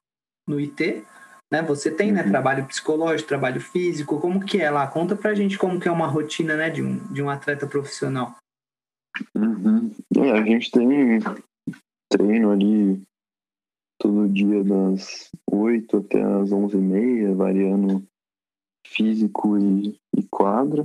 no 0.47 0.57
IT, 0.59 1.03
né? 1.53 1.61
Você 1.61 1.91
tem, 1.91 2.11
né, 2.11 2.23
uhum. 2.23 2.29
trabalho 2.29 2.65
psicológico, 2.65 3.29
trabalho 3.29 3.61
físico, 3.61 4.19
como 4.19 4.43
que 4.43 4.59
é 4.59 4.71
lá? 4.71 4.87
Conta 4.87 5.15
pra 5.15 5.35
gente 5.35 5.55
como 5.55 5.79
que 5.79 5.87
é 5.87 5.91
uma 5.91 6.07
rotina, 6.07 6.57
né, 6.57 6.71
de 6.71 6.81
um, 6.81 6.97
de 7.13 7.21
um 7.21 7.29
atleta 7.29 7.67
profissional. 7.67 8.35
Uhum. 9.35 9.91
É, 10.17 10.31
a 10.31 10.43
gente 10.43 10.71
tem 10.71 11.19
treino 12.11 12.49
ali 12.49 13.03
todo 13.99 14.27
dia 14.27 14.63
das 14.63 15.29
8 15.51 15.97
até 15.97 16.23
as 16.23 16.51
11 16.51 16.75
e 16.75 16.81
meia, 16.81 17.35
variando 17.35 18.03
físico 18.87 19.55
e, 19.59 19.95
e 20.17 20.23
quadra. 20.31 20.83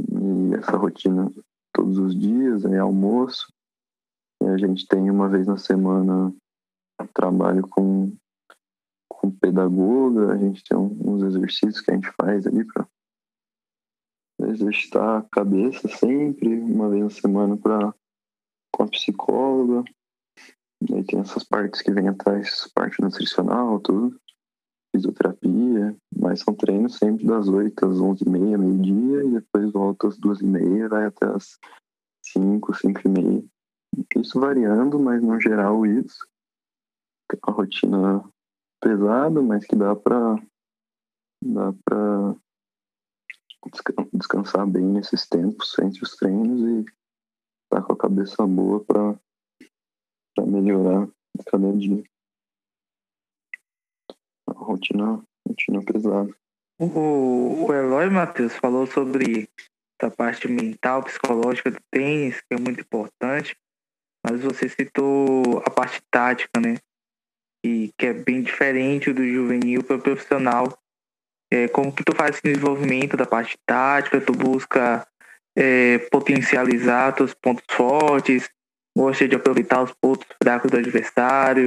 E 0.00 0.54
essa 0.54 0.78
rotina 0.78 1.30
todos 1.74 1.98
os 1.98 2.18
dias, 2.18 2.64
é 2.64 2.78
almoço. 2.78 3.52
E 4.42 4.46
a 4.46 4.56
gente 4.56 4.86
tem 4.88 5.10
uma 5.10 5.28
vez 5.28 5.46
na 5.46 5.58
semana 5.58 6.34
trabalho 7.12 7.68
com, 7.68 8.12
com 9.30 9.38
pedagoga, 9.38 10.32
a 10.32 10.36
gente 10.38 10.62
tem 10.64 10.76
uns 10.76 11.22
exercícios 11.22 11.80
que 11.80 11.90
a 11.90 11.94
gente 11.94 12.10
faz 12.12 12.46
ali 12.46 12.64
para 12.64 12.88
exercitar 14.42 15.18
a 15.18 15.28
cabeça 15.30 15.88
sempre, 15.88 16.48
uma 16.60 16.88
vez 16.88 17.02
na 17.02 17.10
semana 17.10 17.56
para 17.56 17.94
com 18.72 18.82
a 18.82 18.88
psicóloga. 18.88 19.84
E 20.88 20.94
aí 20.94 21.04
tem 21.04 21.20
essas 21.20 21.42
partes 21.44 21.82
que 21.82 21.92
vem 21.92 22.08
atrás, 22.08 22.70
parte 22.74 23.00
nutricional, 23.00 23.80
tudo 23.80 24.18
fisioterapia, 24.94 25.94
mas 26.16 26.40
são 26.40 26.54
treinos 26.54 26.96
sempre 26.96 27.26
das 27.26 27.46
8 27.46 27.86
às 27.86 28.00
11 28.00 28.24
e 28.24 28.28
meia, 28.28 28.56
meio-dia, 28.56 29.24
e 29.24 29.30
depois 29.32 29.70
volta 29.70 30.08
às 30.08 30.16
2 30.18 30.40
e 30.40 30.46
meia, 30.46 30.88
vai 30.88 31.04
até 31.04 31.26
as 31.26 31.58
5, 32.24 32.74
5 32.74 33.00
e 33.04 33.08
meia. 33.08 33.44
Isso 34.16 34.40
variando, 34.40 34.98
mas 34.98 35.22
no 35.22 35.38
geral 35.40 35.84
isso. 35.84 36.26
Uma 37.46 37.54
rotina 37.54 38.24
pesada, 38.80 39.42
mas 39.42 39.66
que 39.66 39.76
dá 39.76 39.94
para 39.94 40.36
dá 41.44 41.72
para 41.84 42.36
descansar 44.12 44.66
bem 44.66 44.84
nesses 44.84 45.26
tempos 45.26 45.78
entre 45.78 46.02
os 46.02 46.16
treinos 46.16 46.60
e 46.60 46.80
estar 46.80 47.80
tá 47.80 47.82
com 47.82 47.92
a 47.92 47.96
cabeça 47.96 48.46
boa 48.46 48.84
para 48.84 49.18
melhorar 50.46 51.08
cada 51.46 51.72
dia 51.76 52.02
rotina, 54.68 55.22
rotina 55.46 55.82
pesada. 55.84 56.34
O, 56.80 57.66
o 57.66 57.74
Eloy 57.74 58.08
Matheus 58.10 58.54
falou 58.54 58.86
sobre 58.86 59.48
a 60.00 60.10
parte 60.10 60.46
mental, 60.46 61.02
psicológica 61.02 61.70
do 61.70 61.80
tênis, 61.90 62.40
que 62.40 62.54
é 62.54 62.58
muito 62.58 62.80
importante, 62.80 63.56
mas 64.24 64.40
você 64.40 64.68
citou 64.68 65.58
a 65.66 65.70
parte 65.70 66.00
tática, 66.10 66.60
né? 66.60 66.76
E 67.64 67.90
que 67.98 68.06
é 68.06 68.12
bem 68.12 68.42
diferente 68.42 69.12
do 69.12 69.26
juvenil 69.26 69.82
para 69.82 69.96
o 69.96 70.00
profissional. 70.02 70.78
É, 71.50 71.66
como 71.68 71.92
que 71.92 72.04
tu 72.04 72.14
faz 72.14 72.36
esse 72.36 72.42
desenvolvimento 72.42 73.16
da 73.16 73.26
parte 73.26 73.56
tática? 73.66 74.20
Tu 74.20 74.32
busca 74.32 75.06
é, 75.56 75.98
potencializar 76.10 77.12
teus 77.12 77.34
pontos 77.34 77.64
fortes, 77.70 78.48
gosta 78.96 79.26
de 79.26 79.34
aproveitar 79.34 79.82
os 79.82 79.92
pontos 80.00 80.26
fracos 80.42 80.70
do 80.70 80.76
adversário, 80.76 81.66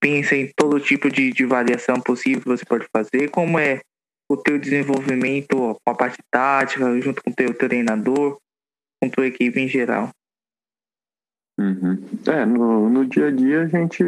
pensa 0.00 0.36
em 0.36 0.50
todo 0.56 0.80
tipo 0.80 1.10
de, 1.10 1.32
de 1.32 1.44
variação 1.44 2.00
possível 2.00 2.40
que 2.40 2.48
você 2.48 2.64
pode 2.64 2.86
fazer, 2.94 3.30
como 3.30 3.58
é 3.58 3.80
o 4.30 4.36
teu 4.36 4.58
desenvolvimento 4.58 5.56
com 5.84 5.90
a 5.90 5.94
parte 5.94 6.18
tática, 6.30 7.00
junto 7.00 7.22
com 7.22 7.30
o 7.30 7.34
teu 7.34 7.52
treinador, 7.54 8.38
com 9.00 9.08
a 9.08 9.10
tua 9.10 9.26
equipe 9.26 9.60
em 9.60 9.68
geral. 9.68 10.10
Uhum. 11.58 12.02
É, 12.26 12.44
no, 12.46 12.88
no 12.88 13.04
dia 13.04 13.26
a 13.26 13.30
dia 13.30 13.62
a 13.62 13.66
gente 13.66 14.02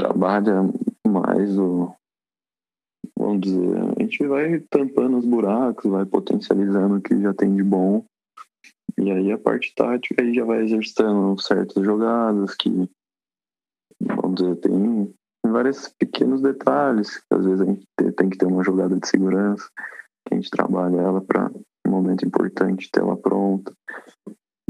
trabalha 0.00 0.62
mais 1.06 1.58
o 1.58 1.92
vamos 3.18 3.40
dizer, 3.42 3.76
a 3.76 4.02
gente 4.02 4.26
vai 4.26 4.60
tampando 4.70 5.18
os 5.18 5.26
buracos, 5.26 5.90
vai 5.90 6.06
potencializando 6.06 6.96
o 6.96 7.02
que 7.02 7.20
já 7.20 7.34
tem 7.34 7.54
de 7.54 7.62
bom. 7.62 8.02
E 8.98 9.10
aí 9.10 9.30
a 9.30 9.36
parte 9.36 9.74
tática 9.74 10.22
aí 10.22 10.32
já 10.32 10.44
vai 10.44 10.62
exercitando 10.62 11.38
certas 11.38 11.84
jogadas 11.84 12.54
que 12.54 12.88
vamos 14.00 14.36
dizer, 14.36 14.56
tem 14.56 15.14
vários 15.46 15.88
pequenos 15.98 16.40
detalhes, 16.40 17.18
que 17.18 17.34
às 17.34 17.44
vezes 17.44 17.60
a 17.60 17.64
gente 17.66 17.86
tem 18.16 18.30
que 18.30 18.38
ter 18.38 18.46
uma 18.46 18.64
jogada 18.64 18.98
de 18.98 19.06
segurança, 19.06 19.68
que 20.26 20.34
a 20.34 20.36
gente 20.36 20.50
trabalha 20.50 20.96
ela 20.96 21.20
para 21.20 21.50
um 21.86 21.90
momento 21.90 22.24
importante 22.24 22.90
ter 22.90 23.00
ela 23.00 23.16
pronta. 23.18 23.72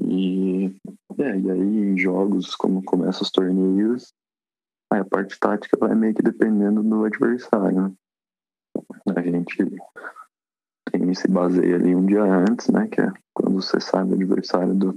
E, 0.03 0.75
é, 1.19 1.39
e 1.39 1.51
aí 1.51 1.61
em 1.61 1.97
jogos, 1.97 2.57
como 2.57 2.83
começam 2.83 3.23
os 3.23 3.31
torneios, 3.31 4.13
aí 4.91 5.01
a 5.01 5.05
parte 5.05 5.39
tática 5.39 5.77
vai 5.79 5.95
meio 5.95 6.15
que 6.15 6.23
dependendo 6.23 6.83
do 6.83 7.05
adversário. 7.05 7.83
Né? 7.83 7.95
A 9.17 9.23
gente 9.23 9.65
tem 10.91 11.15
se 11.15 11.29
baseia 11.29 11.77
ali 11.77 11.95
um 11.95 12.05
dia 12.05 12.23
antes, 12.23 12.69
né? 12.69 12.89
Que 12.89 13.01
é 13.01 13.13
quando 13.35 13.61
você 13.61 13.81
sabe 13.81 14.13
o 14.13 14.15
adversário 14.15 14.75
do, 14.75 14.93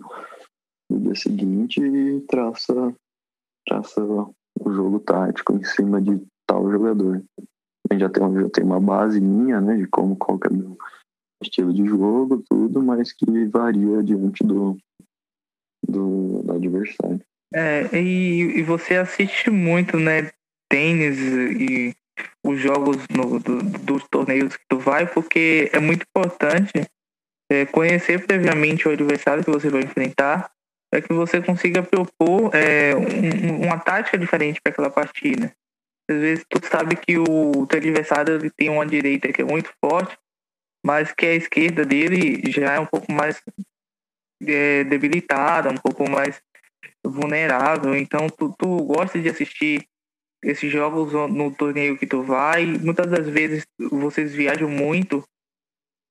do 0.90 1.00
dia 1.00 1.16
seguinte 1.16 1.82
e 1.82 2.22
traça 2.22 2.74
traça 3.66 4.02
o 4.04 4.72
jogo 4.72 5.00
tático 5.00 5.54
em 5.54 5.64
cima 5.64 6.02
de 6.02 6.22
tal 6.46 6.70
jogador. 6.70 7.24
A 7.90 7.94
gente 7.94 8.02
já 8.02 8.10
tem, 8.10 8.42
já 8.42 8.50
tem 8.50 8.64
uma 8.64 8.80
base 8.80 9.20
minha, 9.20 9.62
né, 9.62 9.78
de 9.78 9.88
como 9.88 10.16
qual 10.16 10.40
é 10.44 10.54
o 10.54 10.78
estilo 11.42 11.74
de 11.74 11.86
jogo, 11.86 12.44
tudo, 12.50 12.82
mas 12.82 13.12
que 13.12 13.46
varia 13.48 14.04
diante 14.04 14.44
do, 14.44 14.78
do, 15.88 16.44
do 16.44 16.52
adversário. 16.52 17.24
É, 17.54 17.88
e, 17.94 18.60
e 18.60 18.64
você 18.64 18.96
assiste 18.96 19.50
muito, 19.50 19.98
né, 19.98 20.32
tênis 20.70 21.20
e 21.20 21.96
os 22.44 22.60
jogos 22.60 22.98
no, 23.10 23.40
do, 23.40 23.62
dos 23.80 24.04
torneios 24.10 24.56
que 24.58 24.66
tu 24.68 24.80
vai, 24.80 25.06
porque 25.06 25.70
é 25.72 25.80
muito 25.80 26.04
importante 26.04 26.74
é, 27.52 27.66
conhecer 27.66 28.26
previamente 28.26 28.88
o 28.88 28.92
adversário 28.92 29.44
que 29.44 29.52
você 29.52 29.70
vai 29.70 29.82
enfrentar 29.82 30.52
é 30.92 31.02
que 31.02 31.14
você 31.14 31.42
consiga 31.42 31.82
propor 31.82 32.54
é, 32.54 32.96
um, 32.96 33.66
uma 33.66 33.80
tática 33.80 34.18
diferente 34.18 34.62
para 34.62 34.72
aquela 34.72 34.90
partida. 34.90 35.52
Às 36.10 36.18
vezes 36.18 36.46
tu 36.50 36.60
sabe 36.68 36.96
que 36.96 37.18
o 37.18 37.66
teu 37.66 37.80
adversário 37.80 38.36
ele 38.36 38.50
tem 38.50 38.70
uma 38.70 38.86
direita 38.86 39.32
que 39.32 39.42
é 39.42 39.46
muito 39.46 39.72
forte, 39.84 40.18
mas 40.86 41.12
que 41.12 41.26
a 41.26 41.36
esquerda 41.36 41.86
dele 41.86 42.52
já 42.52 42.74
é 42.74 42.80
um 42.80 42.86
pouco 42.86 43.12
mais 43.12 43.42
é, 44.46 44.84
debilitada, 44.84 45.70
um 45.70 45.78
pouco 45.78 46.08
mais 46.10 46.42
vulnerável. 47.06 47.96
Então 47.96 48.28
tu, 48.30 48.54
tu 48.58 48.78
gosta 48.86 49.20
de 49.20 49.30
assistir 49.30 49.86
esses 50.44 50.72
jogos 50.72 51.14
no 51.14 51.52
torneio 51.52 51.98
que 51.98 52.06
tu 52.06 52.22
vai. 52.22 52.66
Muitas 52.66 53.08
das 53.08 53.28
vezes 53.28 53.66
vocês 53.92 54.34
viajam 54.34 54.70
muito 54.70 55.24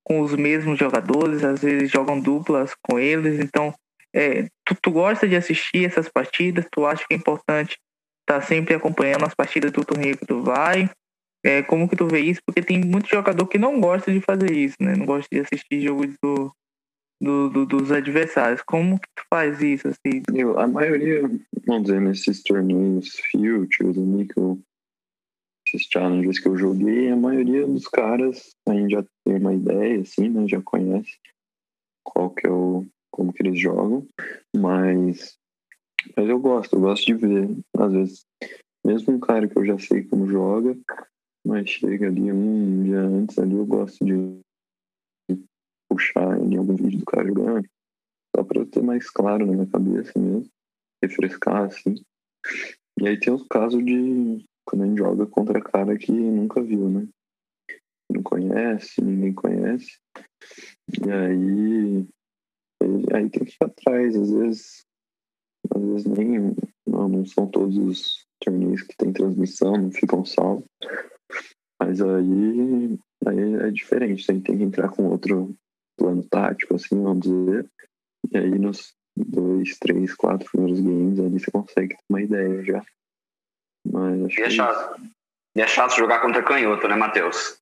com 0.04 0.20
os 0.20 0.34
mesmos 0.34 0.78
jogadores, 0.78 1.44
às 1.44 1.60
vezes 1.60 1.90
jogam 1.90 2.18
duplas 2.18 2.74
com 2.82 2.98
eles. 2.98 3.38
Então, 3.38 3.74
é, 4.14 4.48
tu, 4.64 4.74
tu 4.80 4.90
gosta 4.90 5.28
de 5.28 5.36
assistir 5.36 5.84
essas 5.84 6.08
partidas? 6.08 6.66
Tu 6.70 6.84
acha 6.84 7.04
que 7.06 7.14
é 7.14 7.16
importante 7.16 7.78
estar 8.22 8.40
tá 8.40 8.42
sempre 8.42 8.74
acompanhando 8.74 9.24
as 9.24 9.34
partidas 9.34 9.70
do 9.70 9.84
torneio 9.84 10.16
que 10.16 10.26
tu 10.26 10.42
vai? 10.42 10.90
É, 11.44 11.62
como 11.62 11.88
que 11.88 11.96
tu 11.96 12.06
vê 12.06 12.20
isso? 12.20 12.40
Porque 12.46 12.62
tem 12.62 12.80
muito 12.80 13.08
jogador 13.08 13.46
que 13.46 13.58
não 13.58 13.80
gosta 13.80 14.12
de 14.12 14.20
fazer 14.20 14.52
isso, 14.52 14.76
né? 14.80 14.94
Não 14.94 15.04
gosta 15.04 15.28
de 15.30 15.40
assistir 15.40 15.80
jogo 15.80 16.06
do, 16.22 16.52
do, 17.22 17.48
do, 17.48 17.64
dos 17.64 17.92
adversários. 17.92 18.60
Como 18.62 18.98
que 18.98 19.08
tu 19.14 19.22
faz 19.30 19.62
isso? 19.62 19.88
Assim? 19.88 20.22
Eu, 20.34 20.58
a 20.58 20.66
maioria, 20.66 21.22
vamos 21.64 21.84
dizer, 21.84 22.00
nesses 22.00 22.42
torneios 22.42 23.16
Futures, 23.30 23.96
Nickel, 23.96 24.58
esses 25.68 25.86
challenges 25.86 26.40
que 26.40 26.48
eu 26.48 26.56
joguei, 26.56 27.10
a 27.10 27.16
maioria 27.16 27.64
dos 27.64 27.86
caras 27.86 28.50
a 28.68 28.74
gente 28.74 28.90
já 28.90 29.04
tem 29.24 29.36
uma 29.36 29.54
ideia, 29.54 30.00
assim, 30.00 30.28
né? 30.28 30.48
Já 30.48 30.60
conhece 30.60 31.16
qual 32.04 32.30
que 32.30 32.46
é 32.46 32.50
o. 32.50 32.84
como 33.12 33.32
que 33.32 33.42
eles 33.42 33.60
jogam, 33.60 34.06
mas. 34.54 35.38
Mas 36.16 36.28
eu 36.28 36.40
gosto, 36.40 36.74
eu 36.74 36.80
gosto 36.80 37.06
de 37.06 37.14
ver. 37.14 37.56
Às 37.78 37.92
vezes, 37.92 38.26
mesmo 38.84 39.14
um 39.14 39.20
cara 39.20 39.46
que 39.46 39.56
eu 39.56 39.64
já 39.64 39.78
sei 39.78 40.02
como 40.02 40.26
joga, 40.26 40.76
mas 41.46 41.70
chega 41.70 42.08
ali 42.08 42.32
um 42.32 42.82
dia 42.82 42.98
antes 42.98 43.38
ali, 43.38 43.54
eu 43.54 43.64
gosto 43.64 44.04
de 44.04 44.42
puxar 45.92 46.38
em 46.40 46.56
algum 46.56 46.74
vídeo 46.74 47.00
do 47.00 47.04
cara 47.04 47.26
jogando, 47.26 47.68
só 48.34 48.42
para 48.42 48.64
ter 48.66 48.82
mais 48.82 49.10
claro 49.10 49.44
na 49.44 49.52
minha 49.52 49.66
cabeça 49.66 50.18
mesmo, 50.18 50.48
refrescar 51.02 51.64
assim. 51.64 51.94
E 52.98 53.06
aí 53.06 53.20
tem 53.20 53.32
os 53.32 53.46
casos 53.46 53.84
de 53.84 54.44
quando 54.64 54.82
a 54.82 54.86
gente 54.86 54.98
joga 54.98 55.26
contra 55.26 55.60
cara 55.60 55.98
que 55.98 56.10
nunca 56.10 56.62
viu, 56.62 56.88
né? 56.88 57.06
Não 58.10 58.22
conhece, 58.22 59.02
ninguém 59.02 59.34
conhece. 59.34 59.98
E 61.04 61.10
aí, 61.10 62.08
aí 63.14 63.30
tem 63.30 63.44
que 63.44 63.52
ir 63.52 63.64
atrás, 63.64 64.16
às 64.16 64.30
vezes, 64.30 64.86
às 65.74 65.82
vezes 65.82 66.06
nem 66.06 66.54
não, 66.86 67.08
não 67.08 67.24
são 67.26 67.46
todos 67.46 67.76
os 67.76 68.26
torneios 68.40 68.82
que 68.82 68.96
tem 68.96 69.12
transmissão, 69.12 69.76
não 69.76 69.90
ficam 69.90 70.24
salvos. 70.24 70.64
Mas 71.80 72.00
aí, 72.00 72.98
aí 73.26 73.54
é 73.66 73.70
diferente, 73.70 74.26
tem 74.26 74.40
que 74.40 74.52
entrar 74.52 74.88
com 74.90 75.06
outro 75.06 75.54
plano 75.96 76.22
tático, 76.24 76.74
assim, 76.74 77.02
vamos 77.02 77.22
dizer. 77.22 77.70
E 78.30 78.38
aí 78.38 78.58
nos 78.58 78.94
dois, 79.16 79.78
três, 79.78 80.14
quatro 80.14 80.48
primeiros 80.50 80.80
games 80.80 81.18
ali 81.18 81.38
você 81.38 81.50
consegue 81.50 81.96
ter 81.96 82.04
uma 82.08 82.22
ideia 82.22 82.64
já. 82.64 82.82
Mas 83.86 84.32
e, 84.36 84.42
é 84.42 84.50
chato. 84.50 85.02
e 85.56 85.60
é 85.60 85.66
chato 85.66 85.96
jogar 85.96 86.20
contra 86.20 86.42
canhoto, 86.42 86.86
né, 86.88 86.96
Matheus? 86.96 87.58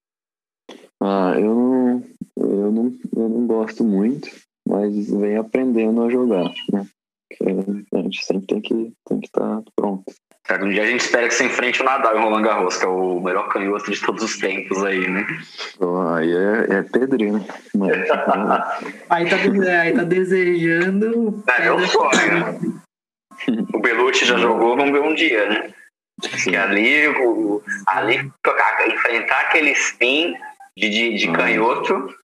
Ah, 1.02 1.32
eu 1.36 1.54
não, 1.54 2.04
eu 2.36 2.72
não, 2.72 2.98
eu 3.16 3.28
não 3.28 3.46
gosto 3.46 3.82
muito, 3.82 4.28
mas 4.68 5.10
vem 5.10 5.36
aprendendo 5.36 6.02
a 6.02 6.10
jogar, 6.10 6.52
né? 6.72 6.86
a 7.94 8.02
gente 8.02 8.24
sempre 8.24 8.46
tem 8.46 8.60
que 8.60 8.92
tem 9.06 9.20
que 9.20 9.26
estar 9.26 9.62
tá 9.62 9.70
pronto. 9.74 10.12
Um 10.58 10.68
dia 10.68 10.82
a 10.82 10.86
gente 10.86 11.00
espera 11.00 11.28
que 11.28 11.34
você 11.34 11.44
enfrente 11.44 11.80
o 11.80 11.84
Nadal 11.84 12.16
em 12.16 12.22
Roland 12.22 12.42
Garros, 12.42 12.76
que 12.76 12.84
é 12.84 12.88
o 12.88 13.20
melhor 13.20 13.48
canhoto 13.48 13.90
de 13.90 14.00
todos 14.00 14.22
os 14.22 14.38
tempos 14.38 14.82
aí, 14.84 15.08
né? 15.08 15.26
aí 16.16 16.32
é, 16.32 16.78
é 16.78 16.82
pedreiro. 16.82 17.38
Né? 17.38 17.46
Mas, 17.74 17.92
aí, 19.08 19.28
tá, 19.28 19.36
aí 19.80 19.92
tá 19.92 20.02
desejando. 20.02 21.42
É, 21.48 21.66
é 21.66 21.72
o 21.72 21.86
sonho. 21.86 22.80
o 23.72 23.78
Belucci 23.80 24.24
já 24.24 24.36
jogou, 24.38 24.76
vamos 24.76 24.92
ver 24.92 25.02
um 25.02 25.14
dia, 25.14 25.48
né? 25.48 25.72
E 26.46 26.56
ali, 26.56 27.08
o, 27.08 27.62
ali 27.86 28.30
enfrentar 28.88 29.40
aquele 29.40 29.70
spin 29.70 30.34
de, 30.76 30.90
de, 30.90 31.14
de 31.16 31.32
canhoto. 31.32 32.14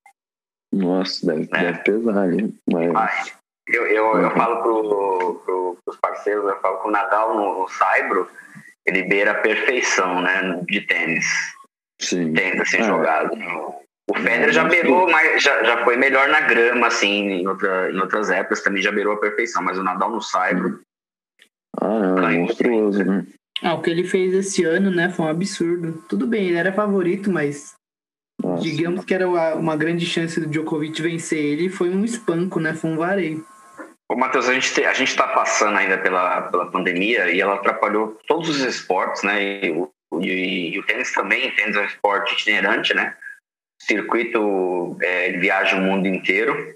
Nossa, 0.72 1.26
deve, 1.26 1.48
né? 1.52 1.62
deve 1.62 1.78
pesar, 1.78 2.32
hein? 2.32 2.58
Mas... 2.92 3.35
Eu, 3.68 3.86
eu, 3.86 4.04
uhum. 4.06 4.20
eu 4.20 4.30
falo 4.30 4.62
pro, 4.62 5.42
pro, 5.44 5.78
pros 5.84 5.96
parceiros, 5.96 6.44
eu 6.44 6.60
falo 6.60 6.80
que 6.80 6.88
o 6.88 6.90
Nadal 6.90 7.34
no, 7.34 7.62
no 7.62 7.68
Saibro, 7.68 8.28
ele 8.84 9.02
beira 9.02 9.32
a 9.32 9.40
perfeição, 9.40 10.22
né, 10.22 10.60
de 10.68 10.80
tênis. 10.82 11.26
Sim. 12.00 12.32
Tênis, 12.32 12.60
assim, 12.60 12.78
é. 12.78 12.84
jogado. 12.84 13.32
O 14.08 14.14
Federer 14.14 14.52
já 14.52 14.64
beirou, 14.64 15.10
mas 15.10 15.42
já, 15.42 15.64
já 15.64 15.82
foi 15.82 15.96
melhor 15.96 16.28
na 16.28 16.42
grama, 16.42 16.86
assim, 16.86 17.40
em, 17.40 17.48
outra, 17.48 17.90
em 17.90 17.98
outras 17.98 18.30
épocas 18.30 18.62
também 18.62 18.80
já 18.80 18.92
beirou 18.92 19.14
a 19.14 19.20
perfeição, 19.20 19.62
mas 19.62 19.78
o 19.78 19.82
Nadal 19.82 20.10
no 20.10 20.22
Saibro... 20.22 20.80
Ah, 21.80 22.32
é 22.32 22.38
monstruoso, 22.38 23.04
né? 23.04 23.26
Ah, 23.62 23.74
o 23.74 23.82
que 23.82 23.90
ele 23.90 24.04
fez 24.04 24.32
esse 24.32 24.64
ano, 24.64 24.90
né, 24.90 25.10
foi 25.10 25.26
um 25.26 25.28
absurdo. 25.28 26.04
Tudo 26.08 26.26
bem, 26.26 26.46
ele 26.46 26.56
era 26.56 26.72
favorito, 26.72 27.32
mas 27.32 27.74
Nossa. 28.40 28.62
digamos 28.62 29.04
que 29.04 29.12
era 29.12 29.28
uma, 29.28 29.54
uma 29.54 29.76
grande 29.76 30.06
chance 30.06 30.38
do 30.38 30.46
Djokovic 30.46 31.02
vencer 31.02 31.38
ele, 31.38 31.68
foi 31.68 31.90
um 31.90 32.04
espanco, 32.04 32.60
né, 32.60 32.74
foi 32.74 32.90
um 32.90 32.96
vareio. 32.96 33.44
Ô, 34.08 34.14
Matheus, 34.14 34.48
a 34.48 34.54
gente 34.54 35.02
está 35.02 35.26
passando 35.28 35.76
ainda 35.76 35.98
pela, 35.98 36.42
pela 36.42 36.70
pandemia 36.70 37.30
e 37.30 37.40
ela 37.40 37.56
atrapalhou 37.56 38.18
todos 38.28 38.48
os 38.48 38.60
esportes, 38.60 39.22
né? 39.22 39.42
E 39.42 39.70
o, 39.72 39.92
e, 40.20 40.74
e 40.74 40.78
o 40.78 40.86
tênis 40.86 41.12
também, 41.12 41.50
tênis 41.56 41.76
é 41.76 41.80
um 41.80 41.86
esporte 41.86 42.34
itinerante, 42.34 42.94
né? 42.94 43.16
O 43.80 43.84
circuito 43.84 44.96
é, 45.02 45.32
viaja 45.32 45.76
o 45.76 45.80
mundo 45.80 46.06
inteiro. 46.06 46.74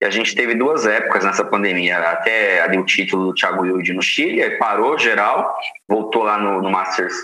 E 0.00 0.04
a 0.04 0.10
gente 0.10 0.34
teve 0.34 0.54
duas 0.54 0.86
épocas 0.86 1.24
nessa 1.24 1.44
pandemia, 1.44 1.98
até 1.98 2.60
ali 2.62 2.78
o 2.78 2.84
título 2.84 3.26
do 3.26 3.34
Thiago 3.34 3.62
Wilde 3.62 3.92
no 3.92 4.02
Chile, 4.02 4.42
aí 4.42 4.56
parou 4.56 4.98
geral, 4.98 5.56
voltou 5.86 6.24
lá 6.24 6.38
no, 6.38 6.60
no 6.60 6.70
Masters 6.70 7.14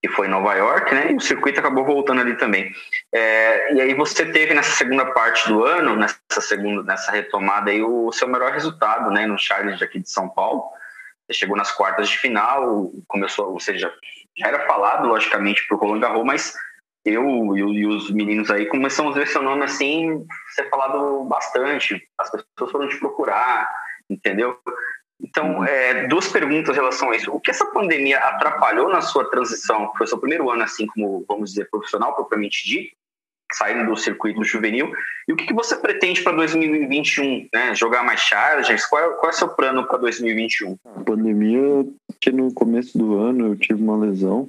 que 0.00 0.08
foi 0.08 0.26
em 0.26 0.30
Nova 0.30 0.54
York, 0.54 0.94
né? 0.94 1.12
E 1.12 1.16
o 1.16 1.20
circuito 1.20 1.58
acabou 1.58 1.84
voltando 1.84 2.20
ali 2.20 2.36
também. 2.36 2.72
É, 3.12 3.74
e 3.74 3.80
aí 3.80 3.94
você 3.94 4.24
teve 4.26 4.54
nessa 4.54 4.70
segunda 4.76 5.06
parte 5.06 5.48
do 5.48 5.64
ano, 5.64 5.96
nessa 5.96 6.40
segunda, 6.40 6.82
nessa 6.82 7.10
retomada 7.10 7.70
aí, 7.70 7.82
o 7.82 8.12
seu 8.12 8.28
melhor 8.28 8.52
resultado, 8.52 9.10
né? 9.10 9.26
No 9.26 9.38
Charles 9.38 9.82
aqui 9.82 9.98
de 9.98 10.10
São 10.10 10.28
Paulo. 10.28 10.62
Você 11.26 11.40
chegou 11.40 11.56
nas 11.56 11.72
quartas 11.72 12.08
de 12.08 12.16
final, 12.16 12.90
começou, 13.06 13.52
ou 13.52 13.60
seja, 13.60 13.92
já 14.36 14.48
era 14.48 14.66
falado, 14.66 15.08
logicamente, 15.08 15.66
o 15.70 15.76
Roland 15.76 16.00
Garros, 16.00 16.24
mas 16.24 16.54
eu 17.04 17.56
e, 17.56 17.86
os 17.86 18.10
meninos 18.10 18.50
aí 18.50 18.66
começamos 18.66 19.16
a 19.16 19.18
ver 19.20 19.26
seu 19.26 19.42
nome 19.42 19.64
assim, 19.64 20.24
ser 20.54 20.68
falado 20.70 21.24
bastante. 21.24 22.00
As 22.18 22.30
pessoas 22.30 22.70
foram 22.70 22.88
te 22.88 22.98
procurar, 22.98 23.68
entendeu? 24.08 24.58
Então, 25.20 25.64
é, 25.64 26.06
duas 26.06 26.28
perguntas 26.28 26.76
em 26.76 26.78
relação 26.78 27.10
a 27.10 27.16
isso. 27.16 27.32
O 27.32 27.40
que 27.40 27.50
essa 27.50 27.66
pandemia 27.66 28.18
atrapalhou 28.18 28.88
na 28.88 29.00
sua 29.00 29.28
transição, 29.28 29.92
foi 29.96 30.06
seu 30.06 30.18
primeiro 30.18 30.48
ano, 30.50 30.62
assim 30.62 30.86
como, 30.86 31.24
vamos 31.26 31.50
dizer, 31.50 31.68
profissional 31.70 32.14
propriamente 32.14 32.64
dito, 32.64 32.96
saindo 33.52 33.88
do 33.90 33.96
circuito 33.96 34.44
juvenil, 34.44 34.92
e 35.26 35.32
o 35.32 35.36
que, 35.36 35.46
que 35.46 35.54
você 35.54 35.74
pretende 35.76 36.22
para 36.22 36.36
2021? 36.36 37.48
Né? 37.52 37.74
Jogar 37.74 38.04
mais 38.04 38.20
charges? 38.20 38.86
Qual 38.86 39.02
é, 39.02 39.14
qual 39.14 39.30
é 39.30 39.34
o 39.34 39.36
seu 39.36 39.48
plano 39.48 39.86
para 39.86 39.98
2021? 39.98 40.76
A 40.84 41.00
pandemia, 41.00 41.86
que 42.20 42.30
no 42.30 42.52
começo 42.52 42.96
do 42.96 43.18
ano 43.18 43.48
eu 43.48 43.56
tive 43.56 43.82
uma 43.82 43.96
lesão, 43.96 44.48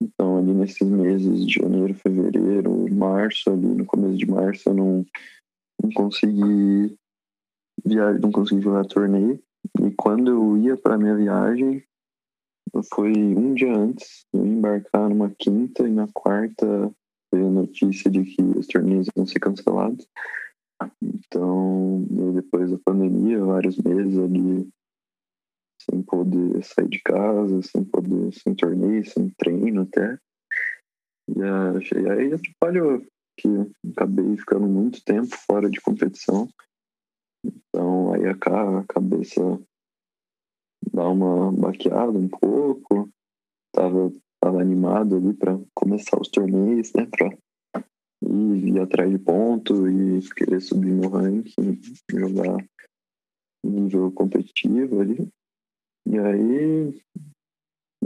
então 0.00 0.38
ali 0.38 0.52
nesses 0.52 0.86
meses 0.86 1.46
de 1.46 1.54
janeiro, 1.54 1.94
fevereiro, 1.94 2.92
março, 2.94 3.50
ali 3.50 3.66
no 3.66 3.84
começo 3.86 4.16
de 4.16 4.26
março 4.26 4.68
eu 4.68 4.74
não, 4.74 5.06
não 5.82 5.90
consegui 5.92 6.96
viajar, 7.84 8.18
não 8.20 8.30
consegui 8.30 8.62
jogar 8.62 8.84
torneio. 8.84 9.42
E 9.80 9.90
quando 9.92 10.30
eu 10.30 10.58
ia 10.58 10.76
para 10.76 10.98
minha 10.98 11.16
viagem, 11.16 11.84
foi 12.92 13.12
um 13.12 13.54
dia 13.54 13.76
antes 13.76 14.26
eu 14.32 14.46
embarcar 14.46 15.08
numa 15.08 15.30
quinta 15.38 15.86
e 15.86 15.90
na 15.90 16.08
quarta 16.12 16.66
veio 17.32 17.46
a 17.46 17.50
notícia 17.50 18.10
de 18.10 18.24
que 18.24 18.42
os 18.42 18.66
torneios 18.66 19.08
iam 19.16 19.26
ser 19.26 19.40
cancelados. 19.40 20.06
Então, 21.02 22.04
depois 22.34 22.70
da 22.70 22.78
pandemia, 22.84 23.44
vários 23.44 23.76
meses 23.78 24.18
ali 24.18 24.68
sem 25.90 26.02
poder 26.02 26.62
sair 26.64 26.88
de 26.88 27.00
casa, 27.00 27.62
sem 27.62 27.84
poder, 27.84 28.32
sem 28.32 28.54
torneio, 28.54 29.04
sem 29.04 29.28
treino 29.30 29.82
até. 29.82 30.18
E 31.28 31.42
aí 32.08 32.32
atrapalhou, 32.32 33.02
que 33.36 33.48
acabei 33.92 34.36
ficando 34.36 34.66
muito 34.66 35.04
tempo 35.04 35.34
fora 35.46 35.68
de 35.70 35.80
competição. 35.80 36.48
Então 37.44 38.12
aí 38.14 38.26
a, 38.26 38.84
cabeça 38.84 39.40
dá 40.92 41.08
uma 41.08 41.52
baqueada 41.52 42.18
um 42.18 42.28
pouco. 42.28 43.08
Tava, 43.74 44.12
tava 44.40 44.60
animado 44.60 45.16
ali 45.16 45.34
para 45.34 45.58
começar 45.74 46.20
os 46.20 46.28
torneios, 46.28 46.92
né? 46.92 47.06
Pra 47.06 47.36
ir, 48.24 48.68
ir 48.68 48.80
atrás 48.80 49.10
de 49.10 49.18
ponto 49.18 49.88
e 49.88 50.20
querer 50.34 50.60
subir 50.60 50.92
no 50.92 51.08
ranking, 51.08 51.80
jogar 52.10 52.64
nível 53.64 54.10
competitivo 54.12 55.00
ali. 55.00 55.28
E 56.06 56.18
aí 56.18 57.02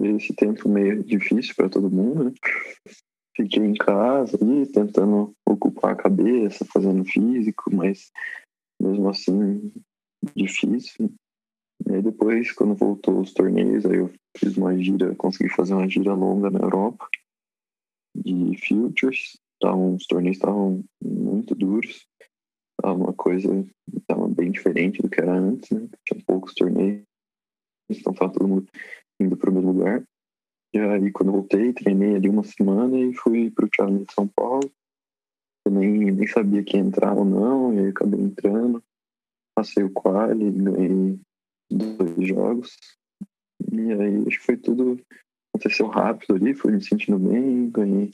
esse 0.04 0.34
tempo 0.34 0.68
meio 0.68 1.02
difícil 1.02 1.54
para 1.54 1.68
todo 1.68 1.90
mundo, 1.90 2.24
né? 2.24 2.32
Fiquei 3.34 3.62
em 3.62 3.74
casa 3.74 4.38
ali, 4.40 4.66
tentando 4.66 5.34
ocupar 5.46 5.92
a 5.92 5.96
cabeça, 5.96 6.64
fazendo 6.72 7.04
físico, 7.04 7.74
mas 7.74 8.10
mesmo 8.80 9.08
assim 9.08 9.72
difícil. 10.34 11.12
E 11.86 11.94
aí 11.94 12.02
depois, 12.02 12.52
quando 12.52 12.74
voltou 12.74 13.20
os 13.20 13.32
torneios, 13.32 13.84
aí 13.86 13.98
eu 13.98 14.12
fiz 14.36 14.56
uma 14.56 14.76
gira, 14.76 15.14
consegui 15.14 15.50
fazer 15.50 15.74
uma 15.74 15.88
gira 15.88 16.14
longa 16.14 16.50
na 16.50 16.60
Europa 16.60 17.08
de 18.16 18.56
Futures. 18.66 19.38
tavam, 19.60 19.94
os 19.94 20.06
torneios 20.06 20.36
estavam 20.36 20.84
muito 21.02 21.54
duros. 21.54 22.06
Tava 22.80 22.98
uma 22.98 23.12
coisa 23.12 23.66
estava 23.94 24.28
bem 24.28 24.50
diferente 24.50 25.02
do 25.02 25.08
que 25.08 25.20
era 25.20 25.34
antes, 25.34 25.70
né? 25.70 25.88
Tinha 26.04 26.22
poucos 26.26 26.54
torneios, 26.54 27.02
então 27.90 28.12
estava 28.12 28.32
todo 28.32 28.48
mundo 28.48 28.66
indo 29.20 29.36
para 29.36 29.50
o 29.50 29.52
mesmo 29.52 29.72
lugar. 29.72 30.04
E 30.74 30.78
aí, 30.78 31.10
quando 31.10 31.32
voltei, 31.32 31.72
treinei 31.72 32.16
ali 32.16 32.28
uma 32.28 32.44
semana 32.44 32.98
e 32.98 33.14
fui 33.14 33.50
para 33.50 33.64
o 33.64 33.68
Challenge 33.74 34.04
de 34.04 34.12
São 34.12 34.28
Paulo. 34.28 34.70
Eu 35.66 35.72
nem, 35.72 36.12
nem 36.12 36.26
sabia 36.28 36.62
que 36.62 36.76
ia 36.76 36.82
entrar 36.82 37.12
ou 37.12 37.24
não, 37.24 37.74
e 37.74 37.80
aí 37.80 37.88
acabei 37.88 38.20
entrando. 38.20 38.80
Passei 39.52 39.82
o 39.82 39.90
quali, 39.90 40.48
ganhei 40.52 41.18
dois 41.68 42.28
jogos. 42.28 42.76
E 43.72 43.92
aí, 43.92 44.18
acho 44.28 44.38
que 44.38 44.46
foi 44.46 44.56
tudo. 44.56 45.00
Aconteceu 45.52 45.88
rápido 45.88 46.36
ali, 46.36 46.54
fui 46.54 46.70
me 46.70 46.80
sentindo 46.80 47.18
bem, 47.18 47.68
ganhei 47.70 48.12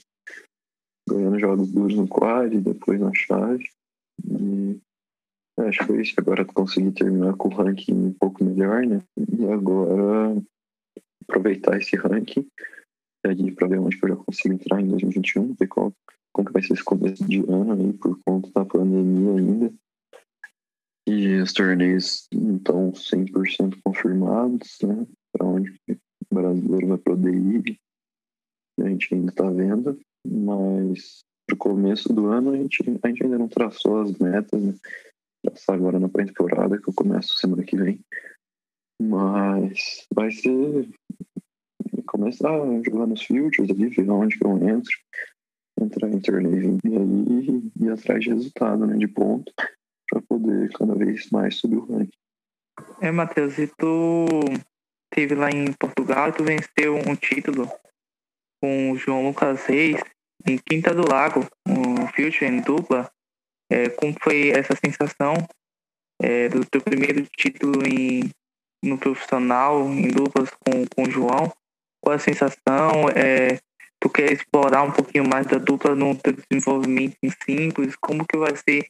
ganhando 1.07 1.39
jogos 1.39 1.71
duros 1.71 1.95
no 1.95 2.07
quali, 2.07 2.59
depois 2.59 2.99
na 2.99 3.13
chave. 3.13 3.69
E 4.25 4.79
acho 5.59 5.79
que 5.79 5.85
foi 5.85 6.01
isso. 6.01 6.15
Agora 6.17 6.45
consegui 6.45 6.91
terminar 6.91 7.35
com 7.35 7.49
o 7.49 7.55
ranking 7.55 7.93
um 7.93 8.13
pouco 8.13 8.43
melhor, 8.43 8.83
né? 8.83 8.99
E 9.15 9.45
agora 9.45 10.41
aproveitar 11.27 11.77
esse 11.77 11.95
ranking 11.97 12.49
para 13.21 13.67
ver 13.67 13.79
onde 13.79 13.99
eu 14.01 14.09
já 14.09 14.15
consigo 14.15 14.55
entrar 14.55 14.81
em 14.81 14.87
2021, 14.87 15.53
ver 15.53 15.67
qual, 15.67 15.93
como 16.33 16.47
que 16.47 16.53
vai 16.53 16.63
ser 16.63 16.73
esse 16.73 16.83
começo 16.83 17.23
de 17.25 17.39
ano 17.39 17.73
aí, 17.73 17.93
por 17.93 18.19
conta 18.25 18.49
da 18.51 18.65
pandemia 18.65 19.39
ainda. 19.39 19.73
E 21.07 21.35
os 21.41 21.53
torneios 21.53 22.27
não 22.33 22.57
estão 22.57 22.91
100% 22.91 23.79
confirmados, 23.83 24.77
né? 24.81 25.05
Para 25.31 25.45
onde 25.45 25.79
o 25.89 26.35
brasileiro 26.35 26.87
vai 26.87 26.97
poder 26.97 27.35
ir. 27.35 27.79
A 28.79 28.89
gente 28.89 29.13
ainda 29.13 29.31
está 29.31 29.49
vendo, 29.49 29.99
mas 30.25 31.23
pro 31.45 31.57
começo 31.57 32.11
do 32.11 32.27
ano 32.27 32.51
a 32.51 32.57
gente, 32.57 32.81
a 33.03 33.07
gente 33.07 33.23
ainda 33.23 33.37
não 33.37 33.47
traçou 33.47 34.01
as 34.01 34.17
metas, 34.17 34.61
né? 34.61 34.73
Traçar 35.45 35.75
agora 35.75 35.99
na 35.99 36.09
pré-temporada, 36.09 36.81
que 36.81 36.89
eu 36.89 36.93
começo 36.93 37.37
semana 37.37 37.63
que 37.63 37.75
vem. 37.75 37.99
Mas 39.01 40.07
vai 40.13 40.31
ser 40.31 40.89
começar 42.05 42.49
a 42.49 42.83
jogar 42.83 43.07
nos 43.07 43.23
futures 43.23 43.69
ali, 43.69 43.89
ver 43.89 44.09
onde 44.09 44.37
que 44.37 44.45
eu 44.45 44.57
entro, 44.57 44.91
entrar 45.83 46.09
torneio 46.21 46.77
e 46.83 46.97
aí 46.97 47.71
ir 47.79 47.91
atrás 47.91 48.23
de 48.23 48.29
resultado, 48.29 48.85
né? 48.85 48.97
De 48.97 49.07
ponto, 49.07 49.51
para 50.09 50.21
poder 50.21 50.71
cada 50.73 50.95
vez 50.95 51.29
mais 51.31 51.55
subir 51.55 51.77
o 51.77 51.85
ranking. 51.85 52.11
É, 53.01 53.11
Matheus, 53.11 53.57
e 53.57 53.67
tu 53.67 54.25
teve 55.13 55.35
lá 55.35 55.49
em 55.49 55.71
Portugal 55.73 56.29
e 56.29 56.33
tu 56.33 56.43
venceu 56.43 56.95
um 57.07 57.15
título 57.15 57.69
com 58.61 58.91
o 58.91 58.97
João 58.97 59.27
Lucas 59.27 59.65
Reis 59.65 60.01
em 60.47 60.57
Quinta 60.57 60.93
do 60.93 61.07
Lago, 61.07 61.45
um 61.67 62.07
Future 62.07 62.45
em 62.45 62.61
dupla. 62.61 63.09
É, 63.69 63.89
como 63.89 64.15
foi 64.21 64.49
essa 64.49 64.75
sensação 64.75 65.33
é, 66.21 66.49
do 66.49 66.65
teu 66.65 66.81
primeiro 66.81 67.25
título 67.37 67.85
em, 67.87 68.29
no 68.83 68.97
profissional, 68.97 69.81
em 69.89 70.07
duplas 70.07 70.49
com, 70.49 70.85
com 70.95 71.03
o 71.03 71.11
João? 71.11 71.51
Qual 72.01 72.15
a 72.15 72.19
sensação? 72.19 73.09
É, 73.15 73.59
tu 74.03 74.09
quer 74.09 74.33
explorar 74.33 74.83
um 74.83 74.91
pouquinho 74.91 75.25
mais 75.25 75.47
da 75.47 75.57
dupla 75.57 75.95
no 75.95 76.13
teu 76.13 76.33
desenvolvimento 76.33 77.15
em 77.23 77.29
simples? 77.29 77.95
Como 77.95 78.27
que 78.27 78.37
vai 78.37 78.53
ser 78.57 78.89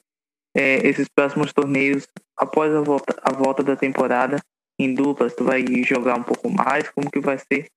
é, 0.58 0.88
esses 0.88 1.08
próximos 1.08 1.54
torneios 1.54 2.08
após 2.36 2.74
a 2.74 2.82
volta, 2.82 3.16
a 3.22 3.32
volta 3.32 3.62
da 3.64 3.76
temporada 3.76 4.38
em 4.80 4.96
duplas? 4.96 5.36
Tu 5.36 5.44
vai 5.44 5.64
jogar 5.84 6.18
um 6.18 6.24
pouco 6.24 6.50
mais? 6.50 6.90
Como 6.90 7.12
que 7.12 7.20
vai 7.20 7.38
ser? 7.38 7.68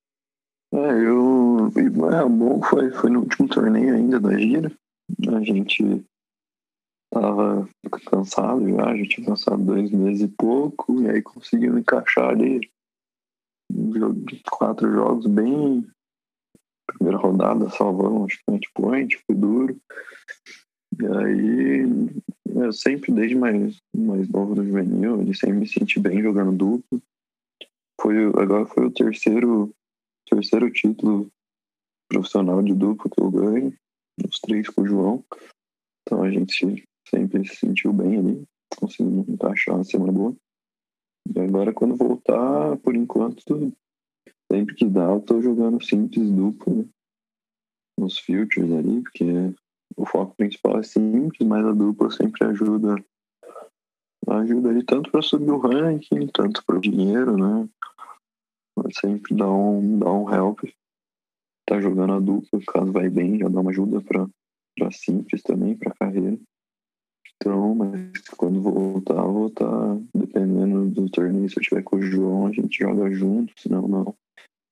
É, 0.73 0.79
eu. 0.79 1.71
É, 1.77 2.25
bom 2.27 2.63
foi, 2.63 2.91
foi 2.93 3.11
no 3.11 3.21
último 3.21 3.49
torneio 3.49 3.95
ainda 3.95 4.19
da 4.19 4.39
gira. 4.39 4.73
A 5.29 5.41
gente 5.41 6.03
tava 7.13 7.69
cansado 8.11 8.67
já, 8.67 8.97
já 8.97 9.09
tinha 9.09 9.27
passado 9.27 9.63
dois 9.63 9.91
meses 9.91 10.23
e 10.23 10.29
pouco, 10.29 11.03
e 11.03 11.11
aí 11.11 11.21
conseguimos 11.21 11.79
encaixar 11.79 12.31
ali 12.31 12.61
quatro 14.51 14.91
jogos 14.91 15.27
bem. 15.27 15.87
Primeira 16.87 17.19
rodada, 17.19 17.69
salvamos, 17.71 18.39
match 18.49 18.67
point, 18.75 19.17
foi 19.27 19.35
duro. 19.35 19.77
E 20.99 21.07
aí, 21.07 21.85
eu 22.55 22.73
sempre, 22.73 23.13
desde 23.13 23.35
mais, 23.35 23.79
mais 23.95 24.29
novo 24.29 24.55
no 24.55 24.65
juvenil, 24.65 25.21
ele 25.21 25.35
sempre 25.35 25.59
me 25.59 25.69
senti 25.69 26.01
bem 26.01 26.23
jogando 26.23 26.57
duplo. 26.57 27.03
Foi, 28.01 28.25
agora 28.27 28.67
foi 28.67 28.87
o 28.87 28.91
terceiro 28.91 29.75
terceiro 30.29 30.71
título 30.71 31.31
profissional 32.09 32.63
de 32.63 32.75
duplo 32.75 33.11
que 33.11 33.21
eu 33.21 33.31
ganho, 33.31 33.73
os 34.25 34.41
três 34.41 34.69
com 34.69 34.83
o 34.83 34.87
João. 34.87 35.25
Então 36.03 36.23
a 36.23 36.31
gente 36.31 36.85
sempre 37.09 37.47
se 37.49 37.57
sentiu 37.57 37.93
bem 37.93 38.19
ali, 38.19 38.45
conseguiu 38.77 39.25
encaixar 39.29 39.77
uma 39.77 39.85
semana 39.85 40.13
boa. 40.13 40.37
E 41.35 41.41
agora 41.41 41.73
quando 41.73 41.97
voltar, 41.97 42.77
por 42.79 42.95
enquanto, 42.95 43.73
sempre 44.51 44.75
que 44.75 44.87
dá, 44.87 45.05
eu 45.05 45.21
tô 45.21 45.41
jogando 45.41 45.83
simples 45.85 46.31
duplo, 46.31 46.77
né? 46.77 46.85
Nos 47.99 48.19
futures 48.19 48.71
ali, 48.73 49.03
porque 49.03 49.25
o 49.97 50.05
foco 50.05 50.37
principal 50.37 50.79
é 50.79 50.83
simples, 50.83 51.49
mas 51.49 51.65
a 51.65 51.73
dupla 51.73 52.11
sempre 52.11 52.45
ajuda 52.47 53.03
ajuda 54.29 54.71
ali 54.71 54.85
tanto 54.85 55.11
para 55.11 55.23
subir 55.23 55.51
o 55.51 55.59
ranking, 55.59 56.27
tanto 56.29 56.65
para 56.65 56.77
o 56.77 56.81
dinheiro, 56.81 57.37
né? 57.37 57.69
sempre 59.01 59.35
dá 59.35 59.51
um, 59.51 59.99
dá 59.99 60.13
um 60.13 60.33
help. 60.33 60.61
Tá 61.67 61.81
jogando 61.81 62.15
a 62.15 62.21
dupla, 62.21 62.61
caso 62.67 62.93
vai 62.93 63.09
bem, 63.09 63.39
já 63.39 63.49
dá 63.49 63.61
uma 63.61 63.71
ajuda 63.71 64.01
pra 64.01 64.91
simples 64.93 65.43
também, 65.43 65.77
pra 65.77 65.95
carreira. 65.95 66.39
Então, 67.37 67.75
mas 67.75 68.23
quando 68.37 68.61
voltar, 68.61 69.23
vou 69.23 69.49
estar, 69.49 69.67
tá, 69.67 69.97
dependendo 70.15 70.87
do 70.87 71.09
torneio, 71.11 71.49
se 71.49 71.59
eu 71.59 71.63
tiver 71.63 71.83
com 71.83 71.97
o 71.97 72.03
João, 72.03 72.47
a 72.47 72.53
gente 72.53 72.79
joga 72.79 73.11
junto, 73.11 73.53
senão 73.59 73.87
não, 73.87 74.15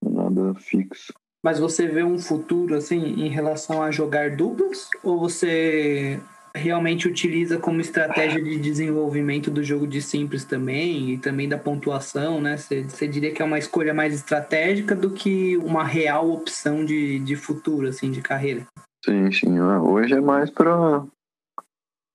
é 0.05 0.09
nada 0.09 0.55
fixo. 0.55 1.13
Mas 1.45 1.59
você 1.59 1.87
vê 1.87 2.03
um 2.03 2.19
futuro, 2.19 2.75
assim, 2.75 2.97
em 2.97 3.29
relação 3.29 3.83
a 3.83 3.91
jogar 3.91 4.35
duplas? 4.35 4.89
Ou 5.03 5.21
você 5.21 6.19
realmente 6.57 7.07
utiliza 7.07 7.59
como 7.59 7.81
estratégia 7.81 8.43
de 8.43 8.59
desenvolvimento 8.59 9.51
do 9.51 9.63
jogo 9.63 9.87
de 9.87 10.01
simples 10.01 10.45
também 10.45 11.11
e 11.11 11.19
também 11.19 11.49
da 11.49 11.59
pontuação, 11.59 12.41
né? 12.41 12.57
Você 12.57 13.09
diria 13.09 13.33
que 13.33 13.43
é 13.43 13.45
uma 13.45 13.59
escolha 13.59 13.93
mais 13.93 14.15
estratégica 14.15 14.95
do 14.95 15.11
que 15.11 15.57
uma 15.59 15.85
real 15.85 16.31
opção 16.31 16.83
de, 16.85 17.19
de 17.19 17.37
futuro, 17.37 17.89
assim, 17.89 18.11
de 18.11 18.23
carreira? 18.23 18.67
Sim, 19.05 19.31
sim. 19.31 19.61
Hoje 19.61 20.15
é 20.15 20.21
mais 20.21 20.49
para 20.49 21.05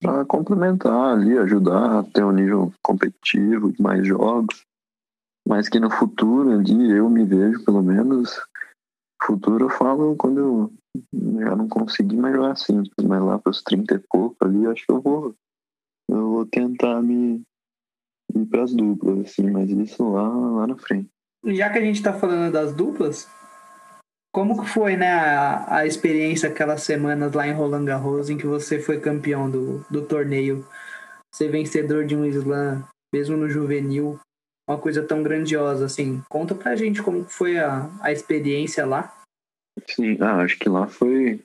para 0.02 0.26
complementar 0.26 1.14
ali, 1.14 1.38
ajudar 1.38 2.00
a 2.00 2.04
ter 2.04 2.24
um 2.24 2.32
nível 2.32 2.74
competitivo, 2.82 3.74
mais 3.80 4.08
jogos, 4.08 4.66
mas 5.48 5.68
que 5.68 5.80
no 5.80 5.90
futuro 5.90 6.52
ali 6.52 6.92
eu 6.92 7.10
me 7.10 7.26
vejo 7.26 7.64
pelo 7.66 7.82
menos 7.82 8.40
futuro 9.22 9.66
eu 9.66 9.70
falo 9.70 10.16
quando 10.16 10.40
eu 10.40 10.74
já 11.40 11.56
não 11.56 11.68
consegui 11.68 12.16
mais 12.16 12.36
jogar 12.36 12.56
simples, 12.56 13.06
mas 13.06 13.22
lá 13.22 13.38
para 13.38 13.52
os 13.52 13.62
30 13.62 13.96
e 13.96 14.00
pouco 14.10 14.36
ali, 14.42 14.66
acho 14.68 14.86
que 14.86 14.92
eu 14.92 15.02
vou. 15.02 15.36
Eu 16.10 16.30
vou 16.30 16.46
tentar 16.46 17.02
me 17.02 17.44
ir 18.34 18.46
para 18.46 18.64
as 18.64 18.74
duplas, 18.74 19.20
assim, 19.20 19.50
mas 19.52 19.70
isso 19.70 20.12
lá, 20.12 20.28
lá 20.28 20.68
na 20.68 20.78
frente. 20.78 21.10
Já 21.46 21.70
que 21.70 21.78
a 21.78 21.82
gente 21.82 21.98
está 21.98 22.14
falando 22.14 22.52
das 22.52 22.74
duplas, 22.74 23.30
como 24.40 24.58
que 24.58 24.70
foi, 24.70 24.96
né, 24.96 25.12
a, 25.12 25.80
a 25.80 25.86
experiência 25.86 26.48
aquelas 26.48 26.84
semanas 26.84 27.34
lá 27.34 27.46
em 27.46 27.52
Roland 27.52 27.84
Garros 27.84 28.30
em 28.30 28.38
que 28.38 28.48
você 28.48 28.80
foi 28.80 28.98
campeão 28.98 29.52
do, 29.52 29.86
do 29.92 30.02
torneio, 30.02 30.66
ser 31.36 31.50
vencedor 31.50 32.06
de 32.06 32.16
um 32.16 32.26
slam, 32.26 32.88
mesmo 33.14 33.36
no 33.36 33.50
juvenil, 33.50 34.18
uma 34.66 34.78
coisa 34.78 35.04
tão 35.04 35.22
grandiosa 35.22 35.86
assim. 35.86 36.24
Conta 36.30 36.56
pra 36.56 36.78
gente 36.78 37.04
como 37.04 37.26
foi 37.26 37.60
a, 37.60 37.90
a 38.00 38.14
experiência 38.14 38.86
lá. 38.86 39.14
Sim, 39.86 40.18
ah, 40.22 40.38
acho 40.38 40.58
que 40.58 40.70
lá 40.70 40.88
foi 40.88 41.44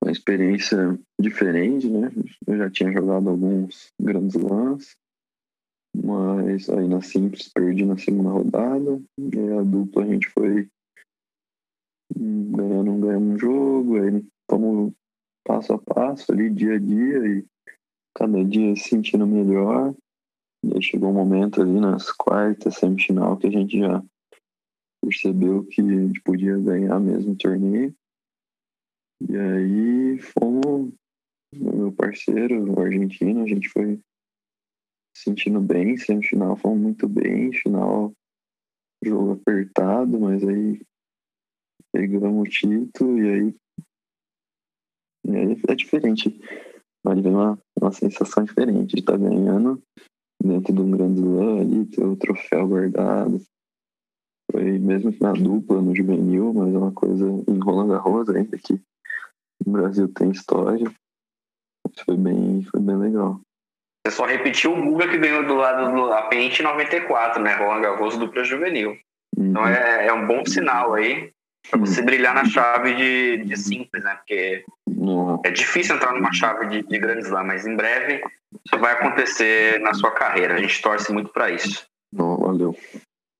uma 0.00 0.12
experiência 0.12 0.96
diferente, 1.20 1.88
né? 1.88 2.12
Eu 2.46 2.58
já 2.58 2.70
tinha 2.70 2.92
jogado 2.92 3.28
alguns 3.28 3.88
grandes 4.00 4.40
lãs, 4.40 4.92
mas 5.96 6.70
aí 6.70 6.86
na 6.86 7.02
simples 7.02 7.50
perdi 7.52 7.84
na 7.84 7.98
segunda 7.98 8.30
rodada, 8.30 9.02
e 9.18 9.58
a 9.58 9.62
dupla 9.62 10.04
a 10.04 10.06
gente 10.06 10.28
foi 10.28 10.68
ganhando, 12.14 12.98
ganhando 12.98 13.34
um 13.34 13.38
jogo, 13.38 14.00
aí 14.00 14.24
fomos 14.50 14.92
passo 15.46 15.72
a 15.72 15.78
passo 15.78 16.32
ali, 16.32 16.50
dia 16.50 16.74
a 16.74 16.78
dia, 16.78 17.26
e 17.26 17.46
cada 18.14 18.44
dia 18.44 18.74
se 18.76 18.90
sentindo 18.90 19.26
melhor. 19.26 19.94
E 20.64 20.74
aí 20.74 20.82
chegou 20.82 21.10
um 21.10 21.14
momento 21.14 21.62
ali 21.62 21.80
nas 21.80 22.10
quartas, 22.10 22.76
semifinal, 22.76 23.36
que 23.36 23.46
a 23.46 23.50
gente 23.50 23.78
já 23.78 24.02
percebeu 25.02 25.64
que 25.64 25.80
a 25.80 25.84
gente 25.84 26.20
podia 26.22 26.58
ganhar 26.58 26.98
mesmo 26.98 27.32
o 27.32 27.36
torneio. 27.36 27.94
E 29.20 29.36
aí 29.36 30.18
fomos, 30.18 30.92
meu 31.54 31.92
parceiro, 31.92 32.72
o 32.72 32.80
argentino, 32.80 33.42
a 33.42 33.46
gente 33.46 33.68
foi 33.68 34.00
sentindo 35.16 35.60
bem, 35.60 35.96
semifinal 35.96 36.56
fomos 36.56 36.80
muito 36.80 37.08
bem, 37.08 37.52
final 37.52 38.12
jogo 39.04 39.32
apertado, 39.32 40.18
mas 40.18 40.42
aí 40.46 40.80
pegamos 41.92 42.46
o 42.46 42.50
título 42.50 43.18
e 43.18 43.30
aí 43.30 43.54
É, 45.26 45.72
é 45.72 45.74
diferente. 45.74 46.40
Mas 47.04 47.20
vem 47.20 47.32
uma, 47.32 47.58
uma 47.80 47.92
sensação 47.92 48.44
diferente 48.44 48.94
de 48.94 49.00
estar 49.00 49.12
tá 49.12 49.18
ganhando 49.18 49.82
dentro 50.42 50.72
de 50.72 50.80
um 50.80 50.90
grande 50.90 51.20
slam 51.20 51.60
ali, 51.60 51.86
ter 51.86 52.04
o 52.04 52.16
troféu 52.16 52.68
guardado. 52.68 53.40
Foi 54.50 54.78
mesmo 54.78 55.14
na 55.20 55.32
dupla, 55.32 55.82
no 55.82 55.94
juvenil, 55.94 56.52
mas 56.54 56.74
é 56.74 56.78
uma 56.78 56.92
coisa 56.92 57.26
em 57.26 57.58
Roland 57.58 57.88
Garros 57.88 58.28
ainda 58.30 58.56
que 58.56 58.80
o 59.66 59.70
Brasil 59.70 60.12
tem 60.12 60.30
história. 60.30 60.90
Foi 62.04 62.16
bem, 62.16 62.62
foi 62.64 62.80
bem 62.80 62.96
legal. 62.96 63.40
Você 64.06 64.16
só 64.16 64.24
repetiu 64.24 64.72
o 64.72 64.82
Guga 64.82 65.08
que 65.08 65.18
ganhou 65.18 65.46
do 65.46 65.54
lado 65.54 65.94
do 65.94 66.12
Apente 66.12 66.62
em 66.62 66.64
94, 66.64 67.42
né? 67.42 67.56
Roland 67.56 67.82
Garros 67.82 68.16
dupla 68.16 68.44
juvenil. 68.44 68.96
Uhum. 69.36 69.50
Então 69.50 69.66
é, 69.66 70.06
é 70.06 70.12
um 70.12 70.26
bom 70.26 70.44
sinal 70.46 70.94
aí 70.94 71.32
para 71.70 71.80
você 71.80 72.02
brilhar 72.02 72.34
na 72.34 72.44
chave 72.44 72.94
de, 72.94 73.44
de 73.44 73.56
simples, 73.56 74.02
né? 74.02 74.14
Porque 74.14 74.64
uhum. 74.86 75.40
é 75.44 75.50
difícil 75.50 75.96
entrar 75.96 76.12
numa 76.12 76.32
chave 76.32 76.66
de, 76.66 76.82
de 76.82 77.20
Slam, 77.20 77.44
mas 77.44 77.66
em 77.66 77.76
breve 77.76 78.22
isso 78.66 78.80
vai 78.80 78.92
acontecer 78.92 79.78
na 79.80 79.92
sua 79.94 80.10
carreira. 80.10 80.54
A 80.54 80.58
gente 80.58 80.80
torce 80.80 81.12
muito 81.12 81.30
para 81.32 81.50
isso. 81.50 81.86
Não, 82.12 82.36
valeu. 82.38 82.76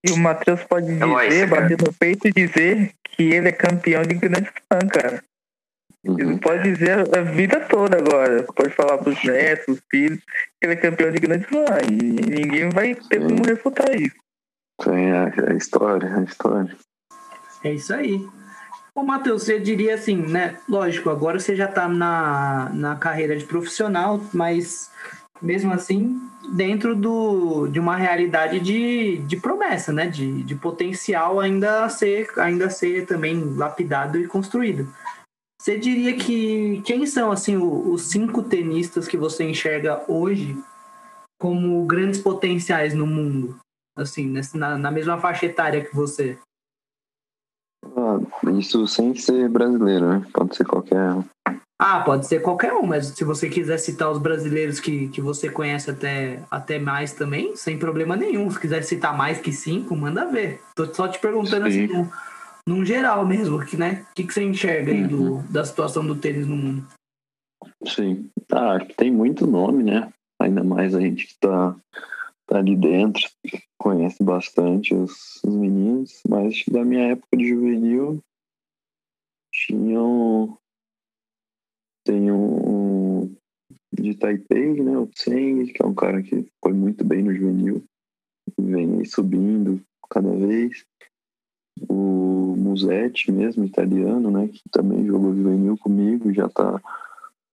E 0.06 0.12
o 0.12 0.16
Matheus 0.16 0.62
pode 0.64 0.92
então 0.92 1.18
é 1.18 1.28
dizer, 1.28 1.40
é 1.40 1.44
isso, 1.44 1.54
bater 1.54 1.78
no 1.78 1.92
peito 1.92 2.28
e 2.28 2.32
dizer 2.32 2.92
que 3.04 3.22
ele 3.22 3.48
é 3.48 3.52
campeão 3.52 4.02
de 4.02 4.14
Grand 4.14 4.42
Slam, 4.42 4.88
cara. 4.92 5.24
Uhum. 6.06 6.20
Ele 6.20 6.38
pode 6.38 6.62
dizer 6.72 7.16
a 7.16 7.22
vida 7.22 7.60
toda 7.60 7.98
agora. 7.98 8.44
Pode 8.44 8.70
falar 8.70 8.98
pros 8.98 9.22
netos, 9.24 9.80
filhos, 9.90 10.20
que 10.20 10.66
ele 10.66 10.74
é 10.74 10.76
campeão 10.76 11.10
de 11.10 11.18
Grand 11.18 11.40
Slam. 11.40 11.80
E 11.90 12.02
ninguém 12.30 12.68
vai 12.68 12.94
ter 12.94 13.20
como 13.20 13.44
refutar 13.44 13.94
isso. 13.94 14.16
Sim, 14.80 15.10
é, 15.10 15.50
é 15.50 15.52
a 15.52 15.56
história, 15.56 16.06
é 16.06 16.14
a 16.14 16.22
história. 16.22 16.76
É 17.62 17.72
isso 17.72 17.92
aí. 17.92 18.26
Ô, 18.94 19.02
Matheus, 19.02 19.44
você 19.44 19.60
diria 19.60 19.94
assim, 19.94 20.16
né? 20.16 20.58
Lógico, 20.68 21.10
agora 21.10 21.38
você 21.38 21.54
já 21.54 21.66
está 21.66 21.88
na, 21.88 22.70
na 22.74 22.96
carreira 22.96 23.36
de 23.36 23.44
profissional, 23.44 24.20
mas 24.32 24.90
mesmo 25.40 25.72
assim, 25.72 26.20
dentro 26.52 26.96
do, 26.96 27.68
de 27.68 27.78
uma 27.78 27.96
realidade 27.96 28.58
de, 28.58 29.18
de 29.18 29.36
promessa, 29.36 29.92
né? 29.92 30.08
De, 30.08 30.42
de 30.42 30.54
potencial 30.54 31.38
ainda 31.38 31.84
a 31.84 31.88
ser, 31.88 32.28
ainda 32.38 32.70
ser 32.70 33.06
também 33.06 33.38
lapidado 33.54 34.18
e 34.18 34.26
construído. 34.26 34.92
Você 35.60 35.78
diria 35.78 36.16
que 36.16 36.80
quem 36.82 37.04
são 37.04 37.30
assim 37.30 37.56
os 37.56 38.02
cinco 38.02 38.42
tenistas 38.42 39.08
que 39.08 39.16
você 39.16 39.44
enxerga 39.44 40.04
hoje 40.08 40.56
como 41.40 41.84
grandes 41.84 42.20
potenciais 42.20 42.94
no 42.94 43.06
mundo? 43.06 43.58
Assim, 43.96 44.32
na, 44.54 44.78
na 44.78 44.90
mesma 44.90 45.18
faixa 45.18 45.46
etária 45.46 45.84
que 45.84 45.94
você? 45.94 46.38
Isso 48.58 48.86
sem 48.86 49.14
ser 49.14 49.48
brasileiro, 49.48 50.08
né? 50.08 50.26
Pode 50.32 50.56
ser 50.56 50.64
qualquer 50.64 51.12
um. 51.12 51.24
Ah, 51.80 52.00
pode 52.00 52.26
ser 52.26 52.42
qualquer 52.42 52.72
um, 52.72 52.84
mas 52.84 53.06
se 53.06 53.22
você 53.22 53.48
quiser 53.48 53.78
citar 53.78 54.10
os 54.10 54.18
brasileiros 54.18 54.80
que, 54.80 55.08
que 55.08 55.20
você 55.20 55.48
conhece 55.48 55.88
até, 55.88 56.42
até 56.50 56.76
mais 56.76 57.12
também, 57.12 57.54
sem 57.54 57.78
problema 57.78 58.16
nenhum. 58.16 58.50
Se 58.50 58.58
quiser 58.58 58.82
citar 58.82 59.16
mais 59.16 59.40
que 59.40 59.52
cinco, 59.52 59.94
manda 59.94 60.26
ver. 60.26 60.60
Tô 60.74 60.92
só 60.92 61.06
te 61.06 61.20
perguntando 61.20 61.70
Sim. 61.70 61.84
assim, 61.84 61.92
num, 61.92 62.08
num, 62.66 62.84
geral 62.84 63.24
mesmo, 63.24 63.64
que, 63.64 63.76
né? 63.76 64.04
O 64.10 64.14
que, 64.14 64.24
que 64.24 64.34
você 64.34 64.42
enxerga 64.42 64.90
aí 64.90 65.06
do, 65.06 65.34
uhum. 65.34 65.44
da 65.48 65.64
situação 65.64 66.04
do 66.04 66.16
tênis 66.16 66.48
no 66.48 66.56
mundo? 66.56 66.84
Sim. 67.86 68.28
Ah, 68.50 68.72
acho 68.72 68.86
que 68.86 68.96
tem 68.96 69.12
muito 69.12 69.46
nome, 69.46 69.84
né? 69.84 70.08
Ainda 70.42 70.64
mais 70.64 70.96
a 70.96 71.00
gente 71.00 71.28
que 71.28 71.34
tá 71.38 71.76
tá 72.48 72.58
ali 72.58 72.74
dentro, 72.74 73.22
conhece 73.76 74.24
bastante 74.24 74.94
os, 74.94 75.40
os 75.44 75.54
meninos, 75.54 76.20
mas 76.26 76.64
da 76.66 76.84
minha 76.84 77.12
época 77.12 77.36
de 77.36 77.46
juvenil 77.46 78.24
tinham 79.52 80.58
tem 82.04 82.32
um, 82.32 83.20
um 83.22 83.36
de 83.92 84.14
Taipei, 84.14 84.82
né, 84.82 84.96
o 84.96 85.06
Tseng, 85.08 85.66
que 85.66 85.82
é 85.82 85.86
um 85.86 85.94
cara 85.94 86.22
que 86.22 86.50
foi 86.62 86.72
muito 86.72 87.04
bem 87.04 87.22
no 87.22 87.34
juvenil, 87.34 87.84
vem 88.58 89.04
subindo 89.04 89.82
cada 90.08 90.30
vez. 90.34 90.86
O 91.88 92.56
Musetti 92.56 93.30
mesmo, 93.30 93.64
italiano, 93.64 94.30
né, 94.30 94.48
que 94.48 94.62
também 94.70 95.06
jogou 95.06 95.34
juvenil 95.34 95.76
comigo, 95.76 96.32
já 96.32 96.48
tá, 96.48 96.80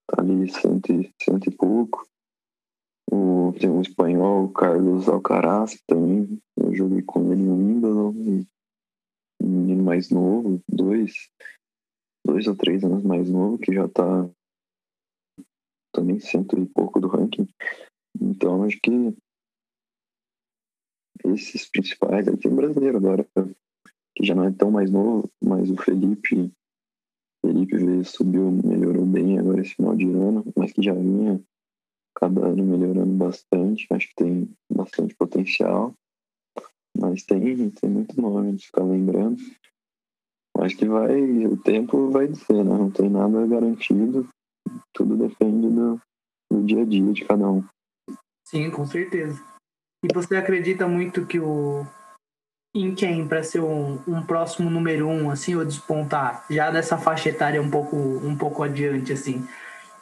tá 0.08 0.22
ali 0.22 0.50
cento, 0.50 0.88
cento 1.22 1.50
e 1.50 1.52
pouco. 1.52 2.08
O, 3.12 3.52
um 3.52 3.82
espanhol, 3.82 4.50
Carlos 4.50 5.08
Alcaraz, 5.08 5.80
também 5.88 6.40
eu 6.58 6.76
joguei 6.76 7.02
com 7.04 7.32
ele 7.32 7.44
no 7.44 7.56
Wimbledon, 7.56 8.46
um 9.42 9.48
menino 9.48 9.84
mais 9.84 10.10
novo, 10.10 10.60
dois, 10.68 11.30
dois 12.26 12.48
ou 12.48 12.56
três 12.56 12.84
anos 12.84 13.04
mais 13.04 13.30
novo, 13.30 13.58
que 13.60 13.74
já 13.74 13.88
tá 13.88 14.30
também 15.94 16.20
cento 16.20 16.60
e 16.60 16.66
pouco 16.66 17.00
do 17.00 17.08
ranking. 17.08 17.48
Então 18.20 18.64
acho 18.64 18.80
que 18.82 18.92
esses 21.26 21.70
principais, 21.70 22.28
aí 22.28 22.38
tem 22.38 22.52
um 22.52 22.56
brasileiro 22.56 22.98
agora, 22.98 23.26
que 24.16 24.26
já 24.26 24.36
não 24.36 24.46
é 24.46 24.52
tão 24.52 24.72
mais 24.72 24.92
novo, 24.92 25.30
mas 25.42 25.70
o 25.70 25.78
Felipe, 25.78 26.52
Felipe 27.46 27.78
veio, 27.78 28.06
subiu, 28.06 28.52
melhorou 28.52 29.06
bem 29.06 29.40
agora 29.40 29.62
esse 29.62 29.76
final 29.76 29.96
de 29.96 30.06
ano, 30.06 30.44
mas 30.58 30.74
que 30.74 30.82
já 30.82 30.94
vinha 30.94 31.42
cada 32.16 32.46
ano 32.46 32.64
melhorando 32.64 33.14
bastante. 33.14 33.88
Acho 33.92 34.08
que 34.10 34.16
tem 34.16 34.50
bastante 34.72 35.14
potencial. 35.16 35.94
Mas 36.98 37.24
tem, 37.24 37.70
tem 37.70 37.90
muito 37.90 38.20
nome 38.20 38.54
de 38.54 38.66
ficar 38.68 38.84
lembrando. 38.84 39.38
Acho 40.58 40.78
que 40.78 40.88
vai, 40.88 41.46
o 41.46 41.58
tempo 41.58 42.10
vai 42.10 42.28
dizer, 42.28 42.64
né? 42.64 42.78
Não 42.78 42.90
tem 42.90 43.10
nada 43.10 43.46
garantido. 43.46 44.28
Tudo 44.94 45.18
depende 45.18 45.70
do, 45.70 46.02
do 46.50 46.64
dia 46.64 46.82
a 46.82 46.86
dia 46.86 47.12
de 47.12 47.26
cada 47.26 47.50
um. 47.50 47.64
Sim, 48.48 48.72
com 48.72 48.86
certeza. 48.86 49.44
E 50.04 50.14
você 50.14 50.38
acredita 50.38 50.88
muito 50.88 51.26
que 51.26 51.40
o 51.40 51.86
em 52.76 52.94
quem 52.94 53.26
para 53.26 53.42
ser 53.42 53.62
um, 53.62 54.02
um, 54.06 54.22
próximo 54.22 54.70
número 54.70 55.08
um, 55.08 55.32
assim, 55.32 55.56
ou 55.56 55.64
despontar 55.64 56.46
já 56.50 56.70
dessa 56.70 56.98
faixa 56.98 57.30
etária 57.30 57.62
um 57.62 57.72
pouco, 57.72 57.96
um 57.96 58.38
pouco 58.38 58.64
adiante, 58.64 59.14
assim? 59.14 59.48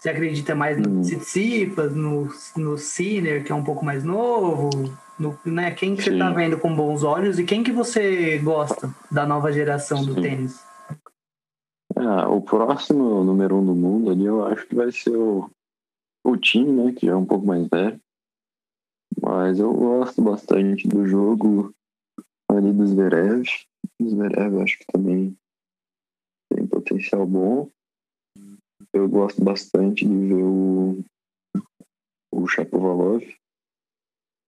Você 0.04 0.10
acredita 0.10 0.54
mais 0.54 0.78
no 0.78 1.00
Tsitsipas, 1.00 1.96
no, 1.96 2.28
no 2.58 2.78
Sinner, 2.78 3.42
que 3.42 3.54
é 3.54 3.56
um 3.56 3.64
pouco 3.64 3.86
mais 3.86 4.04
novo? 4.04 4.70
No, 5.18 5.40
né? 5.46 5.72
Quem 5.72 5.96
que 5.96 6.04
você 6.04 6.12
está 6.12 6.30
vendo 6.30 6.60
com 6.60 6.76
bons 6.76 7.06
olhos 7.06 7.40
e 7.40 7.46
quem 7.46 7.64
que 7.64 7.72
você 7.72 8.38
gosta 8.40 8.94
da 9.10 9.26
nova 9.26 9.54
geração 9.54 10.00
Sim. 10.00 10.06
do 10.08 10.22
tênis? 10.22 10.62
Ah, 11.96 12.28
o 12.28 12.42
próximo 12.42 13.24
número 13.24 13.56
um 13.56 13.66
do 13.66 13.74
mundo 13.74 14.12
ali 14.12 14.26
eu 14.26 14.46
acho 14.46 14.68
que 14.68 14.76
vai 14.76 14.92
ser 14.92 15.16
o, 15.16 15.50
o 16.26 16.36
time, 16.36 16.84
né? 16.84 16.92
Que 16.92 17.08
é 17.08 17.16
um 17.16 17.26
pouco 17.26 17.46
mais 17.46 17.66
velho. 17.70 17.98
Mas 19.22 19.58
eu 19.58 19.74
gosto 19.74 20.22
bastante 20.22 20.86
do 20.86 21.08
jogo 21.08 21.74
ali 22.52 22.74
dos 22.74 22.90
Zverev. 22.90 23.48
Os 24.02 24.12
Zverev 24.12 24.62
acho 24.62 24.80
que 24.80 24.86
também 24.92 25.34
tem 26.54 26.68
potencial 26.68 27.26
bom 27.26 27.70
eu 28.92 29.08
gosto 29.08 29.44
bastante 29.44 30.06
de 30.06 30.28
ver 30.28 30.44
o, 30.44 31.04
o 32.32 32.48
Chapovalov. 32.48 33.24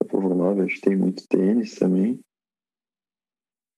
Chapovalov, 0.02 0.60
acho 0.60 0.74
que 0.76 0.80
tem 0.80 0.96
muito 0.96 1.26
tênis 1.28 1.74
também. 1.76 2.20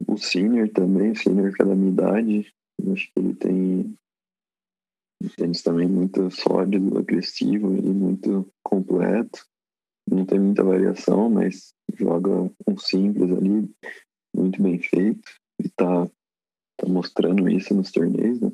O 0.07 0.17
Sinner 0.17 0.73
também, 0.73 1.13
o 1.13 1.17
Sinner 1.17 1.55
que 1.55 1.63
é 1.63 1.67
da 1.67 1.75
minha 1.75 1.91
idade. 1.91 2.53
Acho 2.93 3.13
que 3.13 3.19
ele 3.19 3.35
tem 3.35 3.99
um 5.23 5.29
tênis 5.37 5.63
também 5.63 5.89
muito 5.89 6.31
sólido, 6.31 6.99
agressivo, 6.99 7.75
ele 7.75 7.93
muito 7.93 8.51
completo. 8.63 9.45
Não 10.09 10.25
tem 10.25 10.41
muita 10.41 10.65
variação, 10.65 11.29
mas 11.29 11.75
joga 11.95 12.31
um 12.67 12.79
simples 12.79 13.31
ali, 13.31 13.71
muito 14.35 14.63
bem 14.63 14.79
feito. 14.79 15.29
E 15.61 15.69
tá, 15.71 16.07
tá 16.77 16.89
mostrando 16.89 17.49
isso 17.49 17.75
nos 17.75 17.91
torneios, 17.91 18.41
né? 18.41 18.53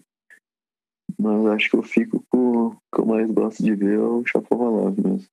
Mas 1.19 1.47
acho 1.47 1.71
que 1.71 1.77
eu 1.77 1.83
fico 1.83 2.25
com 2.31 2.67
o 2.67 2.77
que 2.95 3.01
eu 3.01 3.07
mais 3.07 3.31
gosto 3.31 3.63
de 3.63 3.75
ver 3.75 3.95
é 3.95 3.99
o 3.99 4.25
Chapovalov 4.27 4.97
mesmo. 4.99 5.27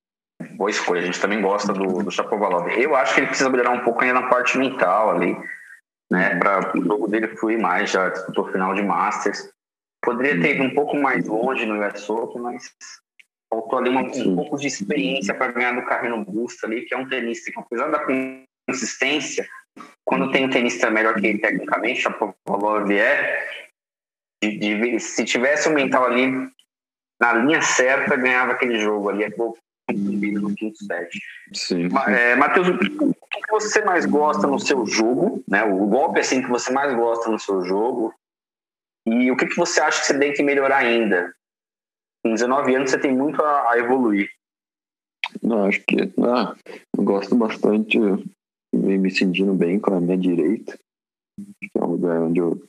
Boa 0.55 0.69
escolha, 0.69 1.01
a 1.01 1.05
gente 1.05 1.19
também 1.19 1.41
gosta 1.41 1.73
do, 1.73 2.03
do 2.03 2.11
Chapovalov. 2.11 2.67
Eu 2.69 2.95
acho 2.95 3.13
que 3.13 3.21
ele 3.21 3.27
precisa 3.27 3.49
melhorar 3.49 3.71
um 3.71 3.83
pouco 3.83 4.01
ainda 4.01 4.19
na 4.19 4.27
parte 4.27 4.57
mental 4.57 5.11
ali, 5.11 5.37
né? 6.11 6.37
Para 6.37 6.77
o 6.77 6.83
jogo 6.83 7.07
dele 7.07 7.27
fluir 7.35 7.59
mais, 7.59 7.91
já 7.91 8.09
disputou 8.09 8.51
final 8.51 8.73
de 8.73 8.81
Masters. 8.81 9.49
Poderia 10.03 10.41
ter 10.41 10.55
ido 10.55 10.63
um 10.63 10.73
pouco 10.73 10.97
mais 10.97 11.27
longe 11.27 11.65
no 11.65 11.79
US 11.79 12.09
Open, 12.09 12.41
mas 12.41 12.73
faltou 13.51 13.79
ali 13.79 13.89
uma, 13.89 14.01
um 14.01 14.35
pouco 14.35 14.57
de 14.57 14.67
experiência 14.67 15.33
para 15.33 15.51
ganhar 15.51 15.73
do 15.73 15.85
Carreno 15.85 16.25
Busta 16.25 16.65
ali, 16.65 16.81
que 16.81 16.93
é 16.93 16.97
um 16.97 17.07
tenista 17.07 17.51
que, 17.51 17.59
apesar 17.59 17.91
da 17.91 18.03
consistência, 18.67 19.47
quando 20.03 20.31
tem 20.31 20.45
um 20.45 20.49
tenista 20.49 20.89
melhor 20.89 21.13
que 21.15 21.27
ele 21.27 21.39
tecnicamente, 21.39 22.01
Chapovalov 22.01 22.91
é, 22.91 23.45
de, 24.41 24.57
de, 24.57 24.99
se 24.99 25.23
tivesse 25.25 25.69
o 25.69 25.73
mental 25.73 26.05
ali 26.05 26.31
na 27.19 27.33
linha 27.33 27.61
certa, 27.61 28.15
ganhava 28.15 28.53
aquele 28.53 28.79
jogo 28.79 29.09
ali, 29.09 29.23
acabou 29.23 29.57
cumprido 29.87 30.41
no 30.41 30.55
quinto 30.55 30.83
set. 30.83 31.19
Sim. 31.53 31.89
É, 32.07 32.35
Matheus, 32.35 32.69
o 32.69 32.77
que 32.77 33.51
você 33.51 33.83
mais 33.83 34.05
gosta 34.05 34.47
no 34.47 34.59
seu 34.59 34.85
jogo? 34.85 35.43
Né? 35.47 35.63
O 35.63 35.85
golpe 35.87 36.19
assim 36.19 36.41
que 36.41 36.49
você 36.49 36.71
mais 36.71 36.95
gosta 36.95 37.29
no 37.29 37.39
seu 37.39 37.63
jogo? 37.63 38.13
E 39.05 39.31
o 39.31 39.37
que, 39.37 39.47
que 39.47 39.57
você 39.57 39.81
acha 39.81 39.99
que 39.99 40.07
você 40.07 40.17
tem 40.17 40.33
que 40.33 40.43
melhorar 40.43 40.77
ainda? 40.77 41.33
com 42.23 42.33
19 42.33 42.75
anos 42.75 42.91
você 42.91 42.99
tem 42.99 43.15
muito 43.15 43.41
a, 43.41 43.71
a 43.71 43.77
evoluir. 43.77 44.29
Não, 45.41 45.65
acho 45.65 45.81
que 45.81 45.95
ah, 46.23 46.55
eu 46.97 47.03
gosto 47.03 47.35
bastante, 47.35 47.97
me, 48.73 48.97
me 48.97 49.11
sentindo 49.11 49.53
bem 49.53 49.79
com 49.79 49.95
a 49.95 50.01
minha 50.01 50.17
direita, 50.17 50.77
que 51.37 51.69
é 51.75 51.83
um 51.83 51.91
lugar 51.91 52.21
onde 52.21 52.39
eu 52.39 52.61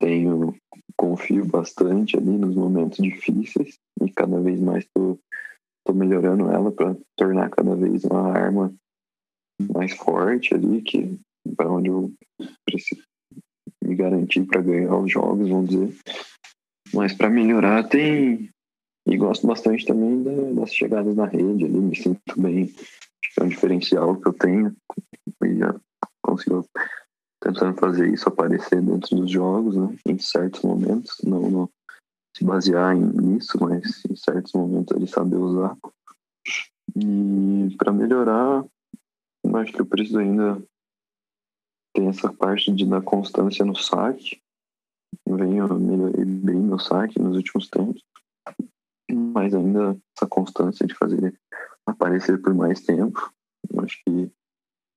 tenho, 0.00 0.54
confio 0.96 1.44
bastante 1.46 2.16
ali 2.16 2.30
nos 2.30 2.54
momentos 2.54 2.98
difíceis 2.98 3.78
e 4.02 4.10
cada 4.10 4.40
vez 4.40 4.60
mais 4.60 4.84
estou 4.84 5.18
melhorando 5.92 6.50
ela 6.50 6.72
para 6.72 6.96
tornar 7.16 7.50
cada 7.50 7.74
vez 7.76 8.04
uma 8.04 8.30
arma 8.30 8.74
mais 9.72 9.92
forte 9.92 10.54
ali, 10.54 10.82
que 10.82 11.18
para 11.56 11.70
onde 11.70 11.88
eu 11.88 12.12
preciso 12.64 13.02
me 13.82 13.94
garantir 13.94 14.44
para 14.46 14.62
ganhar 14.62 14.96
os 14.96 15.12
jogos, 15.12 15.48
vamos 15.48 15.70
dizer. 15.70 15.94
Mas 16.92 17.12
para 17.12 17.30
melhorar 17.30 17.88
tem 17.88 18.50
e 19.06 19.16
gosto 19.16 19.46
bastante 19.46 19.84
também 19.84 20.54
das 20.54 20.74
chegadas 20.74 21.14
na 21.14 21.26
rede 21.26 21.64
ali, 21.64 21.78
me 21.78 21.94
sinto 21.94 22.40
bem, 22.40 22.72
é 23.38 23.44
um 23.44 23.48
diferencial 23.48 24.16
que 24.16 24.28
eu 24.28 24.32
tenho 24.32 24.74
e 25.42 25.58
já 25.58 25.74
consigo 26.22 26.64
tentando 27.44 27.78
fazer 27.78 28.10
isso 28.10 28.26
aparecer 28.26 28.80
dentro 28.80 29.14
dos 29.16 29.30
jogos, 29.30 29.76
né, 29.76 29.94
em 30.06 30.18
certos 30.18 30.62
momentos, 30.62 31.18
não, 31.22 31.50
não 31.50 31.70
se 32.34 32.42
basear 32.42 32.96
nisso, 32.96 33.58
mas 33.60 34.02
em 34.10 34.16
certos 34.16 34.52
momentos 34.54 34.96
ele 34.96 35.06
saber 35.06 35.36
usar. 35.36 35.76
E 36.96 37.76
para 37.76 37.92
melhorar, 37.92 38.64
acho 39.56 39.72
que 39.72 39.80
eu 39.80 39.86
preciso 39.86 40.18
ainda 40.18 40.60
ter 41.94 42.04
essa 42.04 42.32
parte 42.32 42.72
de 42.72 42.86
dar 42.86 43.02
constância 43.02 43.64
no 43.64 43.76
saque. 43.76 44.40
Venho 45.28 45.78
melhorei 45.78 46.24
bem 46.24 46.56
meu 46.56 46.78
saque 46.78 47.20
nos 47.20 47.36
últimos 47.36 47.68
tempos, 47.68 48.02
mas 49.12 49.54
ainda 49.54 49.96
essa 50.16 50.26
constância 50.26 50.86
de 50.86 50.94
fazer 50.94 51.38
aparecer 51.86 52.40
por 52.40 52.54
mais 52.54 52.80
tempo. 52.80 53.32
Acho 53.78 54.02
que 54.04 54.32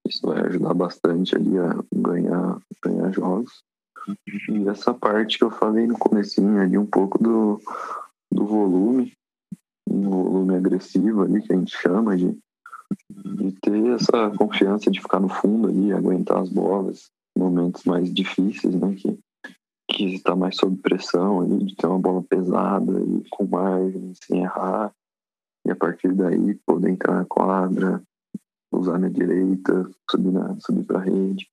isso 0.07 0.25
vai 0.25 0.39
ajudar 0.41 0.73
bastante 0.73 1.35
ali 1.35 1.57
a 1.57 1.75
ganhar, 1.93 2.59
ganhar 2.83 3.11
jogos. 3.11 3.63
E 4.49 4.67
essa 4.69 4.93
parte 4.93 5.37
que 5.37 5.43
eu 5.43 5.51
falei 5.51 5.85
no 5.85 5.97
comecinho 5.97 6.61
ali, 6.61 6.77
um 6.77 6.85
pouco 6.85 7.21
do, 7.21 7.59
do 8.31 8.45
volume, 8.45 9.13
um 9.89 10.09
volume 10.09 10.55
agressivo 10.55 11.23
ali, 11.23 11.41
que 11.41 11.53
a 11.53 11.55
gente 11.57 11.75
chama 11.75 12.15
de, 12.15 12.37
de 13.09 13.51
ter 13.61 13.85
essa 13.87 14.29
confiança 14.37 14.89
de 14.89 15.01
ficar 15.01 15.19
no 15.19 15.29
fundo 15.29 15.67
ali, 15.67 15.91
aguentar 15.91 16.41
as 16.41 16.49
bolas, 16.49 17.09
momentos 17.37 17.83
mais 17.83 18.13
difíceis, 18.13 18.73
né, 18.75 18.95
que, 18.95 19.19
que 19.89 20.15
está 20.15 20.35
mais 20.35 20.55
sob 20.55 20.77
pressão 20.77 21.41
ali, 21.41 21.65
de 21.65 21.75
ter 21.75 21.87
uma 21.87 21.99
bola 21.99 22.23
pesada 22.23 22.99
e 23.01 23.23
com 23.29 23.45
margem, 23.45 24.13
sem 24.23 24.41
errar, 24.41 24.93
e 25.65 25.71
a 25.71 25.75
partir 25.75 26.13
daí 26.13 26.55
poder 26.65 26.91
entrar 26.91 27.15
na 27.15 27.25
quadra, 27.25 28.01
usar 28.71 28.97
minha 28.97 29.11
direita, 29.11 29.89
subir, 30.09 30.31
na, 30.31 30.59
subir 30.59 30.85
para 30.85 30.99
a 30.99 31.03
rede. 31.03 31.49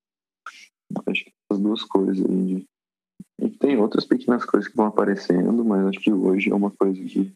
Acho 1.07 1.25
que 1.25 1.33
as 1.51 1.59
duas 1.59 1.83
coisas 1.83 2.25
aí. 2.25 2.45
De... 2.47 2.67
E 3.41 3.51
tem 3.51 3.77
outras 3.77 4.05
pequenas 4.05 4.45
coisas 4.45 4.71
que 4.71 4.77
vão 4.77 4.87
aparecendo, 4.87 5.65
mas 5.65 5.87
acho 5.87 6.01
que 6.01 6.13
hoje 6.13 6.51
é 6.51 6.55
uma 6.55 6.71
coisa 6.71 7.03
que 7.03 7.33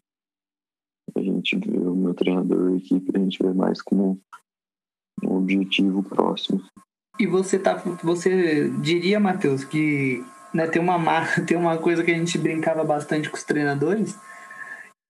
a 1.15 1.21
gente 1.21 1.57
vê 1.57 1.77
o 1.77 1.95
meu 1.95 2.13
treinador, 2.13 2.71
a 2.71 2.75
equipe, 2.77 3.11
a 3.13 3.19
gente 3.19 3.41
vê 3.41 3.51
mais 3.53 3.81
como 3.81 4.19
um 5.23 5.35
objetivo 5.35 6.03
próximo. 6.03 6.63
E 7.19 7.27
você 7.27 7.59
tá, 7.59 7.75
você 8.01 8.69
diria, 8.79 9.19
Matheus, 9.19 9.65
que 9.65 10.23
né, 10.53 10.67
tem 10.67 10.81
uma 10.81 10.97
tem 11.45 11.57
uma 11.57 11.77
coisa 11.77 12.03
que 12.03 12.11
a 12.11 12.15
gente 12.15 12.37
brincava 12.37 12.83
bastante 12.83 13.29
com 13.29 13.35
os 13.35 13.43
treinadores, 13.43 14.17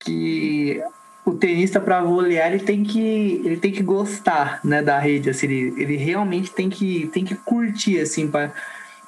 que 0.01 0.81
o 1.25 1.31
tenista 1.33 1.79
para 1.79 2.01
volear 2.01 2.51
ele 2.51 2.63
tem 2.63 2.83
que 2.83 3.41
ele 3.43 3.57
tem 3.57 3.71
que 3.71 3.83
gostar 3.83 4.59
né 4.63 4.81
da 4.81 4.97
rede 4.97 5.29
assim 5.29 5.47
ele, 5.47 5.81
ele 5.81 5.95
realmente 5.97 6.51
tem 6.51 6.69
que 6.69 7.07
tem 7.13 7.23
que 7.23 7.35
curtir 7.35 7.99
assim 7.99 8.29
para 8.29 8.53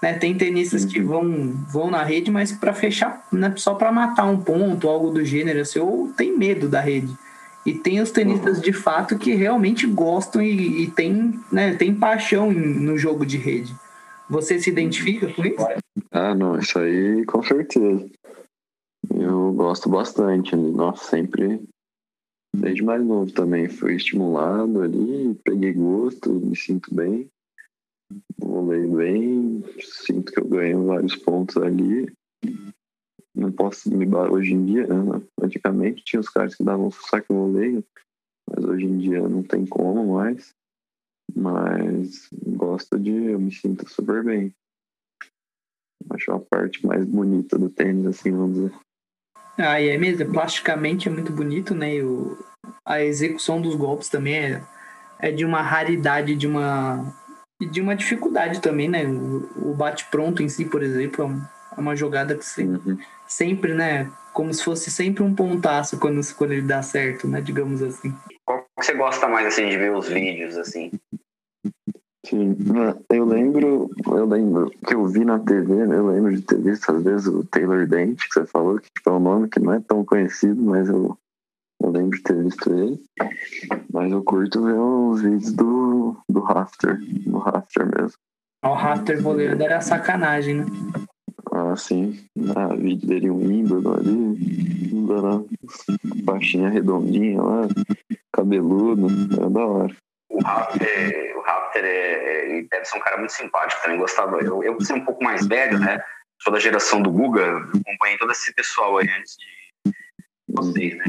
né, 0.02 0.14
tem 0.14 0.36
tenistas 0.36 0.84
que 0.84 1.00
vão 1.00 1.54
vão 1.70 1.92
na 1.92 2.04
rede 2.04 2.32
mas 2.32 2.52
para 2.52 2.74
fechar 2.74 3.26
né, 3.32 3.54
só 3.56 3.76
para 3.76 3.92
matar 3.92 4.26
um 4.26 4.40
ponto 4.40 4.90
algo 4.90 5.12
do 5.12 5.24
gênero 5.24 5.62
assim, 5.62 5.80
ou 5.80 6.12
tem 6.18 6.36
medo 6.36 6.68
da 6.68 6.82
rede. 6.82 7.16
E 7.64 7.76
tem 7.76 8.02
os 8.02 8.10
tenistas 8.10 8.60
de 8.60 8.74
fato 8.74 9.20
que 9.20 9.36
realmente 9.36 9.86
gostam 9.86 10.42
e, 10.42 10.84
e 10.84 10.88
tem 10.90 11.40
né 11.52 11.76
tem 11.76 11.94
paixão 11.94 12.52
no 12.52 12.98
jogo 12.98 13.24
de 13.24 13.38
rede. 13.38 13.76
Você 14.28 14.60
se 14.60 14.70
identifica 14.70 15.32
com 15.32 15.46
isso? 15.46 15.68
Ah 16.12 16.34
não 16.34 16.58
isso 16.58 16.80
aí 16.80 17.24
com 17.26 17.44
certeza. 17.44 18.10
Eu 19.14 19.54
gosto 19.54 19.90
bastante 19.90 20.56
nossa 20.56 21.04
sempre 21.04 21.62
Desde 22.56 22.84
mais 22.84 23.04
novo 23.04 23.32
também 23.32 23.70
fui 23.70 23.96
estimulado 23.96 24.82
ali, 24.82 25.34
peguei 25.44 25.74
gosto, 25.74 26.34
me 26.34 26.56
sinto 26.56 26.94
bem, 26.94 27.30
volei 28.38 28.86
bem, 28.88 29.64
sinto 29.80 30.32
que 30.32 30.40
eu 30.40 30.48
ganho 30.48 30.86
vários 30.86 31.16
pontos 31.16 31.58
ali. 31.58 32.12
Não 33.34 33.52
posso 33.52 33.90
me 33.96 34.06
hoje 34.06 34.54
em 34.54 34.66
dia, 34.66 34.88
né? 34.88 35.22
antigamente 35.42 36.04
tinha 36.04 36.20
os 36.20 36.28
caras 36.28 36.54
que 36.54 36.64
davam 36.64 36.92
saque 36.92 37.32
voleio, 37.32 37.84
mas 38.50 38.66
hoje 38.66 38.86
em 38.86 38.98
dia 38.98 39.22
não 39.28 39.42
tem 39.42 39.66
como 39.66 40.16
mais. 40.16 40.54
Mas 41.34 42.28
gosto 42.46 43.00
de, 43.00 43.12
eu 43.12 43.40
me 43.40 43.54
sinto 43.54 43.90
super 43.90 44.22
bem. 44.24 44.54
Acho 46.10 46.34
a 46.34 46.40
parte 46.40 46.86
mais 46.86 47.06
bonita 47.06 47.58
do 47.58 47.70
tênis, 47.70 48.06
assim, 48.06 48.32
vamos 48.32 48.56
dizer. 48.56 48.80
Ah, 49.62 49.82
e 49.82 49.90
é 49.90 49.98
mesmo, 49.98 50.32
plasticamente 50.32 51.08
é 51.08 51.12
muito 51.12 51.32
bonito, 51.32 51.74
né? 51.76 51.96
E 51.96 52.04
o, 52.04 52.38
a 52.86 53.02
execução 53.02 53.62
dos 53.62 53.76
golpes 53.76 54.10
também 54.10 54.36
é, 54.36 54.62
é 55.20 55.32
de 55.32 55.46
uma 55.46 55.62
raridade, 55.62 56.36
de 56.36 56.48
uma 56.48 57.14
de 57.70 57.80
uma 57.80 57.96
dificuldade 57.96 58.60
também, 58.60 58.90
né? 58.90 59.06
O, 59.06 59.72
o 59.72 59.74
bate-pronto 59.76 60.42
em 60.42 60.50
si, 60.50 60.66
por 60.66 60.82
exemplo, 60.82 61.26
é, 61.26 61.78
é 61.78 61.80
uma 61.80 61.96
jogada 61.96 62.36
que 62.36 62.46
sempre, 62.46 62.92
uhum. 62.92 62.98
sempre, 63.28 63.74
né? 63.74 64.10
Como 64.34 64.54
se 64.54 64.64
fosse 64.64 64.90
sempre 64.90 65.24
um 65.24 65.36
pontaço 65.36 66.00
quando, 66.00 66.22
quando 66.36 66.54
ele 66.54 66.62
dá 66.62 66.82
certo, 66.82 67.28
né? 67.28 67.42
Digamos 67.42 67.84
assim. 67.84 68.16
Qual 68.46 68.62
que 68.62 68.86
você 68.86 68.94
gosta 68.94 69.28
mais, 69.28 69.46
assim, 69.46 69.70
de 69.70 69.78
ver 69.78 69.92
os 69.92 70.08
vídeos, 70.08 70.58
assim? 70.58 70.92
Sim, 72.26 72.56
eu 73.10 73.26
lembro, 73.26 73.90
eu 74.06 74.26
lembro 74.26 74.70
que 74.70 74.94
eu 74.94 75.08
vi 75.08 75.26
na 75.26 75.40
TV, 75.40 75.74
eu 75.74 76.08
lembro 76.08 76.36
de 76.36 76.42
ter 76.44 76.62
visto 76.62 76.92
às 76.92 77.04
vezes 77.04 77.28
o 77.28 77.44
Taylor 77.46 77.88
Dent, 77.88 78.20
que 78.20 78.34
você 78.34 78.46
falou, 78.46 78.80
que 78.80 78.90
tipo, 78.96 79.10
é 79.10 79.14
um 79.14 79.20
nome 79.20 79.50
que 79.50 79.60
não 79.60 79.74
é 79.74 79.80
tão 79.80 80.06
conhecido, 80.06 80.62
mas 80.62 80.88
eu, 80.88 81.18
eu 81.82 81.90
lembro 81.90 82.16
de 82.16 82.24
ter 82.24 82.44
visto 82.44 82.72
ele. 82.72 83.02
Mas 83.92 84.12
eu 84.12 84.24
curto 84.24 84.64
ver 84.64 84.78
os 84.78 85.22
vídeos 85.22 85.52
do, 85.54 86.16
do 86.30 86.40
Rafter, 86.42 87.00
do 87.26 87.40
Rafter 87.40 87.88
mesmo. 87.88 88.18
O 88.64 88.74
Rafter 88.74 89.22
goleiro 89.22 89.62
era 89.62 89.82
sacanagem, 89.82 90.58
né? 90.58 90.66
Ah, 91.52 91.76
sim. 91.76 92.24
Ah, 92.56 92.76
vídeo 92.76 93.08
dele 93.08 93.28
em 93.28 93.32
Wimbledon 93.32 93.94
ali, 93.94 94.36
dando 95.08 95.50
baixinha 96.24 96.70
redondinha 96.70 97.42
lá, 97.42 97.68
cabeludo, 98.32 99.08
é 99.44 99.50
da 99.50 99.66
hora 99.66 99.96
o 100.32 100.42
Rafter, 100.42 101.38
o 101.38 101.42
Rafter 101.42 101.84
é, 101.84 102.60
é, 102.60 102.62
deve 102.64 102.86
ser 102.86 102.98
um 102.98 103.02
cara 103.02 103.18
muito 103.18 103.34
simpático, 103.34 103.82
também 103.82 103.98
gostava. 103.98 104.40
Eu, 104.40 104.64
eu 104.64 104.80
ser 104.82 104.94
um 104.94 105.06
pouco 105.06 105.24
mais 105.24 105.46
velho, 105.46 105.80
né? 105.80 106.04
Sou 106.42 106.54
da 106.54 106.60
geração 106.60 107.02
do 107.02 107.12
Guga, 107.12 107.58
acompanhei 107.58 108.18
todo 108.18 108.32
esse 108.32 108.54
pessoal 108.54 108.98
aí 108.98 109.10
antes 109.10 109.36
de 109.38 109.94
vocês, 110.48 110.98
né? 110.98 111.06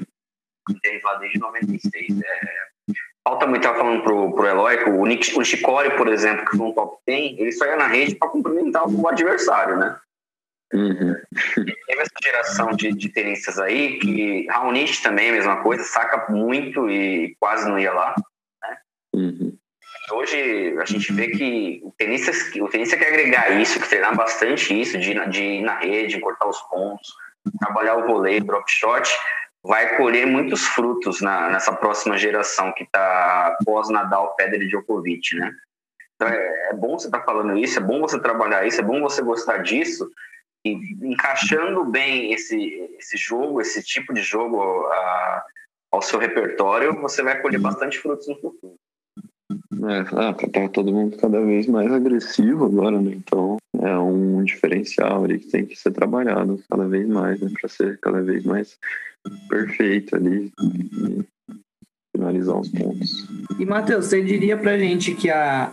Tênis 0.83 1.03
lá 1.03 1.14
desde 1.16 1.39
96. 1.39 2.20
É, 2.20 2.95
falta 3.27 3.47
muito, 3.47 3.62
estava 3.62 3.79
falando 3.79 4.03
pro, 4.03 4.35
pro 4.35 4.47
Eloy, 4.47 4.85
o, 4.91 5.07
Nick, 5.07 5.39
o 5.39 5.45
Chicori, 5.45 5.97
por 5.97 6.09
exemplo, 6.09 6.45
que 6.45 6.57
foi 6.57 6.66
um 6.66 6.73
top 6.73 6.99
10, 7.07 7.39
ele 7.39 7.53
só 7.53 7.64
ia 7.64 7.77
na 7.77 7.87
rede 7.87 8.14
para 8.16 8.29
cumprimentar 8.29 8.89
o 8.89 9.09
adversário, 9.09 9.77
né? 9.77 9.99
Uhum. 10.73 11.14
Teve 11.55 12.01
essa 12.01 12.14
geração 12.23 12.70
de, 12.73 12.93
de 12.93 13.09
tenistas 13.11 13.59
aí 13.59 13.99
que 13.99 14.47
Raonic 14.49 15.03
também 15.03 15.29
é 15.29 15.31
a 15.31 15.35
mesma 15.35 15.62
coisa, 15.62 15.85
saca 15.85 16.31
muito 16.33 16.91
e 16.91 17.37
quase 17.39 17.68
não 17.68 17.79
ia 17.79 17.93
lá. 17.93 18.14
Uhum. 19.15 19.57
Hoje 20.13 20.77
a 20.79 20.85
gente 20.85 21.13
vê 21.13 21.29
que 21.29 21.81
o 21.85 21.93
tenista, 21.97 22.33
o 22.61 22.69
tenista 22.69 22.97
quer 22.97 23.09
agregar 23.09 23.51
isso, 23.61 23.81
que 23.81 23.89
treinar 23.89 24.17
bastante 24.17 24.79
isso, 24.79 24.99
de, 24.99 25.15
de 25.31 25.43
ir 25.43 25.63
na 25.63 25.79
rede, 25.79 26.21
cortar 26.21 26.49
os 26.49 26.61
pontos, 26.63 27.15
trabalhar 27.61 27.97
o 27.97 28.07
vôlei, 28.07 28.41
drop 28.41 28.71
shot, 28.71 29.09
vai 29.63 29.97
colher 29.97 30.27
muitos 30.27 30.67
frutos 30.67 31.21
na, 31.21 31.51
nessa 31.51 31.73
próxima 31.73 32.19
geração 32.19 32.73
que 32.73 32.83
está 32.85 33.57
pós-Nadal, 33.65 34.35
Federer 34.39 34.67
e 34.67 34.69
Djokovic, 34.69 35.37
né? 35.37 35.53
Então 36.15 36.29
é, 36.29 36.71
é 36.71 36.75
bom 36.75 36.99
você 36.99 37.07
estar 37.07 37.21
tá 37.21 37.25
falando 37.25 37.57
isso, 37.57 37.79
é 37.79 37.83
bom 37.83 38.01
você 38.01 38.19
trabalhar 38.21 38.67
isso, 38.67 38.81
é 38.81 38.85
bom 38.85 39.01
você 39.01 39.23
gostar 39.23 39.59
disso 39.59 40.11
e 40.65 40.73
encaixando 41.03 41.85
bem 41.85 42.33
esse, 42.33 42.57
esse 42.99 43.17
jogo, 43.17 43.61
esse 43.61 43.83
tipo 43.83 44.13
de 44.13 44.21
jogo 44.21 44.87
a, 44.87 45.45
ao 45.91 46.03
seu 46.03 46.19
repertório, 46.19 47.01
você 47.01 47.23
vai 47.23 47.41
colher 47.41 47.61
bastante 47.61 47.99
frutos 47.99 48.29
no 48.29 48.41
futuro. 48.41 48.77
É, 49.89 50.01
ah, 50.17 50.33
tá 50.33 50.69
todo 50.69 50.93
mundo 50.93 51.17
cada 51.17 51.41
vez 51.41 51.67
mais 51.67 51.91
agressivo 51.91 52.67
agora, 52.67 53.01
né? 53.01 53.13
Então 53.15 53.57
é 53.81 53.97
um 53.99 54.43
diferencial 54.45 55.25
ali 55.25 55.39
que 55.39 55.51
tem 55.51 55.67
que 55.67 55.77
ser 55.77 55.91
trabalhado 55.91 56.63
cada 56.71 56.87
vez 56.87 57.09
mais, 57.09 57.41
né? 57.41 57.51
Para 57.59 57.69
ser 57.69 57.99
cada 58.01 58.23
vez 58.23 58.45
mais 58.45 58.79
perfeito 59.49 60.17
ali 60.17 60.53
e 60.61 61.25
finalizar 62.15 62.57
os 62.57 62.69
pontos. 62.69 63.29
E 63.59 63.65
Matheus, 63.65 64.07
você 64.07 64.23
diria 64.23 64.57
pra 64.57 64.79
gente 64.79 65.15
que 65.15 65.31
a, 65.31 65.73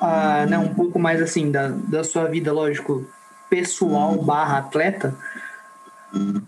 a 0.00 0.46
né, 0.46 0.58
um 0.58 0.74
pouco 0.74 0.98
mais 0.98 1.20
assim 1.20 1.50
da, 1.50 1.68
da 1.68 2.02
sua 2.04 2.26
vida, 2.26 2.52
lógico, 2.52 3.06
pessoal 3.48 4.22
barra 4.22 4.58
atleta, 4.58 5.16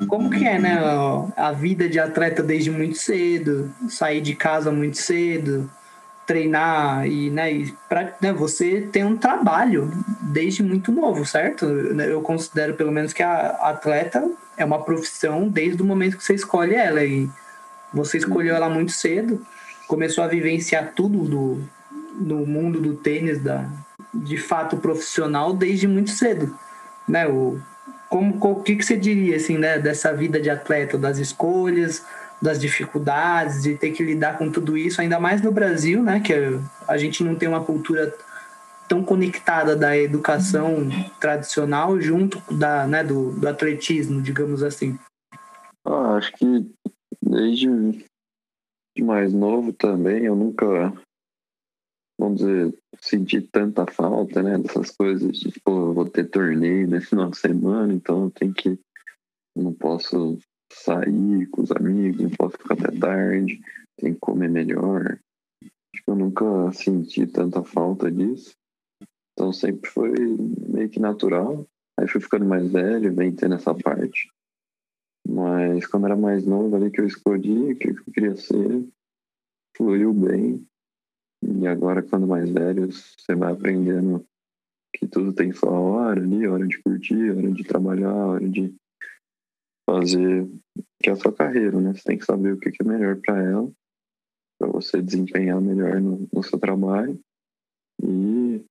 como 0.09 0.31
que 0.31 0.45
é, 0.45 0.59
né, 0.59 0.79
a 1.37 1.53
vida 1.53 1.89
de 1.89 1.99
atleta 1.99 2.43
desde 2.43 2.71
muito 2.71 2.97
cedo, 2.97 3.73
sair 3.89 4.21
de 4.21 4.35
casa 4.35 4.73
muito 4.73 4.97
cedo, 4.97 5.71
treinar 6.33 7.07
e, 7.07 7.29
né, 7.29 7.53
e 7.53 7.75
pra, 7.87 8.15
né, 8.19 8.33
você 8.33 8.81
tem 8.81 9.05
um 9.05 9.19
trabalho 9.19 9.93
desde 10.23 10.63
muito 10.63 10.91
novo, 10.91 11.27
certo? 11.27 11.67
Eu 11.67 12.23
considero 12.23 12.73
pelo 12.73 12.91
menos 12.91 13.13
que 13.13 13.23
a 13.23 13.49
atleta 13.61 14.27
é 14.57 14.65
uma 14.65 14.83
profissão 14.83 15.47
desde 15.47 15.83
o 15.83 15.85
momento 15.85 16.17
que 16.17 16.25
você 16.25 16.35
escolhe 16.35 16.75
ela 16.75 17.05
e 17.05 17.29
você 17.93 18.17
escolheu 18.17 18.57
ela 18.57 18.71
muito 18.71 18.93
cedo, 18.93 19.45
começou 19.87 20.25
a 20.25 20.27
vivenciar 20.27 20.93
tudo 20.97 21.19
do, 21.25 21.63
no 22.15 22.47
mundo 22.47 22.81
do 22.81 22.95
tênis 22.95 23.39
da, 23.39 23.69
de 24.15 24.39
fato 24.39 24.79
profissional 24.79 25.53
desde 25.53 25.87
muito 25.87 26.13
cedo, 26.13 26.57
né? 27.07 27.29
O, 27.29 27.61
como 28.09 28.39
o 28.41 28.63
que, 28.63 28.77
que 28.77 28.85
você 28.85 28.97
diria 28.97 29.37
assim, 29.37 29.59
né, 29.59 29.79
dessa 29.79 30.13
vida 30.15 30.41
de 30.41 30.49
atleta, 30.49 30.97
das 30.97 31.19
escolhas, 31.19 32.05
das 32.43 32.59
dificuldades 32.59 33.63
de 33.63 33.77
ter 33.77 33.93
que 33.93 34.03
lidar 34.03 34.37
com 34.37 34.51
tudo 34.51 34.77
isso, 34.77 35.01
ainda 35.01 35.21
mais 35.21 35.41
no 35.41 35.53
Brasil, 35.53 36.03
né, 36.03 36.19
que 36.19 36.35
a 36.89 36.99
gente 36.99 37.23
não 37.23 37.37
tem 37.37 37.49
uma 37.49 37.65
cultura 37.65 38.13
tão 38.89 39.05
conectada 39.05 39.77
da 39.77 39.97
educação 39.97 40.89
tradicional 41.21 41.99
junto 42.01 42.43
da, 42.53 42.87
né, 42.87 43.05
do, 43.05 43.31
do 43.31 43.49
atletismo, 43.49 44.21
digamos 44.21 44.63
assim. 44.63 44.99
Ah, 45.87 46.17
acho 46.17 46.33
que 46.33 46.69
desde 47.25 47.69
mais 49.01 49.33
novo 49.33 49.73
também 49.73 50.25
eu 50.25 50.35
nunca, 50.35 50.93
vamos 52.19 52.41
dizer, 52.41 52.75
senti 53.01 53.41
tanta 53.41 53.87
falta, 53.87 54.43
né, 54.43 54.59
dessas 54.59 54.91
coisas 54.91 55.41
pô, 55.65 55.95
vou 55.95 56.09
ter 56.09 56.25
torneio 56.25 56.89
nesse 56.89 57.07
final 57.07 57.31
de 57.31 57.39
semana, 57.39 57.93
então 57.93 58.25
eu 58.25 58.31
tenho 58.31 58.53
que, 58.53 58.79
não 59.57 59.73
posso 59.73 60.39
sair 60.75 61.47
com 61.49 61.63
os 61.63 61.71
amigos, 61.71 62.23
não 62.23 62.31
posso 62.31 62.57
ficar 62.59 62.75
até 62.75 62.99
tarde, 62.99 63.61
tem 63.97 64.15
que 64.15 64.21
comer 64.21 64.49
melhor. 64.49 65.19
Acho 65.63 66.05
que 66.05 66.11
eu 66.11 66.17
nunca 66.17 66.73
senti 66.73 67.27
tanta 67.27 67.63
falta 67.63 68.11
disso. 68.11 68.55
Então 69.33 69.53
sempre 69.53 69.91
foi 69.91 70.13
meio 70.69 70.89
que 70.89 71.01
natural. 71.01 71.67
Aí 71.99 72.09
fui 72.09 72.21
ficando 72.21 72.47
mais 72.47 72.71
velho, 72.71 73.15
vem 73.15 73.35
tendo 73.35 73.55
essa 73.55 73.75
parte. 73.75 74.31
Mas 75.29 75.87
quando 75.87 76.07
era 76.07 76.17
mais 76.17 76.45
novo 76.45 76.75
ali 76.75 76.91
que 76.91 77.01
eu 77.01 77.07
escolhi 77.07 77.73
o 77.73 77.77
que 77.77 77.91
eu 77.91 78.05
queria 78.13 78.37
ser, 78.37 78.87
fluiu 79.77 80.13
bem. 80.13 80.67
E 81.43 81.67
agora, 81.67 82.03
quando 82.03 82.27
mais 82.27 82.49
velho, 82.51 82.91
você 82.93 83.35
vai 83.35 83.53
aprendendo 83.53 84.25
que 84.95 85.07
tudo 85.07 85.33
tem 85.33 85.53
sua 85.53 85.73
hora 85.73 86.21
ali, 86.21 86.47
hora 86.47 86.67
de 86.67 86.81
curtir, 86.83 87.31
hora 87.31 87.51
de 87.51 87.65
trabalhar, 87.65 88.15
hora 88.15 88.49
de 88.49 88.75
fazer 89.89 90.49
que 91.03 91.11
é 91.11 91.13
a 91.13 91.17
sua 91.17 91.33
carreira, 91.33 91.81
né? 91.81 91.93
Você 91.93 92.03
tem 92.05 92.19
que 92.19 92.25
saber 92.25 92.53
o 92.53 92.59
que 92.59 92.71
é 92.81 92.85
melhor 92.85 93.17
para 93.17 93.43
ela, 93.43 93.71
para 94.59 94.69
você 94.69 95.03
desempenhar 95.03 95.61
melhor 95.61 96.01
no, 96.01 96.29
no, 96.33 96.43
seu 96.43 96.59
trabalho. 96.59 97.19
E 98.03 98.65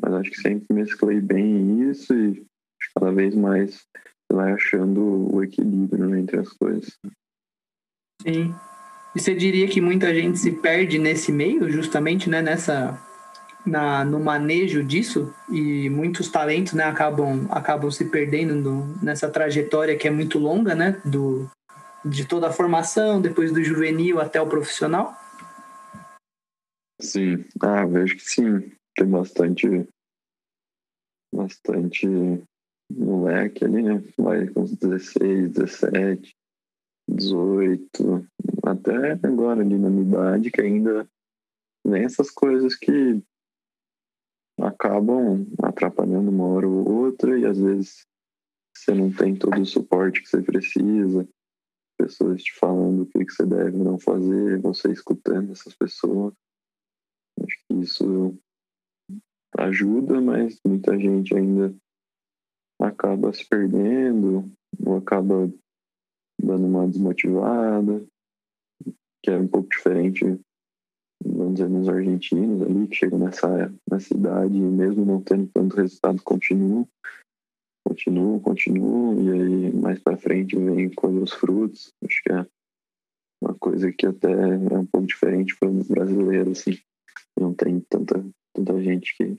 mas 0.00 0.12
acho 0.14 0.30
que 0.30 0.40
sempre 0.40 0.66
mesclei 0.74 1.20
bem 1.20 1.88
isso 1.88 2.14
e 2.14 2.44
cada 2.94 3.12
vez 3.12 3.34
mais 3.34 3.86
vai 4.30 4.52
achando 4.52 5.34
o 5.34 5.42
equilíbrio 5.42 6.08
né, 6.08 6.20
entre 6.20 6.38
as 6.38 6.48
coisas. 6.50 6.98
Sim. 8.22 8.54
E 9.14 9.20
você 9.20 9.34
diria 9.34 9.68
que 9.68 9.80
muita 9.80 10.12
gente 10.12 10.38
se 10.38 10.50
perde 10.50 10.98
nesse 10.98 11.30
meio, 11.30 11.70
justamente, 11.70 12.28
né, 12.28 12.42
nessa 12.42 13.00
na, 13.64 14.04
no 14.04 14.20
manejo 14.20 14.84
disso 14.84 15.34
e 15.50 15.88
muitos 15.88 16.28
talentos 16.28 16.74
né, 16.74 16.84
acabam, 16.84 17.46
acabam 17.50 17.90
se 17.90 18.04
perdendo 18.04 18.54
no, 18.54 19.02
nessa 19.02 19.28
trajetória 19.28 19.96
que 19.96 20.06
é 20.06 20.10
muito 20.10 20.38
longa, 20.38 20.74
né? 20.74 21.00
Do, 21.04 21.50
de 22.04 22.26
toda 22.26 22.48
a 22.48 22.52
formação, 22.52 23.20
depois 23.20 23.52
do 23.52 23.64
juvenil 23.64 24.20
até 24.20 24.40
o 24.40 24.46
profissional? 24.46 25.14
Sim, 27.00 27.44
ah, 27.60 27.86
vejo 27.86 28.16
que 28.16 28.24
sim. 28.24 28.72
Tem 28.96 29.06
bastante 29.08 29.88
bastante 31.34 32.06
moleque 32.90 33.64
ali, 33.64 33.82
né? 33.82 34.04
Vai 34.16 34.46
com 34.48 34.62
uns 34.62 34.76
16, 34.76 35.50
17, 35.50 36.36
18, 37.08 38.28
até 38.64 39.12
agora 39.26 39.62
ali 39.62 39.76
na 39.76 39.90
minha 39.90 40.06
idade, 40.06 40.50
que 40.50 40.60
ainda 40.60 41.08
vem 41.84 42.04
essas 42.04 42.30
coisas 42.30 42.76
que 42.76 43.20
acabam 44.60 45.46
atrapalhando 45.62 46.30
uma 46.30 46.46
hora 46.46 46.68
ou 46.68 46.88
outra 46.88 47.38
e 47.38 47.44
às 47.44 47.58
vezes 47.58 48.06
você 48.76 48.92
não 48.92 49.12
tem 49.12 49.36
todo 49.36 49.60
o 49.60 49.66
suporte 49.66 50.22
que 50.22 50.28
você 50.28 50.42
precisa, 50.42 51.28
pessoas 51.98 52.42
te 52.42 52.52
falando 52.54 53.02
o 53.02 53.06
que 53.06 53.24
você 53.24 53.46
deve 53.46 53.76
não 53.76 53.98
fazer, 53.98 54.60
você 54.60 54.90
escutando 54.90 55.52
essas 55.52 55.74
pessoas. 55.74 56.34
Acho 57.40 57.56
que 57.68 57.74
isso 57.80 58.36
ajuda, 59.56 60.20
mas 60.20 60.60
muita 60.66 60.98
gente 60.98 61.34
ainda 61.34 61.74
acaba 62.80 63.32
se 63.32 63.48
perdendo 63.48 64.50
ou 64.84 64.96
acaba 64.96 65.50
dando 66.40 66.66
uma 66.66 66.88
desmotivada, 66.88 68.04
que 69.22 69.30
é 69.30 69.38
um 69.38 69.48
pouco 69.48 69.68
diferente 69.68 70.24
vamos 71.24 71.54
dizer, 71.54 71.68
nos 71.68 71.88
argentinos 71.88 72.62
ali, 72.62 72.86
que 72.88 72.96
chegam 72.96 73.18
nessa, 73.18 73.72
nessa 73.90 74.14
idade 74.14 74.56
e 74.56 74.60
mesmo 74.60 75.04
não 75.04 75.20
tendo 75.20 75.48
tanto 75.52 75.76
resultado, 75.76 76.22
continuam, 76.22 76.86
continuam, 77.86 78.40
continuam, 78.40 79.22
e 79.22 79.30
aí 79.32 79.72
mais 79.72 79.98
para 79.98 80.16
frente 80.16 80.56
vem 80.56 80.90
colher 80.90 81.22
os 81.22 81.32
frutos. 81.32 81.92
Acho 82.04 82.22
que 82.22 82.32
é 82.32 82.46
uma 83.42 83.54
coisa 83.54 83.92
que 83.92 84.06
até 84.06 84.32
é 84.32 84.78
um 84.78 84.86
pouco 84.86 85.06
diferente 85.06 85.56
para 85.58 85.68
os 85.68 85.88
brasileiros, 85.88 86.60
assim. 86.60 86.78
Não 87.38 87.52
tem 87.52 87.80
tanta, 87.88 88.24
tanta 88.54 88.82
gente 88.82 89.14
que 89.16 89.36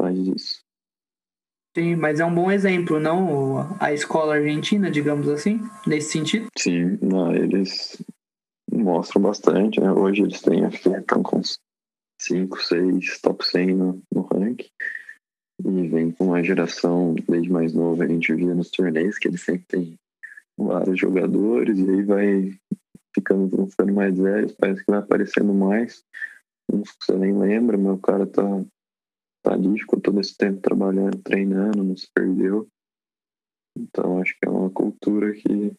faz 0.00 0.18
isso. 0.18 0.62
Sim, 1.74 1.96
mas 1.96 2.20
é 2.20 2.24
um 2.24 2.34
bom 2.34 2.50
exemplo, 2.50 3.00
não? 3.00 3.76
A 3.80 3.94
escola 3.94 4.34
argentina, 4.34 4.90
digamos 4.90 5.28
assim, 5.28 5.58
nesse 5.86 6.12
sentido? 6.12 6.48
Sim, 6.58 6.98
não, 7.00 7.34
eles 7.34 8.02
mostram 8.82 9.22
bastante, 9.22 9.80
né? 9.80 9.90
Hoje 9.92 10.22
eles 10.22 10.40
têm, 10.40 10.64
acho 10.64 10.82
que 10.82 10.88
estão 10.88 11.22
com 11.22 11.40
5, 12.20 12.62
6 12.62 13.20
top 13.20 13.44
100 13.44 13.74
no, 13.74 14.02
no 14.12 14.22
ranking. 14.22 14.70
E 15.64 15.88
vem 15.88 16.10
com 16.10 16.26
uma 16.26 16.42
geração 16.42 17.14
desde 17.28 17.50
mais 17.50 17.72
nova, 17.72 18.04
a 18.04 18.08
gente 18.08 18.34
via 18.34 18.54
nos 18.54 18.70
torneios 18.70 19.18
que 19.18 19.28
eles 19.28 19.42
sempre 19.42 19.64
têm 19.66 19.98
vários 20.58 20.98
jogadores 20.98 21.78
e 21.78 21.88
aí 21.88 22.02
vai 22.02 22.58
ficando, 23.14 23.66
ficando 23.68 23.92
mais 23.92 24.18
velhos, 24.18 24.52
parece 24.52 24.84
que 24.84 24.90
vai 24.90 25.00
aparecendo 25.00 25.52
mais. 25.52 26.04
Uns 26.70 26.90
que 26.92 27.04
você 27.04 27.16
nem 27.16 27.38
lembra, 27.38 27.76
mas 27.76 27.94
o 27.94 28.00
cara 28.00 28.26
tá, 28.26 28.64
tá 29.42 29.52
ali, 29.52 29.78
ficou 29.78 30.00
todo 30.00 30.20
esse 30.20 30.36
tempo 30.36 30.60
trabalhando, 30.60 31.22
treinando, 31.22 31.84
não 31.84 31.96
se 31.96 32.08
perdeu. 32.12 32.66
Então 33.76 34.20
acho 34.20 34.34
que 34.38 34.46
é 34.46 34.50
uma 34.50 34.70
cultura 34.70 35.32
que 35.32 35.72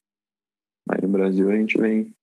aí 0.89 1.01
no 1.01 1.09
Brasil 1.09 1.49
a 1.49 1.55
gente 1.55 1.77
vem 1.79 2.13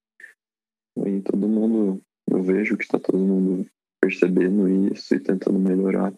e 0.97 1.21
todo 1.21 1.47
mundo, 1.47 2.01
eu 2.29 2.43
vejo 2.43 2.77
que 2.77 2.83
está 2.83 2.99
todo 2.99 3.17
mundo 3.17 3.65
percebendo 4.01 4.67
isso 4.93 5.15
e 5.15 5.19
tentando 5.19 5.59
melhorar, 5.59 6.13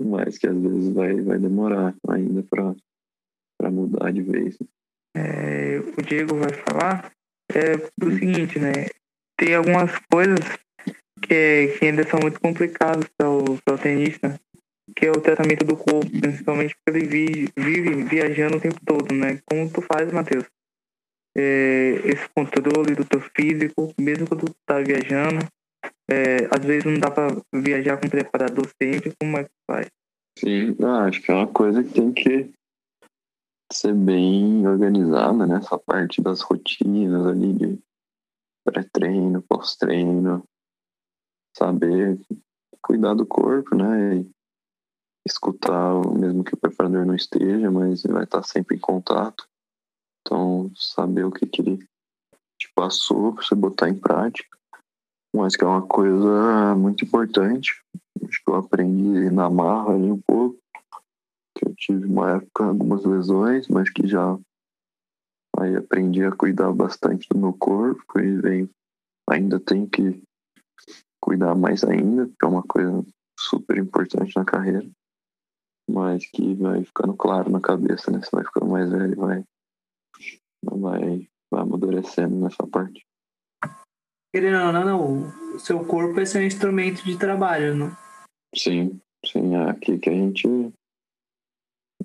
mas 0.00 0.38
que 0.38 0.46
às 0.46 0.56
vezes 0.56 0.88
vai, 0.92 1.20
vai 1.20 1.38
demorar 1.38 1.94
ainda 2.08 2.42
para 2.42 3.70
mudar 3.70 4.10
de 4.12 4.22
vez. 4.22 4.58
É, 5.16 5.78
o 5.78 6.02
Diego 6.02 6.36
vai 6.36 6.52
falar 6.52 7.12
é 7.52 7.76
do 7.98 8.10
seguinte, 8.10 8.58
né? 8.58 8.72
Tem 9.38 9.54
algumas 9.54 9.90
coisas 10.10 10.40
que, 11.22 11.76
que 11.78 11.84
ainda 11.84 12.08
são 12.08 12.20
muito 12.20 12.40
complicadas 12.40 13.06
para 13.16 13.28
o, 13.28 13.58
para 13.64 13.74
o 13.74 13.78
tenista, 13.78 14.40
que 14.96 15.06
é 15.06 15.10
o 15.10 15.20
tratamento 15.20 15.64
do 15.64 15.76
corpo, 15.76 16.10
principalmente 16.20 16.74
porque 16.74 16.98
ele 16.98 17.06
vive, 17.06 17.52
vive 17.56 18.04
viajando 18.04 18.56
o 18.56 18.60
tempo 18.60 18.80
todo, 18.84 19.14
né? 19.14 19.40
Como 19.46 19.70
tu 19.70 19.82
faz, 19.82 20.12
Matheus? 20.12 20.46
É, 21.36 22.00
esse 22.04 22.28
controle 22.30 22.94
do 22.94 23.04
teu 23.04 23.20
físico, 23.20 23.92
mesmo 23.98 24.26
quando 24.28 24.46
tu 24.46 24.56
tá 24.66 24.80
viajando. 24.80 25.46
É, 26.10 26.46
às 26.50 26.64
vezes 26.64 26.84
não 26.84 26.98
dá 26.98 27.10
para 27.10 27.36
viajar 27.52 27.98
com 27.98 28.08
preparador 28.08 28.68
sempre, 28.80 29.14
como 29.18 29.38
é 29.38 29.44
que 29.44 29.50
faz? 29.66 29.86
Sim, 30.38 30.76
acho 31.06 31.22
que 31.22 31.30
é 31.30 31.34
uma 31.34 31.46
coisa 31.46 31.82
que 31.82 31.92
tem 31.92 32.12
que 32.12 32.52
ser 33.72 33.94
bem 33.94 34.66
organizada, 34.66 35.46
né? 35.46 35.56
Essa 35.56 35.78
parte 35.78 36.20
das 36.22 36.40
rotinas 36.40 37.26
ali 37.26 37.52
de 37.52 37.78
pré-treino, 38.64 39.42
pós-treino. 39.42 40.44
saber 41.56 42.18
cuidar 42.82 43.14
do 43.14 43.26
corpo, 43.26 43.74
né? 43.74 44.16
E 44.16 44.30
escutar, 45.26 45.94
mesmo 46.12 46.44
que 46.44 46.54
o 46.54 46.58
preparador 46.58 47.06
não 47.06 47.14
esteja, 47.14 47.70
mas 47.70 48.04
ele 48.04 48.14
vai 48.14 48.24
estar 48.24 48.42
sempre 48.42 48.76
em 48.76 48.80
contato. 48.80 49.48
Então, 50.26 50.70
saber 50.74 51.24
o 51.24 51.30
que, 51.30 51.46
que 51.46 51.60
ele 51.60 51.78
te 52.58 52.72
passou 52.74 53.34
para 53.34 53.44
você 53.44 53.54
botar 53.54 53.88
em 53.88 53.98
prática. 53.98 54.56
Mas 55.34 55.56
que 55.56 55.64
é 55.64 55.66
uma 55.66 55.86
coisa 55.86 56.74
muito 56.76 57.04
importante. 57.04 57.82
Acho 58.22 58.42
que 58.42 58.50
eu 58.50 58.54
aprendi 58.56 59.30
na 59.30 59.50
marra 59.50 59.94
ali 59.94 60.10
um 60.10 60.20
pouco. 60.26 60.58
Que 61.56 61.68
eu 61.68 61.74
tive 61.76 62.06
uma 62.06 62.36
época 62.36 62.64
algumas 62.64 63.04
lesões, 63.04 63.68
mas 63.68 63.90
que 63.90 64.06
já 64.06 64.38
aí 65.58 65.76
aprendi 65.76 66.24
a 66.24 66.32
cuidar 66.32 66.72
bastante 66.72 67.28
do 67.28 67.38
meu 67.38 67.52
corpo 67.52 68.18
e 68.18 68.40
vem, 68.40 68.70
ainda 69.30 69.60
tenho 69.60 69.88
que 69.88 70.20
cuidar 71.20 71.54
mais 71.54 71.84
ainda, 71.84 72.26
que 72.26 72.44
é 72.44 72.46
uma 72.46 72.62
coisa 72.64 73.04
super 73.38 73.78
importante 73.78 74.34
na 74.34 74.44
carreira 74.44 74.88
mas 75.88 76.26
que 76.26 76.54
vai 76.54 76.84
ficando 76.84 77.14
claro 77.14 77.50
na 77.50 77.60
cabeça, 77.60 78.10
né? 78.10 78.20
Você 78.20 78.30
vai 78.32 78.44
ficando 78.44 78.66
mais 78.66 78.90
velho 78.90 79.12
e 79.12 79.16
vai, 80.64 81.00
vai, 81.00 81.28
vai 81.50 81.62
amadurecendo 81.62 82.36
nessa 82.36 82.66
parte. 82.66 83.04
Querendo 84.34 84.66
ou 84.66 84.72
não, 84.72 84.84
não, 84.84 85.54
o 85.54 85.58
seu 85.60 85.84
corpo 85.84 86.18
é 86.20 86.24
seu 86.24 86.44
instrumento 86.44 87.04
de 87.04 87.16
trabalho, 87.16 87.74
não? 87.74 87.96
Sim, 88.56 89.00
sim, 89.24 89.54
é 89.54 89.70
aqui 89.70 89.98
que 89.98 90.10
a 90.10 90.12
gente 90.12 90.48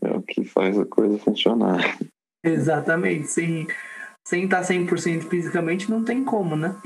é 0.01 0.11
o 0.11 0.21
que 0.21 0.43
faz 0.43 0.77
a 0.77 0.85
coisa 0.85 1.17
funcionar. 1.17 1.79
Exatamente, 2.43 3.27
sem, 3.27 3.67
sem 4.25 4.45
estar 4.45 4.61
100% 4.61 5.29
fisicamente 5.29 5.89
não 5.89 6.05
tem 6.05 6.23
como, 6.23 6.55
né? 6.55 6.79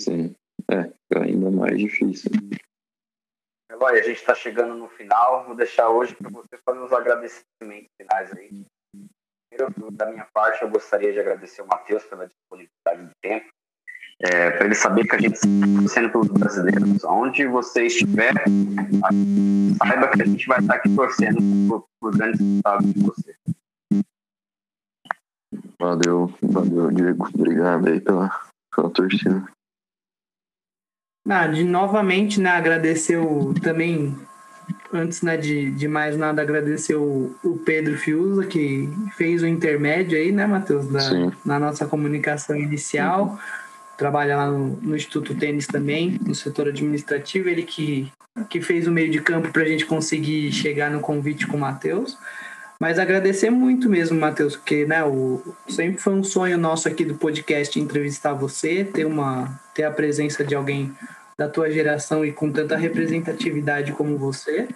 Sim, 0.00 0.34
é, 0.70 0.90
ainda 1.14 1.50
mais 1.50 1.78
difícil. 1.78 2.30
Eloy, 3.70 4.00
a 4.00 4.02
gente 4.02 4.16
está 4.16 4.34
chegando 4.34 4.74
no 4.74 4.88
final. 4.88 5.44
Vou 5.44 5.54
deixar 5.54 5.90
hoje 5.90 6.14
para 6.14 6.30
você 6.30 6.56
fazer 6.64 6.80
os 6.80 6.92
agradecimentos 6.92 7.90
finais 8.00 8.32
aí. 8.32 8.64
Primeiro, 9.64 9.90
da 9.92 10.06
minha 10.06 10.26
parte, 10.32 10.62
eu 10.62 10.70
gostaria 10.70 11.12
de 11.12 11.20
agradecer 11.20 11.62
o 11.62 11.66
Matheus 11.66 12.04
pela 12.04 12.26
disponibilidade 12.26 13.06
de 13.06 13.10
tempo. 13.22 13.46
É, 14.18 14.50
para 14.50 14.64
ele 14.64 14.74
saber 14.74 15.06
que 15.06 15.14
a 15.14 15.18
gente 15.20 15.34
está 15.34 15.48
torcendo 15.78 16.10
pelos 16.10 16.28
brasileiros. 16.28 17.04
Onde 17.04 17.46
você 17.46 17.86
estiver, 17.86 18.34
saiba 19.76 20.08
que 20.08 20.22
a 20.22 20.24
gente 20.24 20.46
vai 20.46 20.58
estar 20.58 20.74
aqui 20.76 20.94
torcendo 20.94 21.38
por, 21.68 21.86
por 22.00 22.16
grandes 22.16 22.40
resultados 22.40 22.94
de 22.94 23.00
você. 23.00 23.36
Valeu, 25.78 26.34
valeu, 26.40 26.90
Diego. 26.90 27.28
Obrigado 27.34 27.88
aí 27.88 28.00
pela, 28.00 28.30
pela 28.74 28.90
torcida. 28.90 29.46
Ah, 31.28 31.46
de 31.46 31.64
novamente, 31.64 32.40
né, 32.40 32.50
agradecer 32.50 33.16
o, 33.16 33.52
também, 33.52 34.16
antes 34.92 35.22
né, 35.22 35.36
de, 35.36 35.70
de 35.70 35.88
mais 35.88 36.16
nada, 36.16 36.42
agradecer 36.42 36.94
o, 36.94 37.34
o 37.42 37.58
Pedro 37.58 37.96
Fiuza, 37.96 38.46
que 38.46 38.88
fez 39.16 39.42
o 39.42 39.46
intermédio 39.46 40.18
aí, 40.18 40.32
né, 40.32 40.46
Matheus, 40.46 40.86
na 41.44 41.58
nossa 41.58 41.86
comunicação 41.86 42.56
inicial. 42.56 43.24
Uhum. 43.26 43.38
Trabalha 43.96 44.36
lá 44.36 44.50
no, 44.50 44.78
no, 44.82 44.96
Instituto 44.96 45.34
Tênis 45.34 45.66
também, 45.66 46.18
no 46.24 46.34
setor 46.34 46.68
administrativo, 46.68 47.48
ele 47.48 47.62
que, 47.62 48.12
que 48.48 48.60
fez 48.60 48.86
o 48.86 48.92
meio 48.92 49.10
de 49.10 49.20
campo 49.20 49.50
para 49.50 49.62
a 49.62 49.66
gente 49.66 49.86
conseguir 49.86 50.52
chegar 50.52 50.90
no 50.90 51.00
convite 51.00 51.46
com 51.46 51.56
o 51.56 51.60
Matheus. 51.60 52.16
Mas 52.78 52.98
agradecer 52.98 53.48
muito 53.48 53.88
mesmo, 53.88 54.20
Matheus, 54.20 54.54
porque 54.54 54.84
né, 54.84 55.02
o, 55.02 55.42
sempre 55.66 55.98
foi 55.98 56.12
um 56.12 56.22
sonho 56.22 56.58
nosso 56.58 56.86
aqui 56.86 57.06
do 57.06 57.14
podcast 57.14 57.80
entrevistar 57.80 58.34
você, 58.34 58.84
ter, 58.84 59.06
uma, 59.06 59.58
ter 59.74 59.84
a 59.84 59.90
presença 59.90 60.44
de 60.44 60.54
alguém 60.54 60.94
da 61.38 61.48
tua 61.48 61.70
geração 61.70 62.24
e 62.24 62.32
com 62.32 62.50
tanta 62.50 62.76
representatividade 62.76 63.92
como 63.92 64.16
você. 64.16 64.68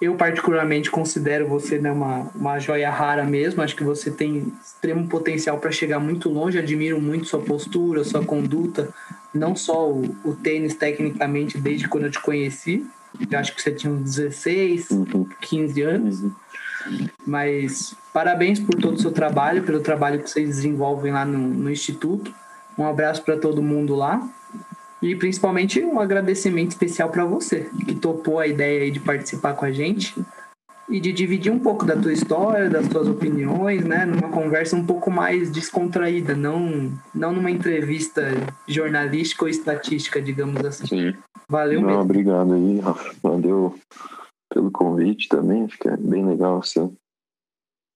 Eu, 0.00 0.14
particularmente, 0.14 0.90
considero 0.90 1.46
você 1.46 1.78
né, 1.78 1.90
uma, 1.90 2.30
uma 2.34 2.58
joia 2.58 2.90
rara 2.90 3.24
mesmo. 3.24 3.60
Acho 3.60 3.76
que 3.76 3.84
você 3.84 4.10
tem 4.10 4.50
extremo 4.62 5.06
potencial 5.08 5.58
para 5.58 5.70
chegar 5.70 5.98
muito 5.98 6.30
longe. 6.30 6.58
Admiro 6.58 7.00
muito 7.00 7.26
sua 7.26 7.40
postura, 7.40 8.02
sua 8.02 8.24
conduta. 8.24 8.88
Não 9.34 9.54
só 9.54 9.90
o, 9.90 10.16
o 10.24 10.34
tênis, 10.34 10.74
tecnicamente, 10.74 11.58
desde 11.58 11.86
quando 11.86 12.04
eu 12.04 12.10
te 12.10 12.20
conheci. 12.20 12.86
Eu 13.30 13.38
acho 13.38 13.54
que 13.54 13.60
você 13.60 13.72
tinha 13.72 13.92
uns 13.92 14.02
16, 14.02 14.88
15 15.42 15.82
anos. 15.82 16.22
Mas 17.26 17.94
parabéns 18.10 18.58
por 18.58 18.76
todo 18.76 18.94
o 18.94 19.00
seu 19.00 19.12
trabalho, 19.12 19.64
pelo 19.64 19.80
trabalho 19.80 20.22
que 20.22 20.30
vocês 20.30 20.48
desenvolvem 20.48 21.12
lá 21.12 21.26
no, 21.26 21.38
no 21.38 21.70
Instituto. 21.70 22.32
Um 22.78 22.86
abraço 22.86 23.22
para 23.22 23.36
todo 23.36 23.60
mundo 23.60 23.94
lá. 23.94 24.26
E 25.02 25.14
principalmente 25.16 25.82
um 25.82 25.98
agradecimento 25.98 26.72
especial 26.72 27.08
para 27.08 27.24
você, 27.24 27.70
que 27.86 27.94
topou 27.94 28.38
a 28.38 28.46
ideia 28.46 28.90
de 28.90 29.00
participar 29.00 29.54
com 29.54 29.64
a 29.64 29.72
gente 29.72 30.14
e 30.90 31.00
de 31.00 31.12
dividir 31.12 31.52
um 31.52 31.58
pouco 31.58 31.86
da 31.86 31.96
tua 31.96 32.12
história, 32.12 32.68
das 32.68 32.88
tuas 32.88 33.06
opiniões, 33.06 33.84
né, 33.84 34.04
numa 34.04 34.28
conversa 34.28 34.76
um 34.76 34.84
pouco 34.84 35.10
mais 35.10 35.50
descontraída, 35.50 36.34
não 36.34 36.92
não 37.14 37.32
numa 37.32 37.50
entrevista 37.50 38.22
jornalística 38.66 39.44
ou 39.44 39.48
estatística, 39.48 40.20
digamos 40.20 40.62
assim. 40.64 40.86
Sim. 40.86 41.14
Valeu 41.48 41.80
não, 41.80 41.88
mesmo. 41.88 42.02
Obrigado 42.02 42.52
aí, 42.54 42.80
Rafa. 42.80 43.14
Valeu 43.22 43.78
pelo 44.52 44.70
convite 44.70 45.28
também, 45.28 45.64
acho 45.64 45.78
que 45.78 45.88
é 45.88 45.96
bem 45.96 46.26
legal 46.26 46.58
essa, 46.58 46.90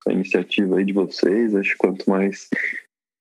essa 0.00 0.14
iniciativa 0.14 0.78
aí 0.78 0.84
de 0.84 0.92
vocês. 0.92 1.54
Acho 1.54 1.72
que 1.72 1.78
quanto 1.78 2.08
mais 2.08 2.48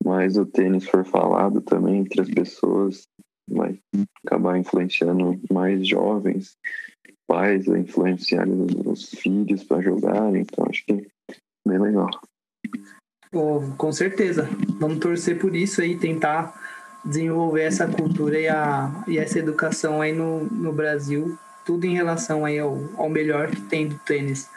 mais 0.03 0.37
o 0.37 0.45
tênis 0.45 0.87
for 0.87 1.05
falado 1.05 1.61
também 1.61 1.99
entre 1.99 2.21
as 2.21 2.29
pessoas, 2.29 3.03
vai 3.47 3.77
acabar 4.25 4.57
influenciando 4.57 5.39
mais 5.51 5.87
jovens, 5.87 6.57
pais 7.27 7.67
a 7.69 7.77
influenciarem 7.77 8.67
os, 8.85 9.09
filhos 9.09 9.63
para 9.63 9.81
jogarem. 9.81 10.41
Então, 10.41 10.65
acho 10.69 10.85
que 10.85 10.93
é 10.93 11.35
bem 11.67 11.79
legal. 11.79 12.09
Oh, 13.33 13.61
com 13.77 13.91
certeza. 13.91 14.47
Vamos 14.79 14.99
torcer 14.99 15.39
por 15.39 15.55
isso 15.55 15.81
aí, 15.81 15.97
tentar 15.97 16.53
desenvolver 17.03 17.63
essa 17.63 17.87
cultura 17.87 18.39
e, 18.39 18.47
a, 18.47 19.03
e 19.07 19.17
essa 19.17 19.39
educação 19.39 20.01
aí 20.01 20.13
no, 20.13 20.45
no 20.45 20.71
Brasil, 20.71 21.37
tudo 21.65 21.85
em 21.85 21.93
relação 21.93 22.45
aí 22.45 22.59
ao, 22.59 22.77
ao 22.95 23.09
melhor 23.09 23.49
que 23.49 23.61
tem 23.61 23.87
do 23.87 23.97
tênis. 23.99 24.49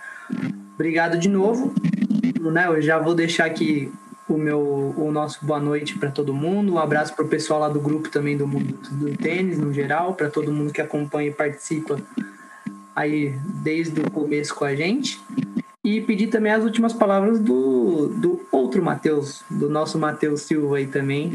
Obrigado 0.74 1.18
de 1.18 1.28
novo. 1.28 1.74
Né, 2.40 2.68
eu 2.68 2.80
já 2.80 2.96
vou 2.96 3.12
deixar 3.12 3.46
aqui 3.46 3.90
o 4.28 4.36
meu 4.36 4.94
o 4.96 5.10
nosso 5.12 5.44
boa 5.44 5.60
noite 5.60 5.98
para 5.98 6.10
todo 6.10 6.34
mundo. 6.34 6.74
Um 6.74 6.78
abraço 6.78 7.14
para 7.14 7.24
o 7.24 7.28
pessoal 7.28 7.60
lá 7.60 7.68
do 7.68 7.80
grupo 7.80 8.08
também 8.08 8.36
do 8.36 8.46
mundo 8.46 8.78
do 8.90 9.16
tênis 9.16 9.58
no 9.58 9.72
geral, 9.72 10.14
para 10.14 10.28
todo 10.28 10.52
mundo 10.52 10.72
que 10.72 10.80
acompanha 10.80 11.28
e 11.28 11.32
participa 11.32 11.96
aí 12.94 13.34
desde 13.62 14.00
o 14.00 14.10
começo 14.10 14.54
com 14.54 14.64
a 14.64 14.74
gente. 14.74 15.20
E 15.84 16.00
pedir 16.00 16.26
também 16.26 16.52
as 16.52 16.64
últimas 16.64 16.92
palavras 16.92 17.38
do, 17.38 18.08
do 18.08 18.44
outro 18.50 18.82
Matheus, 18.82 19.44
do 19.48 19.68
nosso 19.68 19.96
Matheus 19.98 20.42
Silva 20.42 20.78
aí 20.78 20.88
também, 20.88 21.32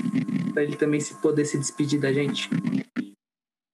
para 0.53 0.63
ele 0.63 0.75
também 0.75 0.99
se 0.99 1.13
poder 1.13 1.45
se 1.45 1.57
despedir 1.57 2.01
da 2.01 2.11
gente. 2.11 2.49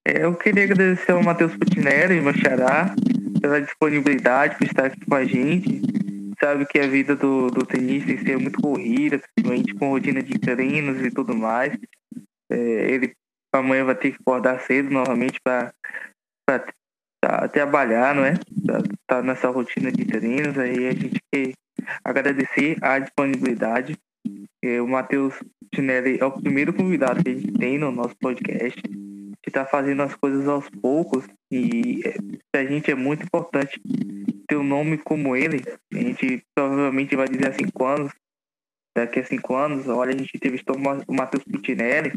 É, 0.07 0.23
eu 0.23 0.35
queria 0.35 0.65
agradecer 0.65 1.13
ao 1.13 1.23
Matheus 1.23 1.55
Putinelli, 1.55 2.21
meu 2.21 2.33
xará, 2.33 2.93
pela 3.41 3.59
disponibilidade, 3.59 4.55
por 4.57 4.67
estar 4.67 4.85
aqui 4.85 5.03
com 5.03 5.15
a 5.15 5.25
gente 5.25 5.96
sabe 6.39 6.65
que 6.65 6.79
a 6.79 6.87
vida 6.87 7.15
do, 7.15 7.47
do 7.47 7.65
tenista 7.65 8.07
tem 8.07 8.17
que 8.17 8.23
ser 8.23 8.37
muito 8.37 8.61
corrida, 8.61 9.19
principalmente 9.19 9.73
com 9.75 9.89
rotina 9.89 10.21
de 10.21 10.39
treinos 10.39 11.03
e 11.03 11.11
tudo 11.11 11.35
mais. 11.35 11.77
É, 12.49 12.55
ele 12.55 13.13
amanhã 13.53 13.85
vai 13.85 13.95
ter 13.95 14.11
que 14.11 14.17
acordar 14.21 14.59
cedo 14.61 14.89
novamente 14.89 15.39
para 15.41 15.73
trabalhar, 17.51 18.15
não 18.15 18.23
é? 18.23 18.33
Tá, 18.65 18.83
tá 19.07 19.21
nessa 19.21 19.49
rotina 19.49 19.91
de 19.91 20.05
treinos. 20.05 20.57
Aí 20.57 20.87
a 20.87 20.91
gente 20.91 21.19
quer 21.31 21.53
agradecer 22.03 22.77
a 22.81 22.99
disponibilidade. 22.99 23.97
É, 24.63 24.81
o 24.81 24.87
Matheus 24.87 25.35
Tinelli 25.73 26.19
é 26.19 26.25
o 26.25 26.31
primeiro 26.31 26.73
convidado 26.73 27.23
que 27.23 27.29
a 27.29 27.33
gente 27.33 27.51
tem 27.53 27.77
no 27.77 27.91
nosso 27.91 28.15
podcast 28.17 28.81
que 29.47 29.49
está 29.49 29.65
fazendo 29.65 30.01
as 30.01 30.13
coisas 30.13 30.45
aos 30.45 30.69
poucos 30.69 31.25
e 31.49 32.01
é, 32.05 32.59
a 32.59 32.65
gente 32.65 32.91
é 32.91 32.95
muito 32.95 33.23
importante 33.23 33.79
ter 34.47 34.55
um 34.55 34.63
nome 34.63 34.97
como 34.97 35.35
ele. 35.35 35.63
A 35.93 35.97
gente 35.97 36.43
provavelmente 36.55 37.15
vai 37.15 37.27
dizer 37.27 37.49
há 37.49 37.53
cinco 37.53 37.85
anos, 37.85 38.11
daqui 38.95 39.19
a 39.19 39.25
cinco 39.25 39.55
anos, 39.55 39.87
olha, 39.87 40.13
a 40.13 40.17
gente 40.17 40.35
entrevistou 40.35 40.75
o 40.75 41.13
Matheus 41.13 41.43
Putinelli 41.43 42.13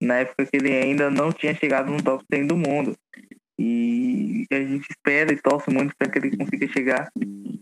na 0.00 0.16
época 0.16 0.46
que 0.46 0.56
ele 0.56 0.72
ainda 0.72 1.10
não 1.10 1.32
tinha 1.32 1.54
chegado 1.54 1.90
no 1.90 2.02
top 2.02 2.24
100 2.32 2.46
do 2.46 2.56
mundo. 2.56 2.96
E 3.58 4.46
a 4.52 4.60
gente 4.60 4.88
espera 4.88 5.32
e 5.32 5.36
torce 5.36 5.68
muito 5.70 5.94
para 5.96 6.08
que 6.08 6.18
ele 6.18 6.36
consiga 6.36 6.68
chegar 6.68 7.10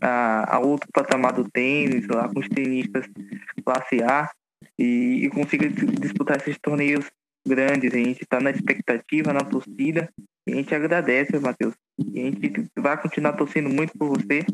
a, 0.01 0.57
a, 0.57 0.59
outro 0.59 0.89
patamar 0.93 1.33
do 1.33 1.49
tênis, 1.51 2.07
lá 2.07 2.29
com 2.29 2.41
os 2.41 2.49
tenistas 2.49 3.07
classe 3.65 4.03
A, 4.03 4.31
e, 4.79 5.25
e 5.25 5.31
consiga 5.31 5.69
disputar 5.69 6.37
esses 6.37 6.59
torneios 6.59 7.11
grandes, 7.47 7.93
né? 7.93 8.01
a 8.01 8.05
gente 8.05 8.23
está 8.23 8.41
na 8.41 8.51
expectativa, 8.51 9.33
na 9.33 9.41
torcida. 9.41 10.09
E 10.47 10.53
a 10.53 10.57
gente 10.57 10.75
agradece, 10.75 11.39
Matheus. 11.39 11.75
E 12.13 12.21
a 12.21 12.25
gente 12.25 12.67
vai 12.79 13.01
continuar 13.01 13.33
torcendo 13.33 13.69
muito 13.69 13.97
por 13.99 14.09
você. 14.09 14.45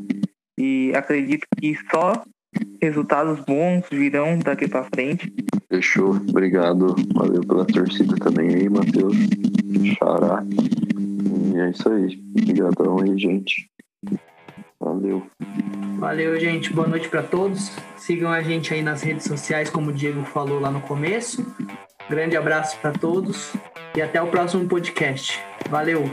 E 0.59 0.93
acredito 0.95 1.47
que 1.59 1.77
só 1.91 2.23
resultados 2.81 3.41
bons 3.41 3.85
virão 3.91 4.39
daqui 4.39 4.69
para 4.69 4.85
frente. 4.85 5.33
Fechou, 5.69 6.11
obrigado. 6.11 6.95
Valeu 7.15 7.41
pela 7.43 7.65
torcida 7.65 8.17
também 8.17 8.55
aí, 8.55 8.69
Matheus. 8.69 9.17
Xará. 9.99 10.45
E 11.55 11.59
é 11.59 11.71
isso 11.71 11.89
aí. 11.89 12.23
Obrigadão 12.39 13.01
aí, 13.01 13.19
gente. 13.19 13.71
Valeu. 14.79 15.23
Valeu, 15.99 16.39
gente. 16.41 16.73
Boa 16.73 16.89
noite 16.89 17.09
para 17.09 17.23
todos. 17.23 17.71
Sigam 17.97 18.31
a 18.31 18.43
gente 18.43 18.75
aí 18.75 18.83
nas 18.83 19.03
redes 19.03 19.25
sociais, 19.25 19.71
como 19.71 19.91
o 19.91 19.93
Diego 19.93 20.25
falou 20.25 20.59
lá 20.59 20.71
no 20.71 20.81
começo. 20.81 21.47
Grande 22.09 22.37
abraço 22.37 22.77
para 22.79 22.93
todos 22.93 23.53
e 23.97 24.03
até 24.03 24.21
o 24.21 24.27
próximo 24.27 24.67
podcast. 24.69 25.41
Valeu! 25.69 26.05